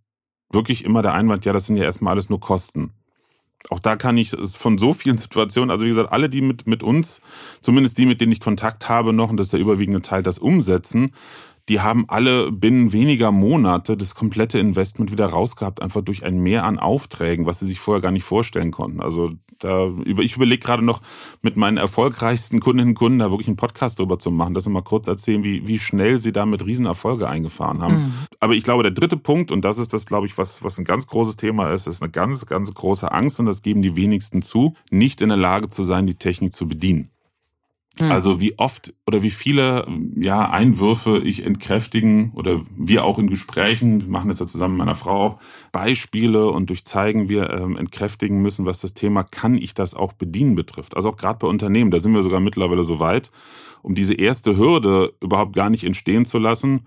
wirklich 0.54 0.84
immer 0.84 1.02
der 1.02 1.14
Einwand, 1.14 1.44
ja, 1.44 1.52
das 1.52 1.66
sind 1.66 1.76
ja 1.76 1.84
erstmal 1.84 2.12
alles 2.12 2.30
nur 2.30 2.40
Kosten. 2.40 2.92
Auch 3.70 3.80
da 3.80 3.96
kann 3.96 4.18
ich 4.18 4.30
von 4.30 4.78
so 4.78 4.92
vielen 4.92 5.16
Situationen, 5.18 5.70
also 5.70 5.84
wie 5.84 5.88
gesagt, 5.88 6.12
alle, 6.12 6.28
die 6.28 6.42
mit, 6.42 6.66
mit 6.66 6.82
uns, 6.82 7.22
zumindest 7.60 7.96
die, 7.96 8.06
mit 8.06 8.20
denen 8.20 8.32
ich 8.32 8.40
Kontakt 8.40 8.88
habe 8.88 9.12
noch, 9.12 9.30
und 9.30 9.38
das 9.38 9.46
ist 9.46 9.52
der 9.52 9.60
überwiegende 9.60 10.02
Teil, 10.02 10.22
das 10.22 10.38
umsetzen, 10.38 11.12
die 11.68 11.80
haben 11.80 12.04
alle 12.08 12.52
binnen 12.52 12.92
weniger 12.92 13.32
Monate 13.32 13.96
das 13.96 14.14
komplette 14.14 14.58
Investment 14.58 15.10
wieder 15.10 15.26
rausgehabt, 15.26 15.80
einfach 15.80 16.02
durch 16.02 16.22
ein 16.24 16.38
Mehr 16.38 16.64
an 16.64 16.78
Aufträgen, 16.78 17.46
was 17.46 17.60
sie 17.60 17.66
sich 17.66 17.80
vorher 17.80 18.02
gar 18.02 18.10
nicht 18.10 18.24
vorstellen 18.24 18.70
konnten. 18.70 19.00
Also 19.00 19.32
da 19.60 19.86
über, 19.86 20.22
ich 20.22 20.36
überlege 20.36 20.62
gerade 20.62 20.84
noch 20.84 21.00
mit 21.40 21.56
meinen 21.56 21.78
erfolgreichsten 21.78 22.60
Kundinnen 22.60 22.90
und 22.90 22.94
Kunden 22.94 23.18
da 23.18 23.30
wirklich 23.30 23.48
einen 23.48 23.56
Podcast 23.56 23.98
drüber 23.98 24.18
zu 24.18 24.30
machen, 24.30 24.52
dass 24.52 24.64
sie 24.64 24.70
mal 24.70 24.82
kurz 24.82 25.08
erzählen, 25.08 25.42
wie, 25.42 25.66
wie 25.66 25.78
schnell 25.78 26.18
sie 26.18 26.32
damit 26.32 26.66
Riesenerfolge 26.66 27.28
eingefahren 27.28 27.80
haben. 27.80 27.94
Mhm. 27.94 28.12
Aber 28.40 28.54
ich 28.54 28.64
glaube, 28.64 28.82
der 28.82 28.92
dritte 28.92 29.16
Punkt, 29.16 29.50
und 29.50 29.64
das 29.64 29.78
ist 29.78 29.94
das, 29.94 30.04
glaube 30.06 30.26
ich, 30.26 30.36
was, 30.36 30.62
was 30.62 30.78
ein 30.78 30.84
ganz 30.84 31.06
großes 31.06 31.36
Thema 31.36 31.70
ist, 31.70 31.86
ist 31.86 32.02
eine 32.02 32.10
ganz, 32.10 32.44
ganz 32.46 32.74
große 32.74 33.10
Angst, 33.10 33.40
und 33.40 33.46
das 33.46 33.62
geben 33.62 33.80
die 33.80 33.96
wenigsten 33.96 34.42
zu, 34.42 34.74
nicht 34.90 35.20
in 35.22 35.28
der 35.28 35.38
Lage 35.38 35.68
zu 35.68 35.82
sein, 35.82 36.06
die 36.06 36.16
Technik 36.16 36.52
zu 36.52 36.68
bedienen. 36.68 37.10
Mhm. 37.98 38.10
Also 38.10 38.40
wie 38.40 38.58
oft 38.58 38.92
oder 39.06 39.22
wie 39.22 39.30
viele 39.30 39.86
ja, 40.16 40.50
Einwürfe 40.50 41.18
ich 41.18 41.44
entkräftigen 41.44 42.32
oder 42.34 42.62
wir 42.76 43.04
auch 43.04 43.18
in 43.18 43.28
Gesprächen, 43.28 44.02
wir 44.02 44.08
machen 44.08 44.28
das 44.28 44.40
ja 44.40 44.46
zusammen 44.46 44.76
mit 44.76 44.86
meiner 44.86 44.96
Frau 44.96 45.22
auch, 45.22 45.38
Beispiele 45.70 46.48
und 46.48 46.70
durch 46.70 46.84
zeigen 46.84 47.28
wir 47.28 47.50
ähm, 47.50 47.76
entkräftigen 47.76 48.42
müssen, 48.42 48.66
was 48.66 48.80
das 48.80 48.94
Thema 48.94 49.22
kann 49.22 49.56
ich 49.56 49.74
das 49.74 49.94
auch 49.94 50.12
bedienen 50.12 50.56
betrifft. 50.56 50.96
Also 50.96 51.10
auch 51.10 51.16
gerade 51.16 51.38
bei 51.38 51.46
Unternehmen, 51.46 51.92
da 51.92 52.00
sind 52.00 52.14
wir 52.14 52.22
sogar 52.22 52.40
mittlerweile 52.40 52.82
so 52.82 52.98
weit, 52.98 53.30
um 53.82 53.94
diese 53.94 54.14
erste 54.14 54.56
Hürde 54.56 55.12
überhaupt 55.20 55.54
gar 55.54 55.70
nicht 55.70 55.84
entstehen 55.84 56.24
zu 56.24 56.38
lassen, 56.38 56.86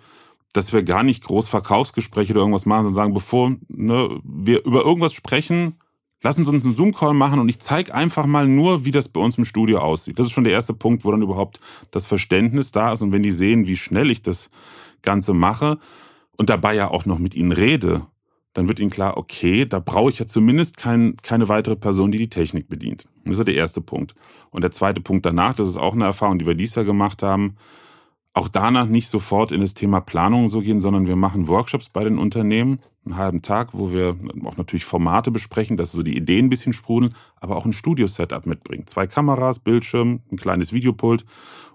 dass 0.52 0.74
wir 0.74 0.84
gar 0.84 1.04
nicht 1.04 1.24
groß 1.24 1.48
Verkaufsgespräche 1.48 2.34
oder 2.34 2.42
irgendwas 2.42 2.66
machen, 2.66 2.86
sondern 2.86 2.96
sagen, 2.96 3.14
bevor 3.14 3.56
ne, 3.70 4.20
wir 4.24 4.66
über 4.66 4.84
irgendwas 4.84 5.14
sprechen, 5.14 5.76
Lassen 6.24 6.46
Sie 6.46 6.52
uns 6.52 6.66
einen 6.66 6.76
Zoom-Call 6.76 7.14
machen 7.14 7.40
und 7.40 7.48
ich 7.50 7.60
zeige 7.60 7.94
einfach 7.94 8.26
mal 8.26 8.48
nur, 8.48 8.86
wie 8.86 8.92
das 8.92 9.08
bei 9.08 9.20
uns 9.20 9.38
im 9.38 9.46
Studio 9.46 9.80
aussieht. 9.80 10.18
Das 10.18 10.28
ist 10.28 10.34
schon 10.34 10.46
der 10.46 10.54
erste 10.54 10.74
Punkt, 10.74 11.06
wo 11.06 11.12
dann 11.12 11.22
überhaupt 11.22 11.60
das 11.92 12.08
Verständnis 12.08 12.72
da 12.72 12.94
ist. 12.94 13.04
Und 13.04 13.12
wenn 13.12 13.24
die 13.24 13.32
sehen, 13.32 13.68
wie 13.68 13.78
schnell 13.78 14.10
ich 14.10 14.24
das 14.24 14.50
Ganze 15.04 15.34
mache 15.34 15.78
und 16.36 16.50
dabei 16.50 16.76
ja 16.76 16.90
auch 16.90 17.06
noch 17.06 17.20
mit 17.20 17.36
ihnen 17.36 17.52
rede, 17.52 18.08
dann 18.54 18.68
wird 18.68 18.80
ihnen 18.80 18.90
klar, 18.90 19.18
okay, 19.18 19.68
da 19.68 19.80
brauche 19.80 20.10
ich 20.10 20.18
ja 20.18 20.26
zumindest 20.26 20.78
kein, 20.78 21.16
keine 21.18 21.48
weitere 21.48 21.76
Person, 21.76 22.12
die 22.12 22.18
die 22.18 22.30
Technik 22.32 22.68
bedient. 22.68 23.08
Das 23.24 23.38
ist 23.38 23.48
der 23.48 23.54
erste 23.54 23.82
Punkt. 23.82 24.16
Und 24.50 24.64
der 24.64 24.72
zweite 24.72 25.00
Punkt 25.00 25.28
danach, 25.28 25.54
das 25.54 25.70
ist 25.70 25.78
auch 25.78 25.94
eine 25.94 26.06
Erfahrung, 26.06 26.40
die 26.40 26.48
wir 26.48 26.56
dies 26.56 26.74
Jahr 26.74 26.86
gemacht 26.86 27.22
haben, 27.22 27.58
auch 28.38 28.48
danach 28.48 28.86
nicht 28.86 29.10
sofort 29.10 29.52
in 29.52 29.62
das 29.62 29.74
Thema 29.74 30.00
Planung 30.00 30.50
so 30.50 30.62
gehen, 30.62 30.80
sondern 30.80 31.08
wir 31.08 31.16
machen 31.16 31.48
Workshops 31.48 31.90
bei 31.90 32.04
den 32.04 32.20
Unternehmen, 32.20 32.80
einen 33.04 33.18
halben 33.18 33.42
Tag, 33.42 33.70
wo 33.74 33.92
wir 33.92 34.16
auch 34.46 34.58
natürlich 34.58 34.86
Formate 34.86 35.32
besprechen, 35.32 35.76
dass 35.76 35.92
so 35.92 36.04
die 36.04 36.16
Ideen 36.16 36.46
ein 36.46 36.50
bisschen 36.50 36.74
sprudeln, 36.74 37.16
aber 37.40 37.56
auch 37.56 37.66
ein 37.66 37.74
Studio-Setup 37.74 38.46
mitbringen. 38.46 38.86
Zwei 38.86 39.08
Kameras, 39.08 39.60
Bildschirm, 39.60 40.22
ein 40.32 40.38
kleines 40.38 40.72
Videopult 40.72 41.26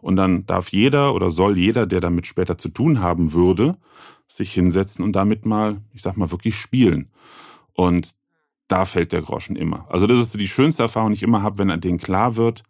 und 0.00 0.14
dann 0.14 0.46
darf 0.46 0.68
jeder 0.68 1.14
oder 1.14 1.30
soll 1.30 1.58
jeder, 1.58 1.86
der 1.86 2.00
damit 2.00 2.28
später 2.28 2.56
zu 2.56 2.68
tun 2.68 3.00
haben 3.00 3.32
würde, 3.32 3.76
sich 4.28 4.52
hinsetzen 4.52 5.04
und 5.04 5.16
damit 5.16 5.44
mal, 5.44 5.82
ich 5.92 6.02
sag 6.02 6.16
mal, 6.16 6.30
wirklich 6.30 6.54
spielen. 6.54 7.10
Und 7.72 8.14
da 8.68 8.84
fällt 8.84 9.12
der 9.12 9.22
Groschen 9.22 9.56
immer. 9.56 9.86
Also 9.90 10.06
das 10.06 10.20
ist 10.20 10.38
die 10.38 10.48
schönste 10.48 10.84
Erfahrung, 10.84 11.10
die 11.10 11.16
ich 11.16 11.22
immer 11.24 11.42
habe, 11.42 11.58
wenn 11.58 11.80
denen 11.80 11.98
klar 11.98 12.36
wird, 12.36 12.62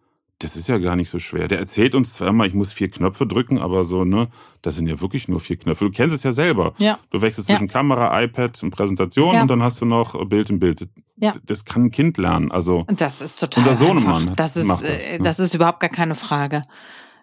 das 0.42 0.56
ist 0.56 0.68
ja 0.68 0.78
gar 0.78 0.96
nicht 0.96 1.10
so 1.10 1.18
schwer. 1.18 1.48
Der 1.48 1.58
erzählt 1.58 1.94
uns 1.94 2.14
zwar 2.14 2.28
immer, 2.28 2.46
ich 2.46 2.54
muss 2.54 2.72
vier 2.72 2.90
Knöpfe 2.90 3.26
drücken, 3.26 3.58
aber 3.58 3.84
so, 3.84 4.04
ne, 4.04 4.28
das 4.62 4.76
sind 4.76 4.88
ja 4.88 5.00
wirklich 5.00 5.28
nur 5.28 5.40
vier 5.40 5.56
Knöpfe. 5.56 5.84
Du 5.84 5.90
kennst 5.90 6.16
es 6.16 6.22
ja 6.22 6.32
selber. 6.32 6.74
Ja. 6.78 6.98
Du 7.10 7.22
wechselst 7.22 7.48
ja. 7.48 7.56
zwischen 7.56 7.68
Kamera, 7.68 8.22
iPad 8.22 8.62
und 8.62 8.70
Präsentation 8.70 9.34
Ja. 9.34 9.42
und 9.42 9.48
dann 9.48 9.62
hast 9.62 9.80
du 9.80 9.84
noch 9.84 10.24
Bild 10.26 10.50
im 10.50 10.58
Bild. 10.58 10.88
Ja. 11.16 11.32
Das 11.44 11.64
kann 11.64 11.84
ein 11.84 11.90
Kind 11.90 12.18
lernen. 12.18 12.50
Also 12.50 12.84
das 12.88 13.20
ist 13.20 13.40
total 13.40 13.62
Unser 13.66 13.74
Sohnemann 13.74 14.22
einfach. 14.22 14.36
Das 14.36 14.56
ist, 14.56 14.66
macht 14.66 14.82
das, 14.82 14.90
äh, 14.90 15.18
ne? 15.18 15.24
das 15.24 15.38
ist 15.38 15.54
überhaupt 15.54 15.80
gar 15.80 15.90
keine 15.90 16.14
Frage. 16.14 16.64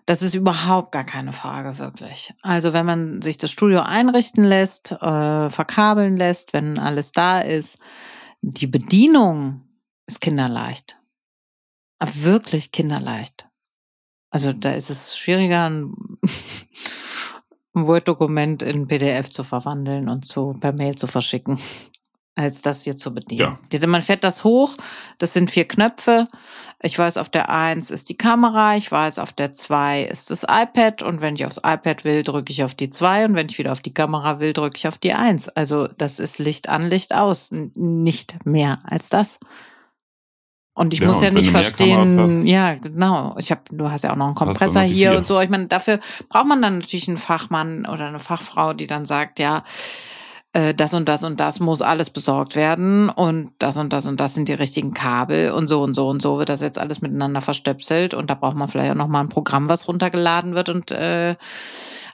Das 0.05 0.21
ist 0.21 0.33
überhaupt 0.33 0.91
gar 0.91 1.03
keine 1.03 1.33
Frage, 1.33 1.77
wirklich. 1.77 2.33
Also 2.41 2.73
wenn 2.73 2.85
man 2.85 3.21
sich 3.21 3.37
das 3.37 3.51
Studio 3.51 3.81
einrichten 3.81 4.43
lässt, 4.43 4.91
äh, 4.91 5.49
verkabeln 5.49 6.17
lässt, 6.17 6.53
wenn 6.53 6.79
alles 6.79 7.11
da 7.11 7.41
ist, 7.41 7.77
die 8.41 8.67
Bedienung 8.67 9.61
ist 10.07 10.21
kinderleicht. 10.21 10.98
Aber 11.99 12.11
wirklich 12.15 12.71
kinderleicht. 12.71 13.47
Also 14.31 14.53
da 14.53 14.71
ist 14.71 14.89
es 14.89 15.17
schwieriger, 15.17 15.69
ein 15.69 15.93
ein 17.79 17.87
Word-Dokument 17.87 18.61
in 18.61 18.87
PDF 18.87 19.29
zu 19.29 19.43
verwandeln 19.43 20.09
und 20.09 20.25
zu 20.25 20.55
per 20.59 20.73
Mail 20.73 20.95
zu 20.95 21.07
verschicken, 21.07 21.59
als 22.35 22.61
das 22.61 22.83
hier 22.83 22.97
zu 22.97 23.13
bedienen. 23.13 23.57
Ja. 23.71 23.87
Man 23.87 24.01
fährt 24.01 24.23
das 24.23 24.43
hoch, 24.43 24.75
das 25.17 25.33
sind 25.33 25.51
vier 25.51 25.67
Knöpfe. 25.67 26.25
Ich 26.81 26.97
weiß, 26.97 27.17
auf 27.17 27.29
der 27.29 27.49
eins 27.49 27.91
ist 27.91 28.09
die 28.09 28.17
Kamera, 28.17 28.75
ich 28.75 28.91
weiß, 28.91 29.19
auf 29.19 29.33
der 29.33 29.53
zwei 29.53 30.03
ist 30.03 30.31
das 30.31 30.43
iPad 30.43 31.03
und 31.03 31.21
wenn 31.21 31.35
ich 31.35 31.45
aufs 31.45 31.57
iPad 31.57 32.03
will, 32.03 32.23
drücke 32.23 32.51
ich 32.51 32.63
auf 32.63 32.73
die 32.73 32.89
zwei 32.89 33.25
und 33.25 33.35
wenn 33.35 33.47
ich 33.49 33.57
wieder 33.57 33.71
auf 33.71 33.81
die 33.81 33.93
Kamera 33.93 34.39
will, 34.39 34.53
drücke 34.53 34.77
ich 34.77 34.87
auf 34.87 34.97
die 34.97 35.13
eins. 35.13 35.49
Also 35.49 35.87
das 35.87 36.19
ist 36.19 36.39
Licht 36.39 36.69
an, 36.69 36.89
Licht 36.89 37.13
aus, 37.13 37.49
nicht 37.51 38.45
mehr 38.45 38.79
als 38.83 39.09
das. 39.09 39.39
Und 40.79 40.93
ich 40.93 41.01
Ja, 41.01 41.07
muss 41.07 41.21
ja 41.21 41.29
nicht 41.29 41.51
verstehen, 41.51 42.17
hast- 42.17 42.45
ja, 42.45 42.75
genau. 42.75 43.35
Ich 43.37 43.51
habe, 43.51 43.59
du 43.69 43.91
hast 43.91 44.05
ja 44.05 44.13
auch 44.13 44.15
noch 44.15 44.27
einen 44.27 44.35
Kompressor 44.35 44.81
noch 44.83 44.89
hier 44.89 45.17
und 45.17 45.27
so. 45.27 45.41
Ich 45.41 45.49
meine, 45.49 45.67
dafür 45.67 45.99
braucht 46.29 46.45
man 46.45 46.61
dann 46.61 46.77
natürlich 46.79 47.09
einen 47.09 47.17
Fachmann 47.17 47.85
oder 47.85 48.07
eine 48.07 48.19
Fachfrau, 48.19 48.71
die 48.71 48.87
dann 48.87 49.05
sagt, 49.05 49.39
ja, 49.39 49.65
äh, 50.53 50.73
das 50.73 50.93
und 50.93 51.09
das 51.09 51.25
und 51.25 51.41
das 51.41 51.59
muss 51.59 51.81
alles 51.81 52.11
besorgt 52.11 52.55
werden 52.55 53.09
und 53.09 53.51
das 53.59 53.77
und 53.77 53.91
das 53.91 54.07
und 54.07 54.21
das 54.21 54.35
sind 54.35 54.47
die 54.47 54.53
richtigen 54.53 54.93
Kabel 54.93 55.51
und 55.51 55.67
so 55.67 55.81
und 55.83 55.95
so 55.95 56.07
und 56.07 56.21
so 56.21 56.39
wird 56.39 56.47
das 56.47 56.61
jetzt 56.61 56.79
alles 56.79 57.01
miteinander 57.01 57.41
verstöpselt 57.41 58.13
und 58.13 58.29
da 58.29 58.35
braucht 58.35 58.55
man 58.55 58.69
vielleicht 58.69 58.91
auch 58.91 58.95
noch 58.95 59.09
mal 59.09 59.19
ein 59.19 59.27
Programm, 59.29 59.67
was 59.67 59.85
runtergeladen 59.87 60.55
wird 60.55 60.69
und 60.69 60.91
äh, 60.91 61.35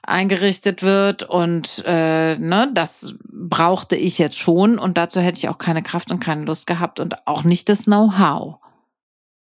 eingerichtet 0.08 0.84
wird 0.84 1.24
und 1.24 1.84
äh, 1.86 2.38
ne, 2.38 2.70
das 2.74 3.16
brauchte 3.32 3.95
ich 3.95 4.18
jetzt 4.18 4.38
schon 4.38 4.80
und 4.80 4.97
dazu 4.97 5.20
hätte 5.20 5.38
ich 5.38 5.49
auch 5.49 5.58
keine 5.58 5.84
Kraft 5.84 6.12
und 6.12 6.20
keine 6.20 6.45
Lust 6.45 6.68
gehabt 6.68 6.99
und 6.99 7.28
auch 7.28 7.43
nicht 7.43 7.70
das 7.70 7.86
Know-how. 7.86 8.58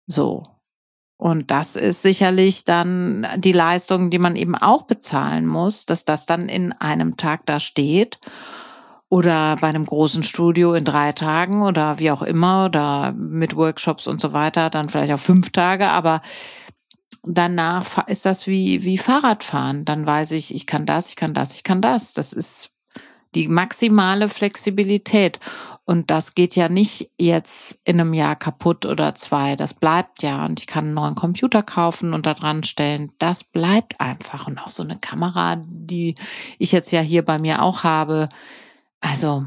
So. 0.07 0.45
Und 1.17 1.53
das 1.53 1.77
ist 1.77 2.03
sicherlich 2.03 2.65
dann 2.65 3.27
die 3.37 3.53
Leistung, 3.53 4.11
die 4.11 4.19
man 4.19 4.35
eben 4.35 4.57
auch 4.57 4.83
bezahlen 4.83 5.47
muss, 5.47 5.87
dass 5.87 6.05
das 6.05 6.27
dann 6.27 6.49
in 6.49 6.73
einem 6.73 7.17
Tag 7.17 7.47
da 7.47 7.61
steht 7.61 8.19
oder 9.09 9.57
bei 9.61 9.69
einem 9.69 9.85
großen 9.85 10.23
Studio 10.23 10.75
in 10.75 10.85
drei 10.85 11.13
Tagen 11.13 11.63
oder 11.63 11.99
wie 11.99 12.11
auch 12.11 12.23
immer 12.23 12.65
oder 12.65 13.13
mit 13.13 13.55
Workshops 13.55 14.07
und 14.07 14.21
so 14.21 14.33
weiter, 14.33 14.71
dann 14.71 14.89
vielleicht 14.89 15.13
auf 15.13 15.21
fünf 15.21 15.51
Tage, 15.51 15.91
aber 15.91 16.23
danach 17.25 18.07
ist 18.09 18.27
das 18.27 18.47
wie, 18.47 18.85
wie 18.85 18.99
Fahrradfahren. 18.99 19.85
Dann 19.85 20.07
weiß 20.07 20.33
ich, 20.33 20.55
ich 20.55 20.67
kann 20.67 20.87
das, 20.87 21.09
ich 21.11 21.17
kann 21.17 21.35
das, 21.35 21.55
ich 21.55 21.65
kann 21.65 21.81
das. 21.81 22.13
Das 22.13 22.33
ist 22.33 22.71
die 23.35 23.49
maximale 23.49 24.29
Flexibilität. 24.29 25.41
Und 25.85 26.11
das 26.11 26.35
geht 26.35 26.55
ja 26.55 26.69
nicht 26.69 27.11
jetzt 27.19 27.81
in 27.85 28.01
einem 28.01 28.15
Jahr 28.15 28.37
kaputt 28.37 28.87
oder 28.87 29.15
zwei. 29.15 29.57
Das 29.57 29.75
bleibt 29.75 30.23
ja. 30.23 30.45
Und 30.45 30.61
ich 30.61 30.67
kann 30.67 30.87
einen 30.87 30.95
neuen 30.95 31.15
Computer 31.15 31.63
kaufen 31.63 32.15
und 32.15 32.27
da 32.27 32.35
dran 32.35 32.63
stellen. 32.63 33.11
Das 33.19 33.45
bleibt 33.45 34.01
einfach. 34.01 34.47
Und 34.47 34.59
auch 34.59 34.69
so 34.69 34.83
eine 34.83 34.99
Kamera, 34.99 35.57
die 35.67 36.15
ich 36.59 36.73
jetzt 36.73 36.93
ja 36.93 37.01
hier 37.01 37.25
bei 37.25 37.39
mir 37.39 37.63
auch 37.63 37.85
habe. 37.85 38.29
Also, 39.01 39.47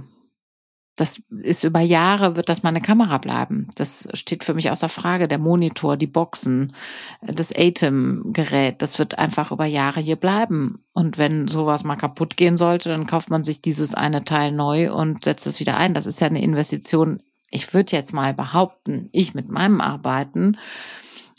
das 0.95 1.23
ist 1.29 1.65
über 1.65 1.81
Jahre 1.81 2.37
wird 2.37 2.47
das 2.47 2.63
meine 2.63 2.79
Kamera 2.79 3.17
bleiben. 3.17 3.67
Das 3.75 4.07
steht 4.13 4.45
für 4.45 4.53
mich 4.53 4.71
außer 4.71 4.87
Frage. 4.87 5.27
Der 5.27 5.39
Monitor, 5.39 5.97
die 5.97 6.07
Boxen, 6.07 6.73
das 7.21 7.51
ATEM-Gerät, 7.53 8.81
das 8.81 8.97
wird 8.97 9.19
einfach 9.19 9.51
über 9.51 9.65
Jahre 9.65 9.99
hier 9.99 10.15
bleiben. 10.15 10.85
Und 10.93 11.17
wenn 11.17 11.49
sowas 11.49 11.83
mal 11.83 11.97
kaputt 11.97 12.37
gehen 12.37 12.55
sollte, 12.55 12.89
dann 12.89 13.07
kauft 13.07 13.29
man 13.29 13.43
sich 13.43 13.61
dieses 13.61 13.93
eine 13.93 14.23
Teil 14.23 14.53
neu 14.53 14.93
und 14.93 15.25
setzt 15.25 15.47
es 15.47 15.59
wieder 15.59 15.75
ein. 15.75 15.93
Das 15.93 16.05
ist 16.05 16.21
ja 16.21 16.27
eine 16.27 16.41
Investition. 16.41 17.21
Ich 17.51 17.73
würde 17.73 17.91
jetzt 17.91 18.13
mal 18.13 18.33
behaupten, 18.33 19.09
ich 19.11 19.33
mit 19.33 19.49
meinem 19.49 19.81
Arbeiten, 19.81 20.57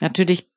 natürlich 0.01 0.51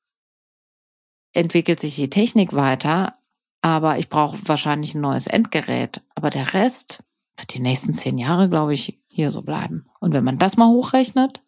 entwickelt 1.34 1.80
sich 1.80 1.96
die 1.96 2.10
Technik 2.10 2.54
weiter, 2.54 3.16
aber 3.62 3.98
ich 3.98 4.10
brauche 4.10 4.38
wahrscheinlich 4.46 4.94
ein 4.96 5.02
neues 5.02 5.28
Endgerät. 5.28 6.02
Aber 6.16 6.30
der 6.30 6.54
Rest 6.54 7.00
wird 7.40 7.54
die 7.54 7.62
nächsten 7.62 7.94
zehn 7.94 8.18
Jahre, 8.18 8.50
glaube 8.50 8.74
ich, 8.74 9.00
hier 9.08 9.32
so 9.32 9.42
bleiben. 9.42 9.90
Und 10.00 10.14
wenn 10.14 10.24
man 10.24 10.38
das 10.38 10.58
mal 10.58 10.68
hochrechnet, 10.68 11.42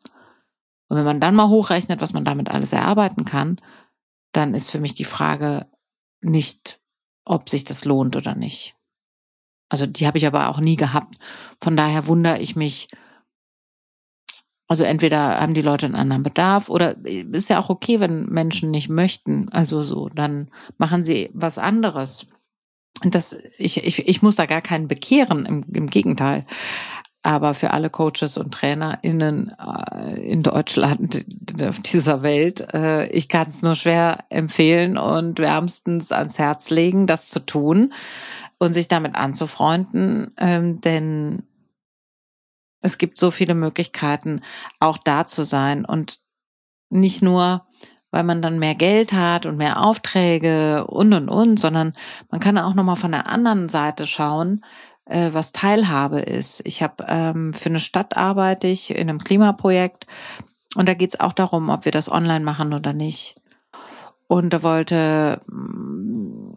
und 0.92 0.98
wenn 0.98 1.06
man 1.06 1.22
dann 1.22 1.36
mal 1.36 1.48
hochrechnet, 1.48 2.02
was 2.02 2.12
man 2.12 2.26
damit 2.26 2.50
alles 2.50 2.74
erarbeiten 2.74 3.24
kann, 3.24 3.62
dann 4.34 4.54
ist 4.54 4.70
für 4.70 4.80
mich 4.80 4.94
die 4.94 5.06
Frage 5.06 5.68
nicht, 6.20 6.82
ob 7.24 7.50
sich 7.50 7.64
das 7.64 7.86
lohnt 7.86 8.18
oder 8.18 8.36
nicht. 8.36 8.76
Also 9.70 9.86
die 9.86 10.06
habe 10.06 10.18
ich 10.18 10.28
aber 10.28 10.50
auch 10.50 10.60
nie 10.60 10.76
gehabt. 10.76 11.18
Von 11.62 11.78
daher 11.78 12.08
wundere 12.08 12.40
ich 12.40 12.58
mich. 12.58 12.90
Also 14.68 14.84
entweder 14.84 15.40
haben 15.40 15.54
die 15.54 15.62
Leute 15.62 15.86
einen 15.86 15.96
anderen 15.96 16.24
Bedarf 16.24 16.68
oder 16.68 16.98
ist 17.06 17.50
ja 17.50 17.60
auch 17.60 17.70
okay, 17.70 18.02
wenn 18.02 18.26
Menschen 18.26 18.70
nicht 18.70 18.90
möchten. 18.90 19.48
Also 19.50 19.84
so, 19.84 20.10
dann 20.10 20.52
machen 20.78 21.06
sie 21.06 21.30
was 21.34 21.58
anderes. 21.58 22.28
Das, 23.04 23.36
ich, 23.58 23.84
ich, 23.84 24.08
ich 24.08 24.22
muss 24.22 24.36
da 24.36 24.46
gar 24.46 24.62
keinen 24.62 24.88
bekehren, 24.88 25.46
im, 25.46 25.66
im 25.74 25.88
Gegenteil. 25.88 26.46
Aber 27.24 27.54
für 27.54 27.72
alle 27.72 27.92
Coaches 27.92 28.38
und 28.38 28.52
TrainerInnen 28.52 29.54
äh, 29.60 30.20
in 30.22 30.42
Deutschland, 30.42 31.24
auf 31.62 31.80
dieser 31.80 32.24
Welt, 32.24 32.74
äh, 32.74 33.08
ich 33.10 33.30
kann 33.30 33.48
es 33.48 33.62
nur 33.62 33.76
schwer 33.76 34.26
empfehlen 34.30 34.98
und 34.98 35.38
wärmstens 35.38 36.12
ans 36.12 36.40
Herz 36.40 36.72
legen, 36.72 37.06
das 37.06 37.28
zu 37.28 37.46
tun 37.46 37.94
und 38.58 38.74
sich 38.74 38.88
damit 38.88 39.16
anzufreunden, 39.16 40.32
ähm, 40.38 40.82
denn 40.82 41.44
es 42.82 42.98
gibt 42.98 43.20
so 43.20 43.30
viele 43.30 43.54
Möglichkeiten, 43.54 44.42
auch 44.80 44.98
da 44.98 45.28
zu 45.28 45.44
sein 45.44 45.86
und 45.86 46.20
nicht 46.90 47.22
nur, 47.22 47.66
weil 48.12 48.24
man 48.24 48.42
dann 48.42 48.60
mehr 48.60 48.76
Geld 48.76 49.14
hat 49.14 49.46
und 49.46 49.58
mehr 49.58 49.84
Aufträge 49.84 50.86
und 50.88 51.14
und 51.14 51.30
und, 51.30 51.60
sondern 51.60 51.94
man 52.30 52.40
kann 52.40 52.58
auch 52.58 52.74
noch 52.74 52.84
mal 52.84 52.96
von 52.96 53.12
der 53.12 53.28
anderen 53.28 53.70
Seite 53.70 54.06
schauen, 54.06 54.64
äh, 55.06 55.32
was 55.34 55.54
Teilhabe 55.54 56.20
ist. 56.20 56.62
Ich 56.66 56.84
habe 56.84 57.06
ähm, 57.08 57.54
für 57.54 57.70
eine 57.70 57.80
Stadt 57.80 58.18
arbeite 58.18 58.68
ich 58.68 58.92
in 58.92 59.10
einem 59.10 59.20
Klimaprojekt 59.20 60.06
und 60.76 60.88
da 60.88 60.94
geht 60.94 61.14
es 61.14 61.20
auch 61.20 61.34
darum, 61.34 61.70
ob 61.70 61.86
wir 61.86 61.92
das 61.92 62.12
online 62.12 62.46
machen 62.46 62.74
oder 62.74 62.94
nicht. 62.94 63.36
Und 64.28 64.52
da 64.52 64.64
wollte 64.64 65.42
mm, 65.48 66.52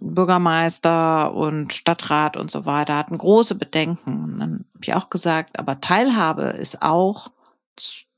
Bürgermeister 0.00 1.34
und 1.34 1.72
Stadtrat 1.72 2.36
und 2.36 2.50
so 2.50 2.64
weiter 2.66 2.96
hatten 2.96 3.18
große 3.18 3.56
Bedenken. 3.56 4.24
Und 4.24 4.38
dann 4.38 4.64
habe 4.74 4.84
ich 4.84 4.94
auch 4.94 5.10
gesagt, 5.10 5.58
aber 5.58 5.80
Teilhabe 5.80 6.44
ist 6.44 6.82
auch 6.82 7.28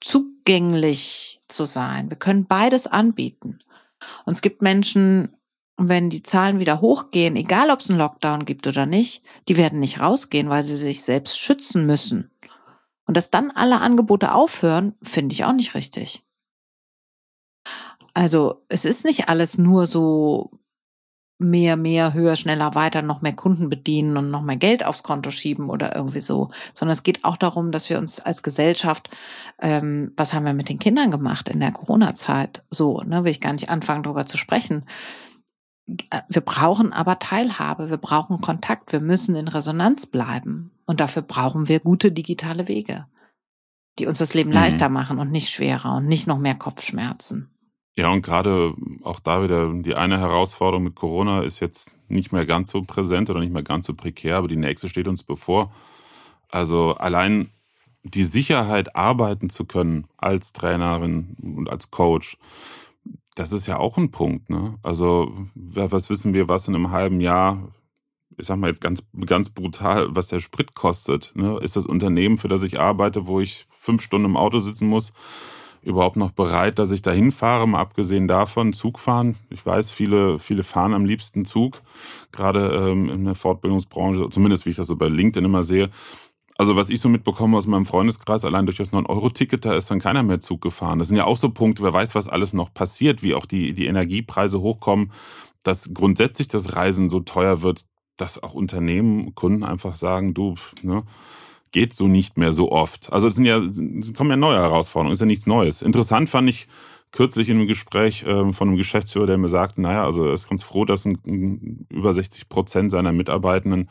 zugänglich 0.01 1.38
zu 1.49 1.65
sein. 1.65 2.11
Wir 2.11 2.17
können 2.17 2.47
beides 2.47 2.87
anbieten. 2.87 3.59
Und 4.25 4.35
es 4.35 4.43
gibt 4.43 4.63
Menschen, 4.63 5.37
wenn 5.77 6.11
die 6.11 6.23
Zahlen 6.23 6.59
wieder 6.59 6.81
hochgehen, 6.81 7.37
egal 7.37 7.71
ob 7.71 7.81
es 7.81 7.89
einen 7.89 7.99
Lockdown 7.99 8.45
gibt 8.45 8.67
oder 8.67 8.87
nicht, 8.87 9.23
die 9.49 9.57
werden 9.57 9.79
nicht 9.79 10.01
rausgehen, 10.01 10.49
weil 10.49 10.63
sie 10.63 10.77
sich 10.77 11.03
selbst 11.03 11.39
schützen 11.39 11.87
müssen. 11.87 12.31
Und 13.07 13.17
dass 13.17 13.31
dann 13.31 13.51
alle 13.51 13.81
Angebote 13.81 14.35
aufhören, 14.35 14.95
finde 15.03 15.33
ich 15.33 15.45
auch 15.45 15.53
nicht 15.53 15.75
richtig. 15.75 16.25
Also 18.13 18.65
es 18.69 18.85
ist 18.85 19.05
nicht 19.05 19.29
alles 19.29 19.57
nur 19.57 19.87
so 19.87 20.51
mehr, 21.39 21.77
mehr, 21.77 22.15
höher, 22.15 22.35
schneller, 22.37 22.75
weiter, 22.75 23.01
noch 23.01 23.23
mehr 23.23 23.33
Kunden 23.33 23.69
bedienen 23.71 24.17
und 24.17 24.31
noch 24.31 24.43
mehr 24.43 24.57
Geld 24.57 24.85
aufs 24.85 25.05
Konto 25.05 25.31
schieben 25.31 25.71
oder 25.71 25.95
irgendwie 25.95 26.21
so, 26.21 26.51
sondern 26.75 26.95
es 26.95 27.05
geht 27.05 27.25
auch 27.25 27.37
darum, 27.37 27.71
dass 27.71 27.89
wir 27.89 27.99
uns 27.99 28.19
als 28.21 28.43
Gesellschaft, 28.43 29.09
ähm, 29.61 30.13
was 30.17 30.35
haben 30.35 30.45
wir 30.45 30.53
mit 30.53 30.69
den 30.69 30.81
Kindern 30.81 31.13
gemacht 31.13 31.49
in 31.49 31.61
der 31.61 31.71
Corona-Zeit? 31.71 32.65
So, 32.71 33.03
ne, 33.03 33.23
will 33.23 33.31
ich 33.31 33.41
gar 33.41 33.53
nicht 33.53 33.71
anfangen, 33.71 34.03
darüber 34.03 34.27
zu 34.27 34.37
sprechen. 34.37 34.85
wir 36.29 36.43
brauchen 36.43 36.93
aber 36.93 37.19
Teilhabe, 37.19 37.89
wir 37.89 37.97
brauchen 37.97 38.41
Kontakt, 38.41 38.93
wir 38.93 39.01
müssen 39.01 39.37
in 39.37 39.49
Resonanz 39.49 40.07
bleiben. 40.07 40.71
Und 40.85 41.01
dafür 41.01 41.23
brauchen 41.23 41.69
wir 41.69 41.81
gute 41.81 42.13
digitale 42.13 42.67
Wege, 42.69 43.07
die 43.99 44.07
uns 44.07 44.19
das 44.19 44.35
Leben 44.35 44.51
mhm. 44.51 44.57
leichter 44.57 44.89
machen 44.89 45.19
und 45.19 45.31
nicht 45.31 45.51
schwerer 45.51 45.95
und 45.95 46.07
nicht 46.07 46.27
noch 46.27 46.39
mehr 46.39 46.57
Kopfschmerzen. 46.57 47.51
Ja, 47.99 48.13
und 48.13 48.23
gerade 48.23 48.75
auch 49.03 49.19
da 49.19 49.43
wieder 49.43 49.73
die 49.73 49.97
eine 49.97 50.21
Herausforderung 50.21 50.85
mit 50.85 50.95
Corona 50.95 51.43
ist 51.43 51.59
jetzt 51.59 51.97
nicht 52.09 52.31
mehr 52.31 52.47
ganz 52.47 52.71
so 52.71 52.85
präsent 52.85 53.29
oder 53.29 53.41
nicht 53.41 53.53
mehr 53.53 53.65
ganz 53.65 53.87
so 53.87 53.95
prekär, 53.95 54.37
aber 54.37 54.47
die 54.47 54.55
nächste 54.55 54.89
steht 54.89 55.09
uns 55.09 55.25
bevor. 55.25 55.73
Also 56.49 56.95
allein 56.95 57.51
die 58.05 58.23
Sicherheit, 58.23 58.95
arbeiten 58.95 59.51
zu 59.51 59.65
können 59.65 60.07
als 60.17 60.53
Trainerin 60.53 61.37
und 61.43 61.69
als 61.69 61.91
Coach, 61.91 62.39
das 63.35 63.53
ist 63.53 63.67
ja 63.67 63.79
auch 63.79 63.97
ein 63.99 64.13
Punkt. 64.13 64.49
Ne? 64.49 64.79
Also 64.85 65.37
was 65.57 66.09
wissen 66.09 66.35
wir, 66.35 66.49
was 66.49 66.69
in 66.69 66.77
einem 66.77 66.93
halben 66.93 67.21
Jahr, 67.21 67.75
ich 68.37 68.47
sag 68.47 68.59
mal 68.59 68.71
jetzt 68.71 68.81
ganz, 68.81 69.09
ganz 69.27 69.51
brutal, 69.51 70.15
was 70.15 70.29
der 70.29 70.39
Sprit 70.39 70.75
kostet? 70.75 71.33
Ne? 71.35 71.59
Ist 71.63 71.75
das 71.75 71.85
Unternehmen, 71.85 72.39
für 72.39 72.47
das 72.47 72.63
ich 72.63 72.79
arbeite, 72.79 73.27
wo 73.27 73.41
ich 73.41 73.67
fünf 73.71 74.03
Stunden 74.03 74.27
im 74.27 74.37
Auto 74.37 74.61
sitzen 74.61 74.87
muss, 74.87 75.13
überhaupt 75.83 76.17
noch 76.17 76.33
bereit, 76.33 76.79
dass 76.79 76.91
ich 76.91 77.03
da 77.03 77.11
hinfahre, 77.11 77.67
mal 77.67 77.81
abgesehen 77.81 78.29
davon, 78.29 78.73
Zug 78.73 78.99
fahren. 78.99 79.37
Ich 79.51 79.65
weiß, 79.65 79.93
viele, 79.93 80.39
viele 80.39 80.63
fahren 80.63 80.95
am 80.95 81.05
liebsten 81.05 81.45
Zug, 81.45 81.83
gerade 82.33 82.91
ähm, 82.91 83.09
in 83.09 83.25
der 83.25 83.35
Fortbildungsbranche, 83.35 84.29
zumindest 84.31 84.67
wie 84.67 84.71
ich 84.71 84.77
das 84.77 84.87
so 84.87 84.97
bei 84.97 85.09
LinkedIn 85.09 85.45
immer 85.45 85.63
sehe. 85.63 85.91
Also 86.57 86.75
was 86.75 86.91
ich 86.91 87.01
so 87.01 87.09
mitbekomme 87.09 87.57
aus 87.57 87.69
meinem 87.69 87.87
Freundeskreis, 87.87 88.45
allein 88.45 88.67
durch 88.67 88.79
das 88.79 88.93
9-Euro-Ticket, 88.93 89.65
da 89.65 89.77
ist 89.77 89.91
dann 89.93 90.01
keiner 90.01 90.25
mehr 90.25 90.41
Zug 90.41 90.61
gefahren. 90.61 90.99
Das 90.99 91.07
sind 91.07 91.17
ja 91.17 91.25
auch 91.25 91.37
so 91.37 91.51
Punkte, 91.51 91.85
wer 91.85 91.93
weiß, 91.93 92.17
was 92.17 92.29
alles 92.29 92.53
noch 92.53 92.75
passiert, 92.75 93.23
wie 93.23 93.35
auch 93.35 93.47
die, 93.47 93.75
die 93.75 93.87
Energiepreise 93.87 94.61
hochkommen, 94.61 95.13
dass 95.63 95.95
grundsätzlich 95.95 96.49
das 96.49 96.75
Reisen 96.75 97.11
so 97.11 97.21
teuer 97.21 97.63
wird, 97.63 97.85
dass 98.17 98.43
auch 98.43 98.55
Unternehmen, 98.55 99.37
Kunden 99.37 99.63
einfach 99.63 99.95
sagen, 99.95 100.35
du, 100.35 100.57
ne, 100.83 101.05
geht 101.73 101.93
so 101.93 102.09
nicht 102.09 102.37
mehr 102.37 102.53
so 102.53 102.73
oft. 102.73 103.13
Also 103.13 103.29
es 103.29 103.35
sind 103.35 103.45
ja, 103.45 103.59
es 103.59 104.15
kommen 104.15 104.31
ja 104.31 104.37
neue 104.37 104.59
Herausforderungen, 104.59 105.13
ist 105.13 105.21
ja 105.21 105.27
nichts 105.27 105.47
Neues. 105.47 105.83
Interessant 105.83 106.29
fand 106.29 106.49
ich 106.49 106.69
kürzlich 107.13 107.49
in 107.49 107.59
einem 107.59 107.67
Gespräch 107.67 108.23
äh, 108.23 108.53
von 108.53 108.69
einem 108.69 108.77
Geschäftsführer, 108.77 109.27
der 109.27 109.39
mir 109.39 109.49
sagte, 109.49 109.81
naja, 109.81 110.05
also 110.05 110.27
er 110.27 110.35
ist 110.35 110.49
ganz 110.49 110.63
froh, 110.63 110.85
dass 110.85 111.05
ein, 111.05 111.87
über 111.89 112.13
60 112.13 112.49
Prozent 112.49 112.91
seiner 112.91 113.13
Mitarbeitenden 113.13 113.89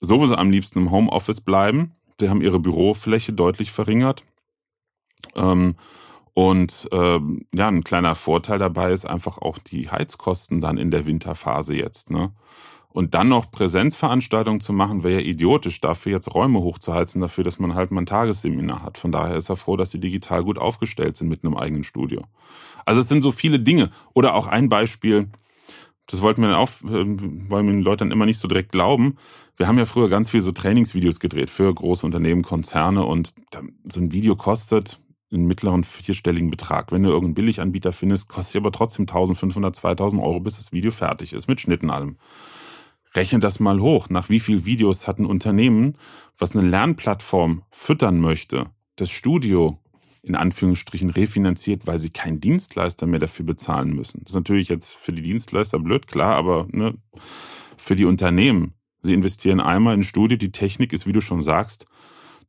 sowieso 0.00 0.34
am 0.34 0.50
liebsten 0.50 0.80
im 0.80 0.90
Homeoffice 0.90 1.40
bleiben. 1.40 1.92
Sie 2.20 2.28
haben 2.28 2.42
ihre 2.42 2.60
Bürofläche 2.60 3.32
deutlich 3.32 3.70
verringert. 3.70 4.24
Ähm, 5.34 5.76
und 6.34 6.88
ähm, 6.90 7.46
ja, 7.54 7.68
ein 7.68 7.84
kleiner 7.84 8.16
Vorteil 8.16 8.58
dabei 8.58 8.92
ist 8.92 9.06
einfach 9.06 9.38
auch 9.38 9.58
die 9.58 9.88
Heizkosten 9.88 10.60
dann 10.60 10.78
in 10.78 10.90
der 10.90 11.06
Winterphase 11.06 11.74
jetzt. 11.74 12.10
Ne? 12.10 12.32
Und 12.94 13.14
dann 13.14 13.28
noch 13.28 13.50
Präsenzveranstaltungen 13.50 14.60
zu 14.60 14.72
machen, 14.72 15.02
wäre 15.02 15.20
ja 15.20 15.26
idiotisch, 15.26 15.80
dafür 15.80 16.12
jetzt 16.12 16.32
Räume 16.32 16.60
hochzuheizen, 16.60 17.20
dafür, 17.20 17.42
dass 17.42 17.58
man 17.58 17.74
halt 17.74 17.90
mal 17.90 18.02
ein 18.02 18.06
Tagesseminar 18.06 18.84
hat. 18.84 18.98
Von 18.98 19.10
daher 19.10 19.36
ist 19.36 19.48
er 19.48 19.56
froh, 19.56 19.76
dass 19.76 19.90
sie 19.90 19.98
digital 19.98 20.44
gut 20.44 20.60
aufgestellt 20.60 21.16
sind 21.16 21.26
mit 21.26 21.42
einem 21.42 21.56
eigenen 21.56 21.82
Studio. 21.82 22.22
Also 22.86 23.00
es 23.00 23.08
sind 23.08 23.22
so 23.22 23.32
viele 23.32 23.58
Dinge. 23.58 23.90
Oder 24.12 24.36
auch 24.36 24.46
ein 24.46 24.68
Beispiel, 24.68 25.28
das 26.06 26.22
wollten 26.22 26.42
wir 26.42 26.46
dann 26.46 26.56
auch, 26.56 26.70
ähm, 26.84 27.50
wollen 27.50 27.66
wir 27.66 27.72
den 27.72 27.82
Leuten 27.82 28.12
immer 28.12 28.26
nicht 28.26 28.38
so 28.38 28.46
direkt 28.46 28.70
glauben. 28.70 29.16
Wir 29.56 29.66
haben 29.66 29.78
ja 29.78 29.86
früher 29.86 30.08
ganz 30.08 30.30
viel 30.30 30.40
so 30.40 30.52
Trainingsvideos 30.52 31.18
gedreht 31.18 31.50
für 31.50 31.74
große 31.74 32.06
Unternehmen, 32.06 32.42
Konzerne 32.42 33.04
und 33.04 33.34
so 33.88 34.00
ein 34.00 34.12
Video 34.12 34.36
kostet 34.36 35.00
einen 35.32 35.46
mittleren 35.46 35.82
vierstelligen 35.82 36.48
Betrag. 36.48 36.92
Wenn 36.92 37.02
du 37.02 37.08
irgendeinen 37.08 37.34
Billiganbieter 37.34 37.92
findest, 37.92 38.28
kostet 38.28 38.60
aber 38.60 38.70
trotzdem 38.70 39.02
1500, 39.02 39.74
2000 39.74 40.22
Euro, 40.22 40.38
bis 40.38 40.58
das 40.58 40.70
Video 40.70 40.92
fertig 40.92 41.32
ist, 41.32 41.48
mit 41.48 41.60
Schnitten 41.60 41.90
allem. 41.90 42.18
Rechne 43.14 43.38
das 43.38 43.60
mal 43.60 43.80
hoch. 43.80 44.08
Nach 44.10 44.28
wie 44.28 44.40
viel 44.40 44.64
Videos 44.64 45.06
hat 45.06 45.18
ein 45.18 45.26
Unternehmen, 45.26 45.96
was 46.38 46.56
eine 46.56 46.68
Lernplattform 46.68 47.62
füttern 47.70 48.20
möchte, 48.20 48.66
das 48.96 49.10
Studio 49.10 49.78
in 50.22 50.34
Anführungsstrichen 50.34 51.10
refinanziert, 51.10 51.86
weil 51.86 52.00
sie 52.00 52.10
keinen 52.10 52.40
Dienstleister 52.40 53.06
mehr 53.06 53.20
dafür 53.20 53.44
bezahlen 53.44 53.94
müssen. 53.94 54.22
Das 54.22 54.32
ist 54.32 54.36
natürlich 54.36 54.68
jetzt 54.68 54.94
für 54.94 55.12
die 55.12 55.22
Dienstleister 55.22 55.78
blöd, 55.78 56.06
klar, 56.06 56.36
aber 56.36 56.66
ne, 56.70 56.94
für 57.76 57.94
die 57.94 58.06
Unternehmen, 58.06 58.72
sie 59.02 59.12
investieren 59.12 59.60
einmal 59.60 59.94
in 59.94 60.02
Studio, 60.02 60.38
die 60.38 60.50
Technik 60.50 60.92
ist, 60.92 61.06
wie 61.06 61.12
du 61.12 61.20
schon 61.20 61.42
sagst, 61.42 61.86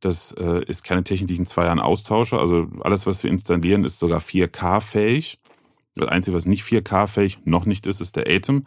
das 0.00 0.32
äh, 0.32 0.64
ist 0.64 0.84
keine 0.84 1.04
Technik, 1.04 1.28
die 1.28 1.34
ich 1.34 1.40
in 1.40 1.46
zwei 1.46 1.64
Jahren 1.64 1.80
austausche. 1.80 2.38
Also 2.38 2.68
alles, 2.80 3.06
was 3.06 3.22
wir 3.22 3.30
installieren, 3.30 3.84
ist 3.84 3.98
sogar 3.98 4.20
4K-fähig. 4.20 5.38
Das 5.94 6.08
Einzige, 6.08 6.36
was 6.36 6.46
nicht 6.46 6.64
4K-fähig 6.64 7.38
noch 7.44 7.66
nicht 7.66 7.86
ist, 7.86 8.00
ist 8.00 8.16
der 8.16 8.28
Atem. 8.28 8.66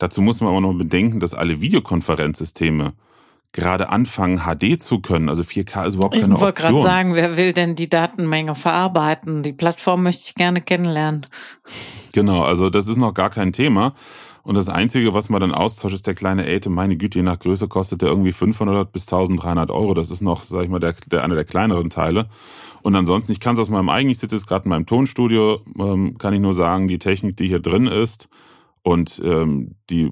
Dazu 0.00 0.22
muss 0.22 0.40
man 0.40 0.50
aber 0.50 0.62
noch 0.62 0.72
bedenken, 0.72 1.20
dass 1.20 1.34
alle 1.34 1.60
Videokonferenzsysteme 1.60 2.94
gerade 3.52 3.90
anfangen, 3.90 4.40
HD 4.46 4.80
zu 4.80 5.00
können. 5.00 5.28
Also 5.28 5.42
4K 5.42 5.86
ist 5.86 5.96
überhaupt 5.96 6.14
keine 6.14 6.34
Option. 6.34 6.36
Ich 6.36 6.40
wollte 6.40 6.62
gerade 6.62 6.82
sagen, 6.82 7.14
wer 7.14 7.36
will 7.36 7.52
denn 7.52 7.74
die 7.74 7.90
Datenmenge 7.90 8.54
verarbeiten? 8.54 9.42
Die 9.42 9.52
Plattform 9.52 10.02
möchte 10.02 10.22
ich 10.28 10.34
gerne 10.34 10.62
kennenlernen. 10.62 11.26
Genau, 12.12 12.42
also 12.42 12.70
das 12.70 12.88
ist 12.88 12.96
noch 12.96 13.12
gar 13.12 13.28
kein 13.28 13.52
Thema. 13.52 13.94
Und 14.42 14.54
das 14.54 14.70
Einzige, 14.70 15.12
was 15.12 15.28
man 15.28 15.42
dann 15.42 15.52
austauscht, 15.52 15.94
ist 15.94 16.06
der 16.06 16.14
kleine 16.14 16.46
Atem. 16.46 16.72
Meine 16.72 16.96
Güte, 16.96 17.18
je 17.18 17.22
nach 17.22 17.38
Größe 17.38 17.68
kostet 17.68 18.00
der 18.00 18.08
irgendwie 18.08 18.32
500 18.32 18.90
bis 18.90 19.02
1300 19.02 19.70
Euro. 19.70 19.92
Das 19.92 20.10
ist 20.10 20.22
noch, 20.22 20.44
sag 20.44 20.64
ich 20.64 20.70
mal, 20.70 20.80
der, 20.80 20.94
der 21.10 21.24
einer 21.24 21.34
der 21.34 21.44
kleineren 21.44 21.90
Teile. 21.90 22.26
Und 22.80 22.96
ansonsten, 22.96 23.32
ich 23.32 23.40
kann 23.40 23.54
es 23.54 23.60
aus 23.60 23.68
meinem 23.68 23.90
eigenen, 23.90 24.12
ich 24.12 24.18
sitze 24.18 24.36
jetzt 24.36 24.46
gerade 24.46 24.64
in 24.64 24.70
meinem 24.70 24.86
Tonstudio, 24.86 25.60
ähm, 25.78 26.16
kann 26.16 26.32
ich 26.32 26.40
nur 26.40 26.54
sagen, 26.54 26.88
die 26.88 26.98
Technik, 26.98 27.36
die 27.36 27.48
hier 27.48 27.60
drin 27.60 27.86
ist, 27.86 28.30
und 28.82 29.20
ähm, 29.24 29.76
die 29.90 30.10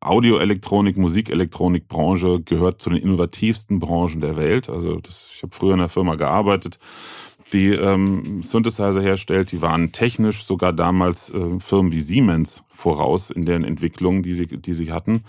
Audioelektronik, 0.00 0.96
Musikelektronikbranche 0.96 2.40
gehört 2.44 2.80
zu 2.80 2.90
den 2.90 2.98
innovativsten 3.00 3.78
Branchen 3.78 4.20
der 4.20 4.36
Welt. 4.36 4.68
Also 4.68 5.00
das, 5.00 5.30
ich 5.34 5.42
habe 5.42 5.54
früher 5.54 5.74
in 5.74 5.80
einer 5.80 5.88
Firma 5.88 6.14
gearbeitet, 6.14 6.78
die 7.52 7.70
ähm, 7.70 8.42
Synthesizer 8.42 9.02
herstellt. 9.02 9.52
Die 9.52 9.62
waren 9.62 9.92
technisch 9.92 10.44
sogar 10.44 10.72
damals 10.72 11.30
äh, 11.30 11.58
Firmen 11.58 11.92
wie 11.92 12.00
Siemens 12.00 12.64
voraus 12.70 13.30
in 13.30 13.44
deren 13.44 13.64
Entwicklung, 13.64 14.22
die 14.22 14.34
sie, 14.34 14.46
die 14.46 14.74
sie 14.74 14.92
hatten. 14.92 15.24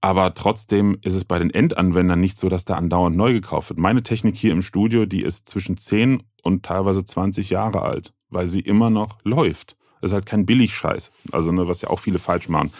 Aber 0.00 0.34
trotzdem 0.34 0.98
ist 1.02 1.14
es 1.14 1.24
bei 1.24 1.38
den 1.38 1.50
Endanwendern 1.50 2.20
nicht 2.20 2.38
so, 2.38 2.48
dass 2.48 2.66
da 2.66 2.74
andauernd 2.74 3.16
neu 3.16 3.32
gekauft 3.32 3.70
wird. 3.70 3.78
Meine 3.78 4.02
Technik 4.02 4.36
hier 4.36 4.52
im 4.52 4.60
Studio, 4.60 5.06
die 5.06 5.22
ist 5.22 5.48
zwischen 5.48 5.78
10 5.78 6.22
und 6.42 6.64
teilweise 6.64 7.04
20 7.04 7.50
Jahre 7.50 7.82
alt, 7.82 8.12
weil 8.28 8.48
sie 8.48 8.60
immer 8.60 8.90
noch 8.90 9.18
läuft. 9.22 9.76
Das 10.04 10.10
ist 10.10 10.16
halt 10.16 10.26
kein 10.26 10.44
Billigscheiß. 10.44 11.10
Also, 11.32 11.50
ne, 11.50 11.66
was 11.66 11.80
ja 11.80 11.88
auch 11.88 11.98
viele 11.98 12.18
falsch 12.18 12.50
machen. 12.50 12.70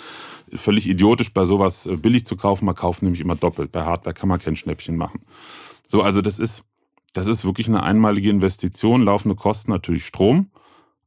Völlig 0.53 0.87
idiotisch, 0.87 1.33
bei 1.33 1.47
sowas 1.47 1.87
äh, 1.87 1.97
billig 1.97 2.27
zu 2.27 2.37
kaufen. 2.37 2.67
Man 2.67 2.75
kauft 2.75 3.03
nämlich 3.03 3.23
immer 3.23 3.35
doppelt. 3.35 3.73
Bei 3.73 3.83
Hardware 3.83 4.13
kann 4.13 4.29
man 4.29 4.39
kein 4.39 4.57
Schnäppchen 4.57 4.99
machen. 4.99 5.23
So, 5.89 6.03
also 6.03 6.21
das 6.21 6.39
ist, 6.39 6.65
das 7.15 7.27
ist 7.27 7.47
wirklich 7.47 7.67
eine 7.67 7.83
einmalige 7.83 8.29
Investition. 8.29 9.01
Laufende 9.01 9.37
Kosten 9.37 9.71
natürlich 9.71 10.05
Strom, 10.05 10.51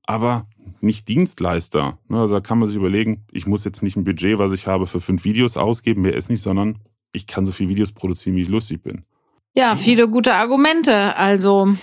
aber 0.07 0.47
nicht 0.81 1.07
Dienstleister. 1.07 1.99
Ne, 2.07 2.19
also 2.19 2.33
da 2.33 2.41
kann 2.41 2.57
man 2.57 2.67
sich 2.67 2.77
überlegen, 2.77 3.27
ich 3.31 3.45
muss 3.45 3.63
jetzt 3.63 3.83
nicht 3.83 3.95
ein 3.95 4.03
Budget, 4.03 4.39
was 4.39 4.53
ich 4.53 4.65
habe, 4.65 4.87
für 4.87 4.99
fünf 4.99 5.23
Videos 5.23 5.55
ausgeben, 5.55 6.01
mehr 6.01 6.15
ist 6.15 6.31
nicht, 6.31 6.41
sondern 6.41 6.79
ich 7.11 7.27
kann 7.27 7.45
so 7.45 7.51
viele 7.51 7.69
Videos 7.69 7.91
produzieren, 7.91 8.35
wie 8.37 8.41
ich 8.41 8.49
lustig 8.49 8.81
bin. 8.81 9.03
Ja, 9.53 9.75
viele 9.75 10.09
gute 10.09 10.33
Argumente. 10.33 11.15
Also, 11.15 11.75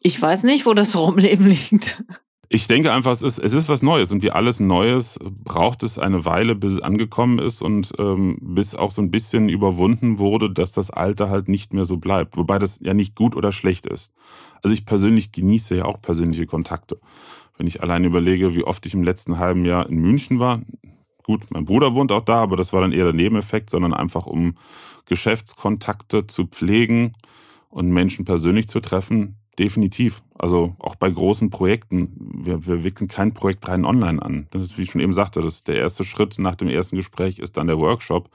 ich 0.00 0.22
weiß 0.22 0.44
nicht, 0.44 0.64
wo 0.64 0.74
das 0.74 0.94
Rumleben 0.94 1.46
liegt. 1.70 2.04
Ich 2.50 2.66
denke 2.66 2.92
einfach, 2.94 3.12
es 3.12 3.22
ist, 3.22 3.38
es 3.38 3.52
ist 3.52 3.68
was 3.68 3.82
Neues 3.82 4.10
und 4.10 4.22
wie 4.22 4.30
alles 4.30 4.58
Neues 4.58 5.18
braucht 5.22 5.82
es 5.82 5.98
eine 5.98 6.24
Weile, 6.24 6.54
bis 6.54 6.72
es 6.72 6.80
angekommen 6.80 7.38
ist 7.38 7.60
und 7.60 7.92
ähm, 7.98 8.38
bis 8.40 8.74
auch 8.74 8.90
so 8.90 9.02
ein 9.02 9.10
bisschen 9.10 9.50
überwunden 9.50 10.18
wurde, 10.18 10.50
dass 10.50 10.72
das 10.72 10.90
Alte 10.90 11.28
halt 11.28 11.48
nicht 11.48 11.74
mehr 11.74 11.84
so 11.84 11.98
bleibt. 11.98 12.38
Wobei 12.38 12.58
das 12.58 12.80
ja 12.80 12.94
nicht 12.94 13.14
gut 13.14 13.36
oder 13.36 13.52
schlecht 13.52 13.84
ist. 13.84 14.14
Also 14.62 14.72
ich 14.72 14.86
persönlich 14.86 15.30
genieße 15.30 15.76
ja 15.76 15.84
auch 15.84 16.00
persönliche 16.00 16.46
Kontakte. 16.46 16.98
Wenn 17.58 17.66
ich 17.66 17.82
allein 17.82 18.04
überlege, 18.04 18.54
wie 18.54 18.64
oft 18.64 18.86
ich 18.86 18.94
im 18.94 19.02
letzten 19.02 19.38
halben 19.38 19.66
Jahr 19.66 19.86
in 19.86 19.98
München 19.98 20.38
war, 20.38 20.62
gut, 21.24 21.42
mein 21.50 21.66
Bruder 21.66 21.94
wohnt 21.94 22.12
auch 22.12 22.22
da, 22.22 22.36
aber 22.36 22.56
das 22.56 22.72
war 22.72 22.80
dann 22.80 22.92
eher 22.92 23.04
der 23.04 23.12
Nebeneffekt, 23.12 23.68
sondern 23.68 23.92
einfach 23.92 24.24
um 24.26 24.54
Geschäftskontakte 25.04 26.26
zu 26.26 26.46
pflegen 26.46 27.12
und 27.68 27.90
Menschen 27.90 28.24
persönlich 28.24 28.68
zu 28.68 28.80
treffen, 28.80 29.36
Definitiv. 29.58 30.22
Also 30.38 30.76
auch 30.78 30.94
bei 30.94 31.10
großen 31.10 31.50
Projekten. 31.50 32.12
Wir, 32.44 32.66
wir 32.66 32.84
wickeln 32.84 33.08
kein 33.08 33.34
Projekt 33.34 33.66
rein 33.66 33.84
online 33.84 34.22
an. 34.22 34.46
Das 34.50 34.62
ist, 34.62 34.78
wie 34.78 34.82
ich 34.82 34.90
schon 34.92 35.00
eben 35.00 35.12
sagte, 35.12 35.40
das 35.40 35.64
der 35.64 35.76
erste 35.76 36.04
Schritt 36.04 36.38
nach 36.38 36.54
dem 36.54 36.68
ersten 36.68 36.96
Gespräch 36.96 37.40
ist 37.40 37.56
dann 37.56 37.66
der 37.66 37.78
Workshop. 37.78 38.30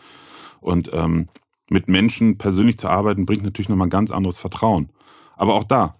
Und 0.60 0.92
ähm, 0.94 1.30
mit 1.70 1.88
Menschen 1.88 2.38
persönlich 2.38 2.78
zu 2.78 2.90
arbeiten, 2.90 3.26
bringt 3.26 3.44
natürlich 3.44 3.70
nochmal 3.70 3.90
ganz 3.90 4.12
anderes 4.12 4.38
Vertrauen. 4.38 4.90
Aber 5.38 5.54
auch 5.54 5.64
da, 5.64 5.94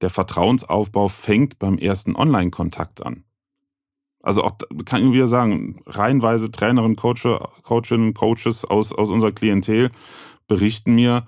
der 0.00 0.10
Vertrauensaufbau 0.10 1.08
fängt 1.08 1.58
beim 1.58 1.76
ersten 1.78 2.14
Online-Kontakt 2.14 3.04
an. 3.04 3.24
Also 4.22 4.44
auch 4.44 4.58
kann 4.84 5.06
ich 5.06 5.12
wieder 5.12 5.28
sagen, 5.28 5.80
reihenweise 5.86 6.50
Trainerinnen, 6.50 6.96
Coachinnen, 6.96 8.14
Coaches 8.14 8.64
aus, 8.64 8.92
aus 8.92 9.10
unserer 9.10 9.32
Klientel 9.32 9.90
berichten 10.46 10.94
mir, 10.94 11.26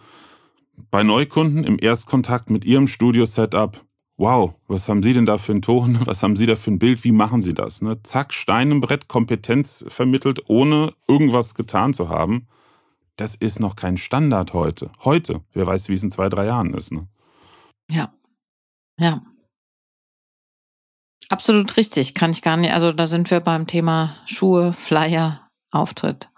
bei 0.91 1.03
Neukunden 1.03 1.65
im 1.65 1.79
Erstkontakt 1.81 2.51
mit 2.51 2.65
ihrem 2.65 2.87
Studio-Setup, 2.87 3.85
wow, 4.17 4.55
was 4.69 4.89
haben 4.89 5.03
Sie 5.03 5.13
denn 5.13 5.27
da 5.27 5.39
für 5.39 5.53
einen 5.53 5.63
Ton? 5.63 5.99
Was 6.07 6.23
haben 6.23 6.37
Sie 6.37 6.47
da 6.47 6.55
für 6.55 6.71
ein 6.71 6.79
Bild? 6.79 7.05
Wie 7.05 7.13
machen 7.13 7.43
Sie 7.43 7.55
das? 7.55 7.81
Ne? 7.81 8.03
Zack, 8.03 8.35
Stein 8.35 8.71
im 8.71 8.81
Brett, 8.81 9.09
Kompetenz 9.09 9.85
vermittelt, 9.89 10.45
ohne 10.49 10.93
irgendwas 11.09 11.55
getan 11.55 11.95
zu 11.95 12.09
haben. 12.09 12.47
Das 13.17 13.35
ist 13.35 13.61
noch 13.61 13.77
kein 13.77 13.97
Standard 13.97 14.53
heute. 14.53 14.91
Heute. 15.05 15.43
Wer 15.53 15.67
weiß, 15.67 15.89
wie 15.89 15.95
es 15.95 16.03
in 16.03 16.11
zwei, 16.11 16.29
drei 16.29 16.47
Jahren 16.47 16.75
ist. 16.75 16.93
Ne? 16.93 17.09
Ja. 17.91 18.13
Ja. 18.99 19.23
Absolut 21.31 21.77
richtig. 21.77 22.15
Kann 22.15 22.33
ich 22.33 22.43
gar 22.43 22.57
nicht. 22.57 22.73
Also 22.73 22.93
da 22.93 23.07
sind 23.07 23.31
wir 23.31 23.41
beim 23.41 23.67
Thema 23.67 24.17
Schuhe, 24.27 24.73
Flyer, 24.73 25.49
Auftritt. 25.71 26.31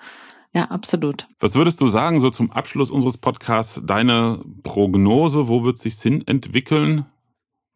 Ja, 0.55 0.65
absolut. 0.67 1.29
Was 1.41 1.55
würdest 1.55 1.81
du 1.81 1.87
sagen, 1.87 2.21
so 2.21 2.29
zum 2.29 2.53
Abschluss 2.53 2.91
unseres 2.91 3.17
Podcasts, 3.17 3.81
deine 3.85 4.45
Prognose, 4.63 5.49
wo 5.49 5.65
wird 5.65 5.79
sich 5.79 5.97
Sinn 5.97 6.27
entwickeln? 6.27 7.07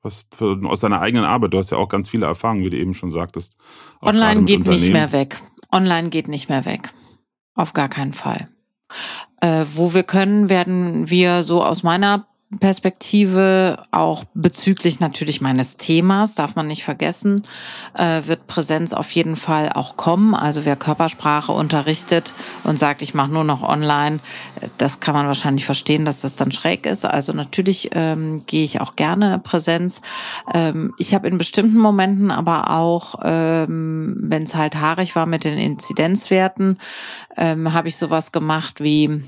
Was 0.02 0.28
für, 0.36 0.60
aus 0.64 0.80
deiner 0.80 1.00
eigenen 1.00 1.24
Arbeit, 1.24 1.54
du 1.54 1.58
hast 1.58 1.70
ja 1.70 1.78
auch 1.78 1.88
ganz 1.88 2.08
viele 2.08 2.26
Erfahrungen, 2.26 2.64
wie 2.64 2.70
du 2.70 2.76
eben 2.76 2.94
schon 2.94 3.10
sagtest. 3.10 3.56
Online 4.02 4.44
geht 4.44 4.66
nicht 4.66 4.92
mehr 4.92 5.10
weg. 5.12 5.40
Online 5.72 6.10
geht 6.10 6.28
nicht 6.28 6.48
mehr 6.48 6.64
weg. 6.64 6.90
Auf 7.54 7.72
gar 7.72 7.88
keinen 7.88 8.12
Fall. 8.12 8.48
Äh, 9.40 9.64
wo 9.74 9.94
wir 9.94 10.02
können, 10.02 10.48
werden 10.48 11.08
wir 11.08 11.42
so 11.42 11.64
aus 11.64 11.82
meiner 11.82 12.26
Perspektive, 12.59 13.82
auch 13.90 14.24
bezüglich 14.34 15.00
natürlich 15.00 15.40
meines 15.40 15.76
Themas, 15.76 16.34
darf 16.34 16.54
man 16.57 16.66
nicht 16.66 16.84
vergessen, 16.84 17.42
äh, 17.94 18.22
wird 18.26 18.46
Präsenz 18.46 18.92
auf 18.92 19.11
jeden 19.12 19.36
Fall 19.36 19.70
auch 19.72 19.96
kommen. 19.96 20.34
Also 20.34 20.64
wer 20.64 20.76
Körpersprache 20.76 21.52
unterrichtet 21.52 22.34
und 22.64 22.78
sagt, 22.78 23.02
ich 23.02 23.14
mache 23.14 23.30
nur 23.30 23.44
noch 23.44 23.62
online, 23.62 24.20
das 24.78 25.00
kann 25.00 25.14
man 25.14 25.26
wahrscheinlich 25.26 25.64
verstehen, 25.66 26.04
dass 26.04 26.20
das 26.20 26.36
dann 26.36 26.52
schräg 26.52 26.86
ist. 26.86 27.04
Also 27.04 27.32
natürlich 27.32 27.90
ähm, 27.92 28.42
gehe 28.46 28.64
ich 28.64 28.80
auch 28.80 28.96
gerne 28.96 29.38
Präsenz. 29.38 30.00
Ähm, 30.52 30.94
ich 30.98 31.14
habe 31.14 31.28
in 31.28 31.38
bestimmten 31.38 31.78
Momenten 31.78 32.30
aber 32.30 32.70
auch, 32.70 33.16
ähm, 33.22 34.16
wenn 34.20 34.44
es 34.44 34.54
halt 34.54 34.76
haarig 34.76 35.14
war 35.16 35.26
mit 35.26 35.44
den 35.44 35.59
Inzidenzwerten, 35.59 36.78
ähm, 37.36 37.72
habe 37.72 37.88
ich 37.88 37.96
sowas 37.96 38.32
gemacht 38.32 38.80
wie 38.80 39.22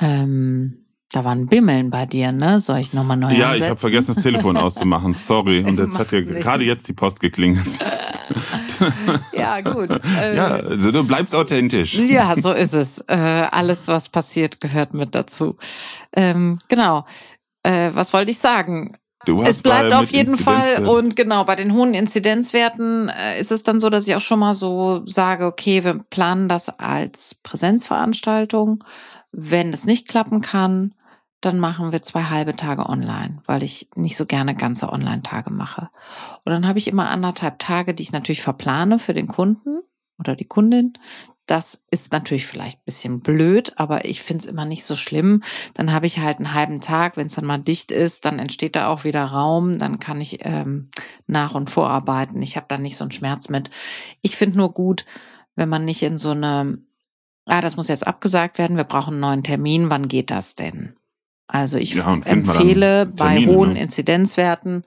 ähm, 0.00 0.83
da 1.14 1.24
war 1.24 1.32
ein 1.32 1.46
Bimmeln 1.46 1.90
bei 1.90 2.06
dir, 2.06 2.32
ne? 2.32 2.58
Soll 2.58 2.78
ich 2.78 2.92
nochmal 2.92 3.16
neu 3.16 3.32
Ja, 3.32 3.46
ansetzen? 3.46 3.62
ich 3.62 3.70
habe 3.70 3.80
vergessen, 3.80 4.14
das 4.14 4.22
Telefon 4.24 4.56
auszumachen. 4.56 5.12
Sorry. 5.12 5.62
Und 5.62 5.78
jetzt 5.78 5.98
hat 5.98 6.10
ja 6.10 6.20
gerade 6.20 6.64
jetzt 6.64 6.88
die 6.88 6.92
Post 6.92 7.20
geklingelt. 7.20 7.66
ja, 9.32 9.60
gut. 9.60 9.90
ja, 10.34 10.48
also 10.56 10.90
du 10.90 11.06
bleibst 11.06 11.34
authentisch. 11.34 11.94
Ja, 11.94 12.34
so 12.36 12.52
ist 12.52 12.74
es. 12.74 13.00
Äh, 13.06 13.14
alles, 13.14 13.86
was 13.86 14.08
passiert, 14.08 14.60
gehört 14.60 14.92
mit 14.92 15.14
dazu. 15.14 15.56
Ähm, 16.16 16.58
genau. 16.68 17.04
Äh, 17.62 17.90
was 17.92 18.12
wollte 18.12 18.32
ich 18.32 18.38
sagen? 18.38 18.96
es 19.44 19.62
bleibt 19.62 19.92
auf 19.94 20.10
jeden 20.10 20.36
Fall 20.36 20.86
und 20.86 21.16
genau 21.16 21.44
bei 21.44 21.56
den 21.56 21.72
hohen 21.72 21.94
Inzidenzwerten 21.94 23.08
äh, 23.08 23.40
ist 23.40 23.52
es 23.52 23.62
dann 23.62 23.80
so, 23.80 23.88
dass 23.88 24.06
ich 24.06 24.14
auch 24.14 24.20
schon 24.20 24.38
mal 24.38 24.52
so 24.52 25.02
sage, 25.06 25.46
okay, 25.46 25.82
wir 25.82 26.00
planen 26.10 26.48
das 26.48 26.68
als 26.68 27.36
Präsenzveranstaltung. 27.36 28.84
Wenn 29.32 29.72
es 29.72 29.84
nicht 29.84 30.08
klappen 30.08 30.42
kann, 30.42 30.94
dann 31.44 31.58
machen 31.58 31.92
wir 31.92 32.02
zwei 32.02 32.24
halbe 32.24 32.54
Tage 32.54 32.88
online, 32.88 33.42
weil 33.46 33.62
ich 33.62 33.88
nicht 33.94 34.16
so 34.16 34.26
gerne 34.26 34.54
ganze 34.54 34.92
Online-Tage 34.92 35.52
mache. 35.52 35.90
Und 36.44 36.52
dann 36.52 36.66
habe 36.66 36.78
ich 36.78 36.88
immer 36.88 37.10
anderthalb 37.10 37.58
Tage, 37.58 37.94
die 37.94 38.02
ich 38.02 38.12
natürlich 38.12 38.42
verplane 38.42 38.98
für 38.98 39.12
den 39.12 39.28
Kunden 39.28 39.80
oder 40.18 40.36
die 40.36 40.46
Kundin. 40.46 40.94
Das 41.46 41.84
ist 41.90 42.12
natürlich 42.12 42.46
vielleicht 42.46 42.78
ein 42.78 42.84
bisschen 42.86 43.20
blöd, 43.20 43.74
aber 43.76 44.06
ich 44.06 44.22
finde 44.22 44.44
es 44.44 44.46
immer 44.46 44.64
nicht 44.64 44.84
so 44.84 44.96
schlimm. 44.96 45.42
Dann 45.74 45.92
habe 45.92 46.06
ich 46.06 46.18
halt 46.20 46.38
einen 46.38 46.54
halben 46.54 46.80
Tag, 46.80 47.18
wenn 47.18 47.26
es 47.26 47.34
dann 47.34 47.44
mal 47.44 47.58
dicht 47.58 47.92
ist, 47.92 48.24
dann 48.24 48.38
entsteht 48.38 48.76
da 48.76 48.88
auch 48.88 49.04
wieder 49.04 49.24
Raum, 49.24 49.76
dann 49.76 49.98
kann 49.98 50.22
ich 50.22 50.38
ähm, 50.46 50.88
nach 51.26 51.54
und 51.54 51.68
vorarbeiten. 51.68 52.40
Ich 52.40 52.56
habe 52.56 52.66
da 52.68 52.78
nicht 52.78 52.96
so 52.96 53.04
einen 53.04 53.10
Schmerz 53.10 53.50
mit. 53.50 53.68
Ich 54.22 54.36
finde 54.36 54.56
nur 54.56 54.72
gut, 54.72 55.04
wenn 55.54 55.68
man 55.68 55.84
nicht 55.84 56.02
in 56.02 56.16
so 56.16 56.30
eine, 56.30 56.78
ah, 57.44 57.60
das 57.60 57.76
muss 57.76 57.88
jetzt 57.88 58.06
abgesagt 58.06 58.56
werden, 58.56 58.78
wir 58.78 58.84
brauchen 58.84 59.14
einen 59.14 59.20
neuen 59.20 59.42
Termin, 59.42 59.90
wann 59.90 60.08
geht 60.08 60.30
das 60.30 60.54
denn? 60.54 60.96
Also 61.46 61.76
ich 61.78 61.94
ja, 61.94 62.12
empfehle 62.24 63.06
bei 63.06 63.44
hohen 63.46 63.74
ne? 63.74 63.80
Inzidenzwerten, 63.80 64.84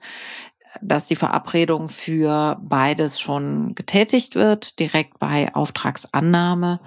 dass 0.82 1.06
die 1.06 1.16
Verabredung 1.16 1.88
für 1.88 2.58
beides 2.62 3.20
schon 3.20 3.74
getätigt 3.74 4.34
wird, 4.34 4.78
direkt 4.78 5.18
bei 5.18 5.54
Auftragsannahme, 5.54 6.80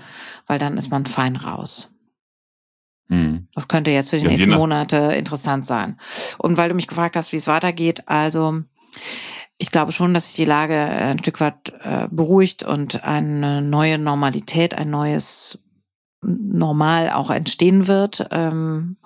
weil 0.48 0.60
dann 0.60 0.78
ist 0.78 0.92
man 0.92 1.06
fein 1.06 1.36
raus. 1.36 1.90
Hm. 3.10 3.48
Das 3.54 3.68
könnte 3.68 3.92
jetzt 3.92 4.12
für 4.12 4.18
die 4.18 4.24
ja, 4.24 4.32
nächsten 4.32 4.52
Monate 4.52 4.98
interessant 5.18 5.66
sein. 5.66 5.98
Und 6.38 6.58
weil 6.58 6.70
du 6.70 6.76
mich 6.76 6.88
gefragt 6.88 7.16
hast, 7.16 7.32
wie 7.32 7.38
es 7.38 7.48
weitergeht, 7.48 8.04
also 8.08 8.62
ich 9.58 9.72
glaube 9.72 9.92
schon, 9.92 10.14
dass 10.14 10.28
sich 10.28 10.38
die 10.38 10.46
Lage 10.46 10.76
ein 10.76 11.20
Stück 11.20 11.40
weit 11.40 11.74
äh, 11.82 12.08
beruhigt 12.10 12.64
und 12.64 13.04
eine 13.04 13.62
neue 13.62 13.98
Normalität, 13.98 14.74
ein 14.74 14.90
neues 14.90 15.60
Normal 16.24 17.12
auch 17.12 17.30
entstehen 17.30 17.88
wird. 17.88 18.28
Ähm, 18.32 18.98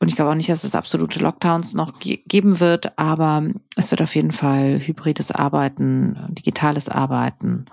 und 0.00 0.08
ich 0.08 0.16
glaube 0.16 0.30
auch 0.30 0.36
nicht, 0.36 0.48
dass 0.48 0.62
es 0.62 0.76
absolute 0.76 1.18
Lockdowns 1.18 1.74
noch 1.74 1.98
geben 1.98 2.60
wird, 2.60 2.98
aber 2.98 3.48
es 3.74 3.90
wird 3.90 4.00
auf 4.00 4.14
jeden 4.14 4.30
Fall 4.30 4.80
hybrides 4.80 5.32
Arbeiten, 5.32 6.16
digitales 6.28 6.88
Arbeiten 6.88 7.66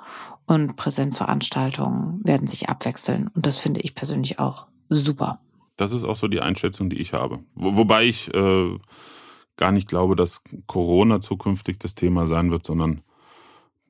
und 0.48 0.76
Präsenzveranstaltungen 0.76 2.22
werden 2.24 2.48
sich 2.48 2.70
abwechseln. 2.70 3.30
Und 3.34 3.46
das 3.46 3.58
finde 3.58 3.82
ich 3.82 3.94
persönlich 3.94 4.40
auch 4.40 4.68
super. 4.90 5.40
Das 5.78 5.92
ist 5.92 6.04
auch 6.04 6.16
so 6.16 6.28
die 6.28 6.42
Einschätzung, 6.42 6.90
die 6.90 6.98
ich 6.98 7.14
habe. 7.14 7.40
Wo, 7.54 7.78
wobei 7.78 8.06
ich 8.06 8.34
äh, 8.34 8.80
gar 9.58 9.72
nicht 9.72 9.88
glaube, 9.88 10.16
dass 10.16 10.44
Corona 10.66 11.22
zukünftig 11.22 11.80
das 11.80 11.96
Thema 11.96 12.28
sein 12.28 12.50
wird, 12.50 12.66
sondern 12.66 13.02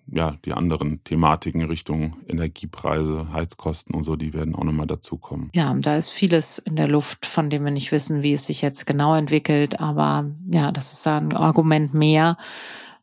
ja, 0.08 0.38
die 0.46 0.54
anderen 0.54 1.04
Thematiken 1.04 1.64
Richtung 1.64 2.18
Energiepreise, 2.28 3.32
Heizkosten 3.34 3.96
und 3.96 4.04
so, 4.04 4.16
die 4.16 4.34
werden 4.34 4.56
auch 4.56 4.64
nochmal 4.64 4.88
dazukommen. 4.88 5.50
Ja, 5.54 5.74
da 5.74 5.98
ist 5.98 6.10
vieles 6.10 6.60
in 6.60 6.76
der 6.76 6.88
Luft, 6.88 7.26
von 7.26 7.50
dem 7.50 7.64
wir 7.66 7.72
nicht 7.72 7.92
wissen, 7.92 8.22
wie 8.22 8.34
es 8.34 8.46
sich 8.46 8.62
jetzt 8.62 8.86
genau 8.86 9.16
entwickelt. 9.16 9.80
Aber 9.80 10.30
ja, 10.50 10.72
das 10.72 10.94
ist 10.94 11.08
ein 11.08 11.34
Argument 11.34 11.94
mehr. 11.94 12.38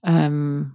Ähm, 0.05 0.73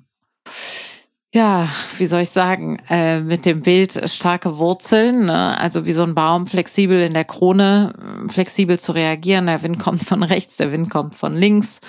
ja, 1.38 1.70
wie 2.00 2.08
soll 2.08 2.22
ich 2.22 2.32
sagen, 2.32 2.80
äh, 2.90 3.20
mit 3.20 3.46
dem 3.46 3.62
Bild 3.62 4.10
starke 4.10 4.58
Wurzeln, 4.58 5.28
ne? 5.28 5.56
also 5.60 5.86
wie 5.86 5.94
so 5.94 6.02
ein 6.02 6.16
Baum 6.16 6.48
flexibel 6.48 7.00
in 7.00 7.14
der 7.14 7.26
Krone, 7.26 7.94
flexibel 8.28 8.80
zu 8.80 8.94
reagieren. 8.94 9.46
Der 9.46 9.62
Wind 9.62 9.78
kommt 9.78 10.04
von 10.04 10.24
rechts, 10.24 10.58
der 10.58 10.72
Wind 10.72 10.90
kommt 10.90 11.14
von 11.14 11.36
links. 11.36 11.80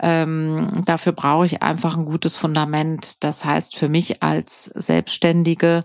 Ähm, 0.00 0.68
dafür 0.86 1.10
brauche 1.10 1.46
ich 1.46 1.64
einfach 1.64 1.96
ein 1.96 2.04
gutes 2.04 2.36
Fundament. 2.36 3.24
Das 3.24 3.44
heißt 3.44 3.74
für 3.74 3.88
mich 3.88 4.22
als 4.22 4.66
Selbstständige, 4.66 5.82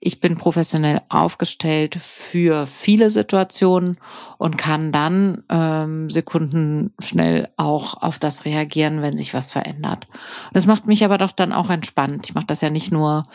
ich 0.00 0.20
bin 0.20 0.36
professionell 0.36 1.00
aufgestellt 1.08 1.96
für 1.96 2.66
viele 2.66 3.10
Situationen 3.10 3.98
und 4.38 4.56
kann 4.56 4.92
dann 4.92 5.42
ähm, 5.48 6.10
Sekunden 6.10 6.92
schnell 7.00 7.48
auch 7.56 8.02
auf 8.02 8.18
das 8.18 8.44
reagieren, 8.44 9.02
wenn 9.02 9.16
sich 9.16 9.34
was 9.34 9.52
verändert. 9.52 10.06
Das 10.52 10.66
macht 10.66 10.86
mich 10.86 11.04
aber 11.04 11.18
doch 11.18 11.32
dann 11.32 11.52
auch 11.52 11.70
entspannt. 11.70 12.26
Ich 12.26 12.34
mache 12.34 12.46
das 12.46 12.60
ja 12.60 12.70
nicht 12.70 12.92
nur 12.92 13.26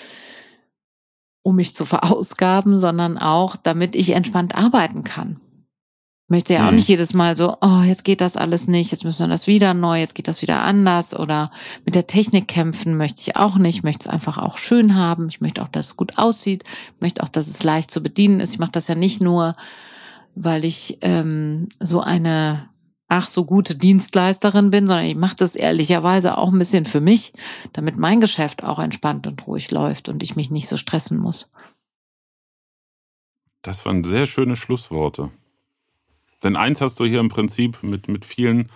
um 1.42 1.58
mich 1.58 1.76
zu 1.76 1.84
verausgaben, 1.86 2.78
sondern 2.78 3.18
auch, 3.18 3.58
damit 3.58 3.96
ich 3.96 4.12
entspannt 4.12 4.56
arbeiten 4.56 5.04
kann 5.04 5.42
möchte 6.28 6.54
ja 6.54 6.66
auch 6.66 6.72
mhm. 6.72 6.78
nicht 6.78 6.88
jedes 6.88 7.14
Mal 7.14 7.36
so, 7.36 7.58
oh, 7.62 7.82
jetzt 7.86 8.04
geht 8.04 8.22
das 8.22 8.38
alles 8.38 8.68
nicht, 8.68 8.92
jetzt 8.92 9.04
müssen 9.04 9.28
wir 9.28 9.28
das 9.28 9.48
wieder 9.48 9.74
neu, 9.74 10.00
jetzt 10.00 10.16
geht 10.16 10.28
das 10.28 10.42
wieder 10.42 10.64
anders 10.64 11.18
oder 11.18 11.52
mit 11.86 11.96
der 11.96 12.08
Technik 12.08 12.48
kämpfen 12.48 12.98
möchte 12.98 13.22
ich 13.22 13.36
auch 13.36 13.58
nicht, 13.58 13.78
ich 13.78 13.84
möchte 13.84 14.08
es 14.08 14.14
einfach 14.14 14.38
auch 14.38 14.58
schön 14.58 14.96
haben, 14.96 15.28
ich 15.28 15.42
möchte 15.42 15.62
auch, 15.62 15.68
dass 15.68 15.88
es 15.88 15.98
gut 15.98 16.18
aussieht, 16.18 16.64
ich 16.96 17.02
möchte 17.02 17.24
auch, 17.24 17.30
dass 17.30 17.48
es 17.48 17.64
leicht 17.64 17.92
zu 17.92 18.02
bedienen 18.02 18.40
ist. 18.40 18.54
Ich 18.54 18.60
mache 18.60 18.72
das 18.72 18.88
ja 18.88 18.96
nicht 18.96 19.22
nur, 19.22 19.56
weil 20.36 20.66
ich 20.66 20.98
ähm, 21.02 21.70
so 21.80 22.02
eine 22.02 22.70
ach 23.10 23.28
so 23.28 23.46
gute 23.46 23.76
Dienstleisterin 23.76 24.72
bin, 24.72 24.88
sondern 24.88 25.06
ich 25.06 25.16
mache 25.16 25.36
das 25.36 25.56
ehrlicherweise 25.56 26.38
auch 26.38 26.52
ein 26.52 26.58
bisschen 26.58 26.86
für 26.86 27.02
mich, 27.02 27.34
damit 27.72 27.96
mein 27.96 28.22
Geschäft 28.22 28.64
auch 28.64 28.80
entspannt 28.80 29.28
und 29.28 29.46
ruhig 29.46 29.70
läuft 29.70 30.10
und 30.10 30.24
ich 30.24 30.36
mich 30.36 30.50
nicht 30.50 30.68
so 30.68 30.78
stressen 30.78 31.18
muss. 31.18 31.52
Das 33.62 33.86
waren 33.86 34.04
sehr 34.04 34.26
schöne 34.26 34.56
Schlussworte. 34.56 35.30
Denn 36.44 36.56
eins 36.56 36.82
hast 36.82 37.00
du 37.00 37.06
hier 37.06 37.20
im 37.20 37.30
Prinzip 37.30 37.82
mit, 37.84 38.08
mit 38.08 38.26
vielen 38.26 38.68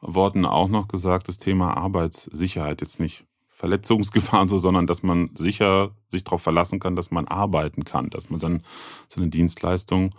Worten 0.00 0.46
auch 0.46 0.68
noch 0.68 0.88
gesagt, 0.88 1.28
das 1.28 1.38
Thema 1.38 1.76
Arbeitssicherheit. 1.76 2.80
Jetzt 2.80 3.00
nicht 3.00 3.24
Verletzungsgefahr 3.48 4.48
so, 4.48 4.56
sondern 4.56 4.86
dass 4.86 5.02
man 5.02 5.30
sicher 5.34 5.94
sich 6.08 6.24
darauf 6.24 6.42
verlassen 6.42 6.80
kann, 6.80 6.96
dass 6.96 7.10
man 7.10 7.28
arbeiten 7.28 7.84
kann, 7.84 8.08
dass 8.08 8.30
man 8.30 8.40
seine, 8.40 8.62
seine 9.08 9.28
Dienstleistung 9.28 10.14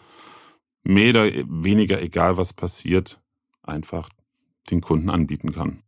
mehr 0.83 1.09
oder 1.09 1.25
weniger, 1.47 2.01
egal 2.01 2.37
was 2.37 2.53
passiert, 2.53 3.19
einfach 3.63 4.09
den 4.69 4.81
Kunden 4.81 5.09
anbieten 5.09 5.51
kann. 5.51 5.81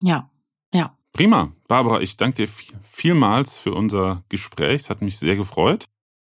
Ja, 0.00 0.30
ja. 0.72 0.96
Prima. 1.12 1.52
Barbara, 1.66 2.00
ich 2.00 2.16
danke 2.16 2.46
dir 2.46 2.52
vielmals 2.84 3.58
für 3.58 3.74
unser 3.74 4.22
Gespräch. 4.28 4.82
Es 4.82 4.90
hat 4.90 5.02
mich 5.02 5.18
sehr 5.18 5.34
gefreut. 5.34 5.86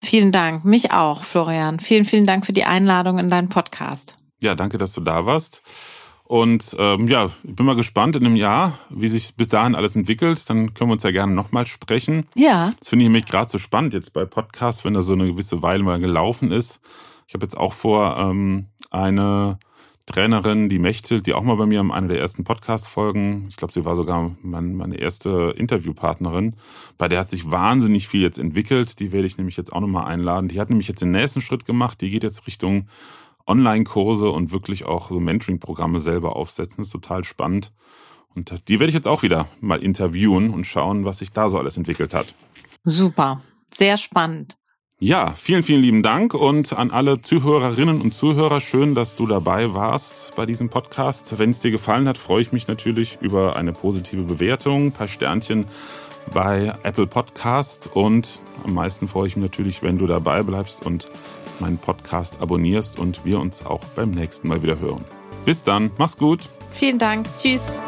Vielen 0.03 0.33
Dank. 0.33 0.65
Mich 0.65 0.91
auch, 0.91 1.23
Florian. 1.23 1.79
Vielen, 1.79 2.03
vielen 2.03 2.25
Dank 2.25 2.45
für 2.45 2.53
die 2.53 2.65
Einladung 2.65 3.17
in 3.17 3.29
deinen 3.29 3.49
Podcast. 3.49 4.17
Ja, 4.41 4.55
danke, 4.55 4.77
dass 4.77 4.93
du 4.93 5.01
da 5.01 5.25
warst. 5.25 5.61
Und 6.27 6.75
ähm, 6.79 7.07
ja, 7.07 7.29
ich 7.43 7.55
bin 7.55 7.65
mal 7.65 7.75
gespannt 7.75 8.15
in 8.15 8.25
einem 8.25 8.35
Jahr, 8.35 8.79
wie 8.89 9.07
sich 9.07 9.35
bis 9.35 9.47
dahin 9.47 9.75
alles 9.75 9.95
entwickelt. 9.95 10.49
Dann 10.49 10.73
können 10.73 10.89
wir 10.89 10.93
uns 10.93 11.03
ja 11.03 11.11
gerne 11.11 11.33
nochmal 11.33 11.67
sprechen. 11.67 12.27
Ja. 12.35 12.73
Das 12.79 12.89
finde 12.89 13.03
ich 13.03 13.09
nämlich 13.09 13.25
gerade 13.25 13.49
so 13.49 13.59
spannend 13.59 13.93
jetzt 13.93 14.11
bei 14.13 14.25
Podcasts, 14.25 14.83
wenn 14.83 14.95
da 14.95 15.03
so 15.03 15.13
eine 15.13 15.27
gewisse 15.27 15.61
Weile 15.61 15.83
mal 15.83 15.99
gelaufen 15.99 16.51
ist. 16.51 16.81
Ich 17.27 17.35
habe 17.35 17.45
jetzt 17.45 17.57
auch 17.57 17.73
vor, 17.73 18.17
ähm, 18.17 18.65
eine 18.89 19.59
Trainerin, 20.05 20.69
die 20.69 20.77
Mechthild, 20.77 21.25
die 21.25 21.33
auch 21.33 21.41
mal 21.41 21.55
bei 21.55 21.65
mir 21.65 21.79
in 21.79 21.91
einer 21.91 22.07
der 22.07 22.19
ersten 22.19 22.43
Podcast-Folgen, 22.43 23.47
ich 23.49 23.55
glaube, 23.55 23.73
sie 23.73 23.85
war 23.85 23.95
sogar 23.95 24.35
meine 24.43 24.97
erste 24.97 25.55
Interviewpartnerin, 25.57 26.55
bei 26.99 27.07
der 27.07 27.19
hat 27.19 27.29
sich 27.29 27.49
wahnsinnig 27.49 28.07
viel 28.07 28.21
jetzt 28.21 28.37
entwickelt. 28.37 28.99
Die 28.99 29.11
werde 29.11 29.25
ich 29.25 29.37
nämlich 29.37 29.57
jetzt 29.57 29.73
auch 29.73 29.81
nochmal 29.81 30.05
einladen. 30.05 30.47
Die 30.47 30.59
hat 30.59 30.69
nämlich 30.69 30.87
jetzt 30.87 31.01
den 31.01 31.11
nächsten 31.11 31.41
Schritt 31.41 31.65
gemacht. 31.65 32.01
Die 32.01 32.11
geht 32.11 32.23
jetzt 32.23 32.45
Richtung 32.45 32.87
Online-Kurse 33.47 34.29
und 34.29 34.51
wirklich 34.51 34.85
auch 34.85 35.09
so 35.09 35.19
Mentoring-Programme 35.19 35.99
selber 35.99 36.35
aufsetzen. 36.35 36.77
Das 36.77 36.87
ist 36.87 36.93
total 36.93 37.23
spannend. 37.23 37.71
Und 38.35 38.67
die 38.67 38.79
werde 38.79 38.89
ich 38.89 38.95
jetzt 38.95 39.07
auch 39.07 39.23
wieder 39.23 39.47
mal 39.61 39.81
interviewen 39.81 40.49
und 40.49 40.65
schauen, 40.65 41.05
was 41.05 41.19
sich 41.19 41.31
da 41.31 41.47
so 41.47 41.57
alles 41.57 41.77
entwickelt 41.77 42.13
hat. 42.13 42.33
Super, 42.83 43.41
sehr 43.73 43.97
spannend. 43.97 44.57
Ja, 44.99 45.33
vielen, 45.35 45.61
vielen 45.61 45.81
lieben 45.81 46.03
Dank 46.03 46.33
und 46.33 46.71
an 46.71 46.89
alle 46.89 47.21
Zuhörerinnen 47.21 47.99
und 47.99 48.13
Zuhörer, 48.13 48.61
schön, 48.61 48.95
dass 48.95 49.17
du 49.17 49.27
dabei 49.27 49.73
warst 49.73 50.35
bei 50.37 50.45
diesem 50.45 50.69
Podcast. 50.69 51.37
Wenn 51.37 51.49
es 51.49 51.59
dir 51.59 51.71
gefallen 51.71 52.07
hat, 52.07 52.17
freue 52.17 52.41
ich 52.41 52.53
mich 52.53 52.69
natürlich 52.69 53.17
über 53.19 53.57
eine 53.57 53.73
positive 53.73 54.23
Bewertung, 54.23 54.87
ein 54.87 54.91
paar 54.93 55.09
Sternchen 55.09 55.65
bei 56.33 56.73
Apple 56.83 57.07
Podcast 57.07 57.89
und 57.93 58.39
am 58.63 58.73
meisten 58.73 59.09
freue 59.09 59.27
ich 59.27 59.35
mich 59.35 59.43
natürlich, 59.43 59.83
wenn 59.83 59.97
du 59.97 60.07
dabei 60.07 60.43
bleibst 60.43 60.85
und 60.85 61.09
meinen 61.59 61.77
Podcast 61.77 62.41
abonnierst 62.41 62.99
und 62.99 63.25
wir 63.25 63.39
uns 63.39 63.65
auch 63.65 63.83
beim 63.95 64.11
nächsten 64.11 64.47
Mal 64.47 64.63
wieder 64.63 64.79
hören. 64.79 65.03
Bis 65.45 65.63
dann, 65.63 65.91
mach's 65.97 66.17
gut. 66.17 66.41
Vielen 66.71 66.99
Dank, 66.99 67.27
tschüss. 67.39 67.79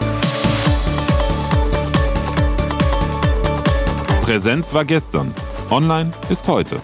Präsenz 4.22 4.74
war 4.74 4.86
gestern, 4.86 5.34
online 5.70 6.12
ist 6.30 6.48
heute. 6.48 6.82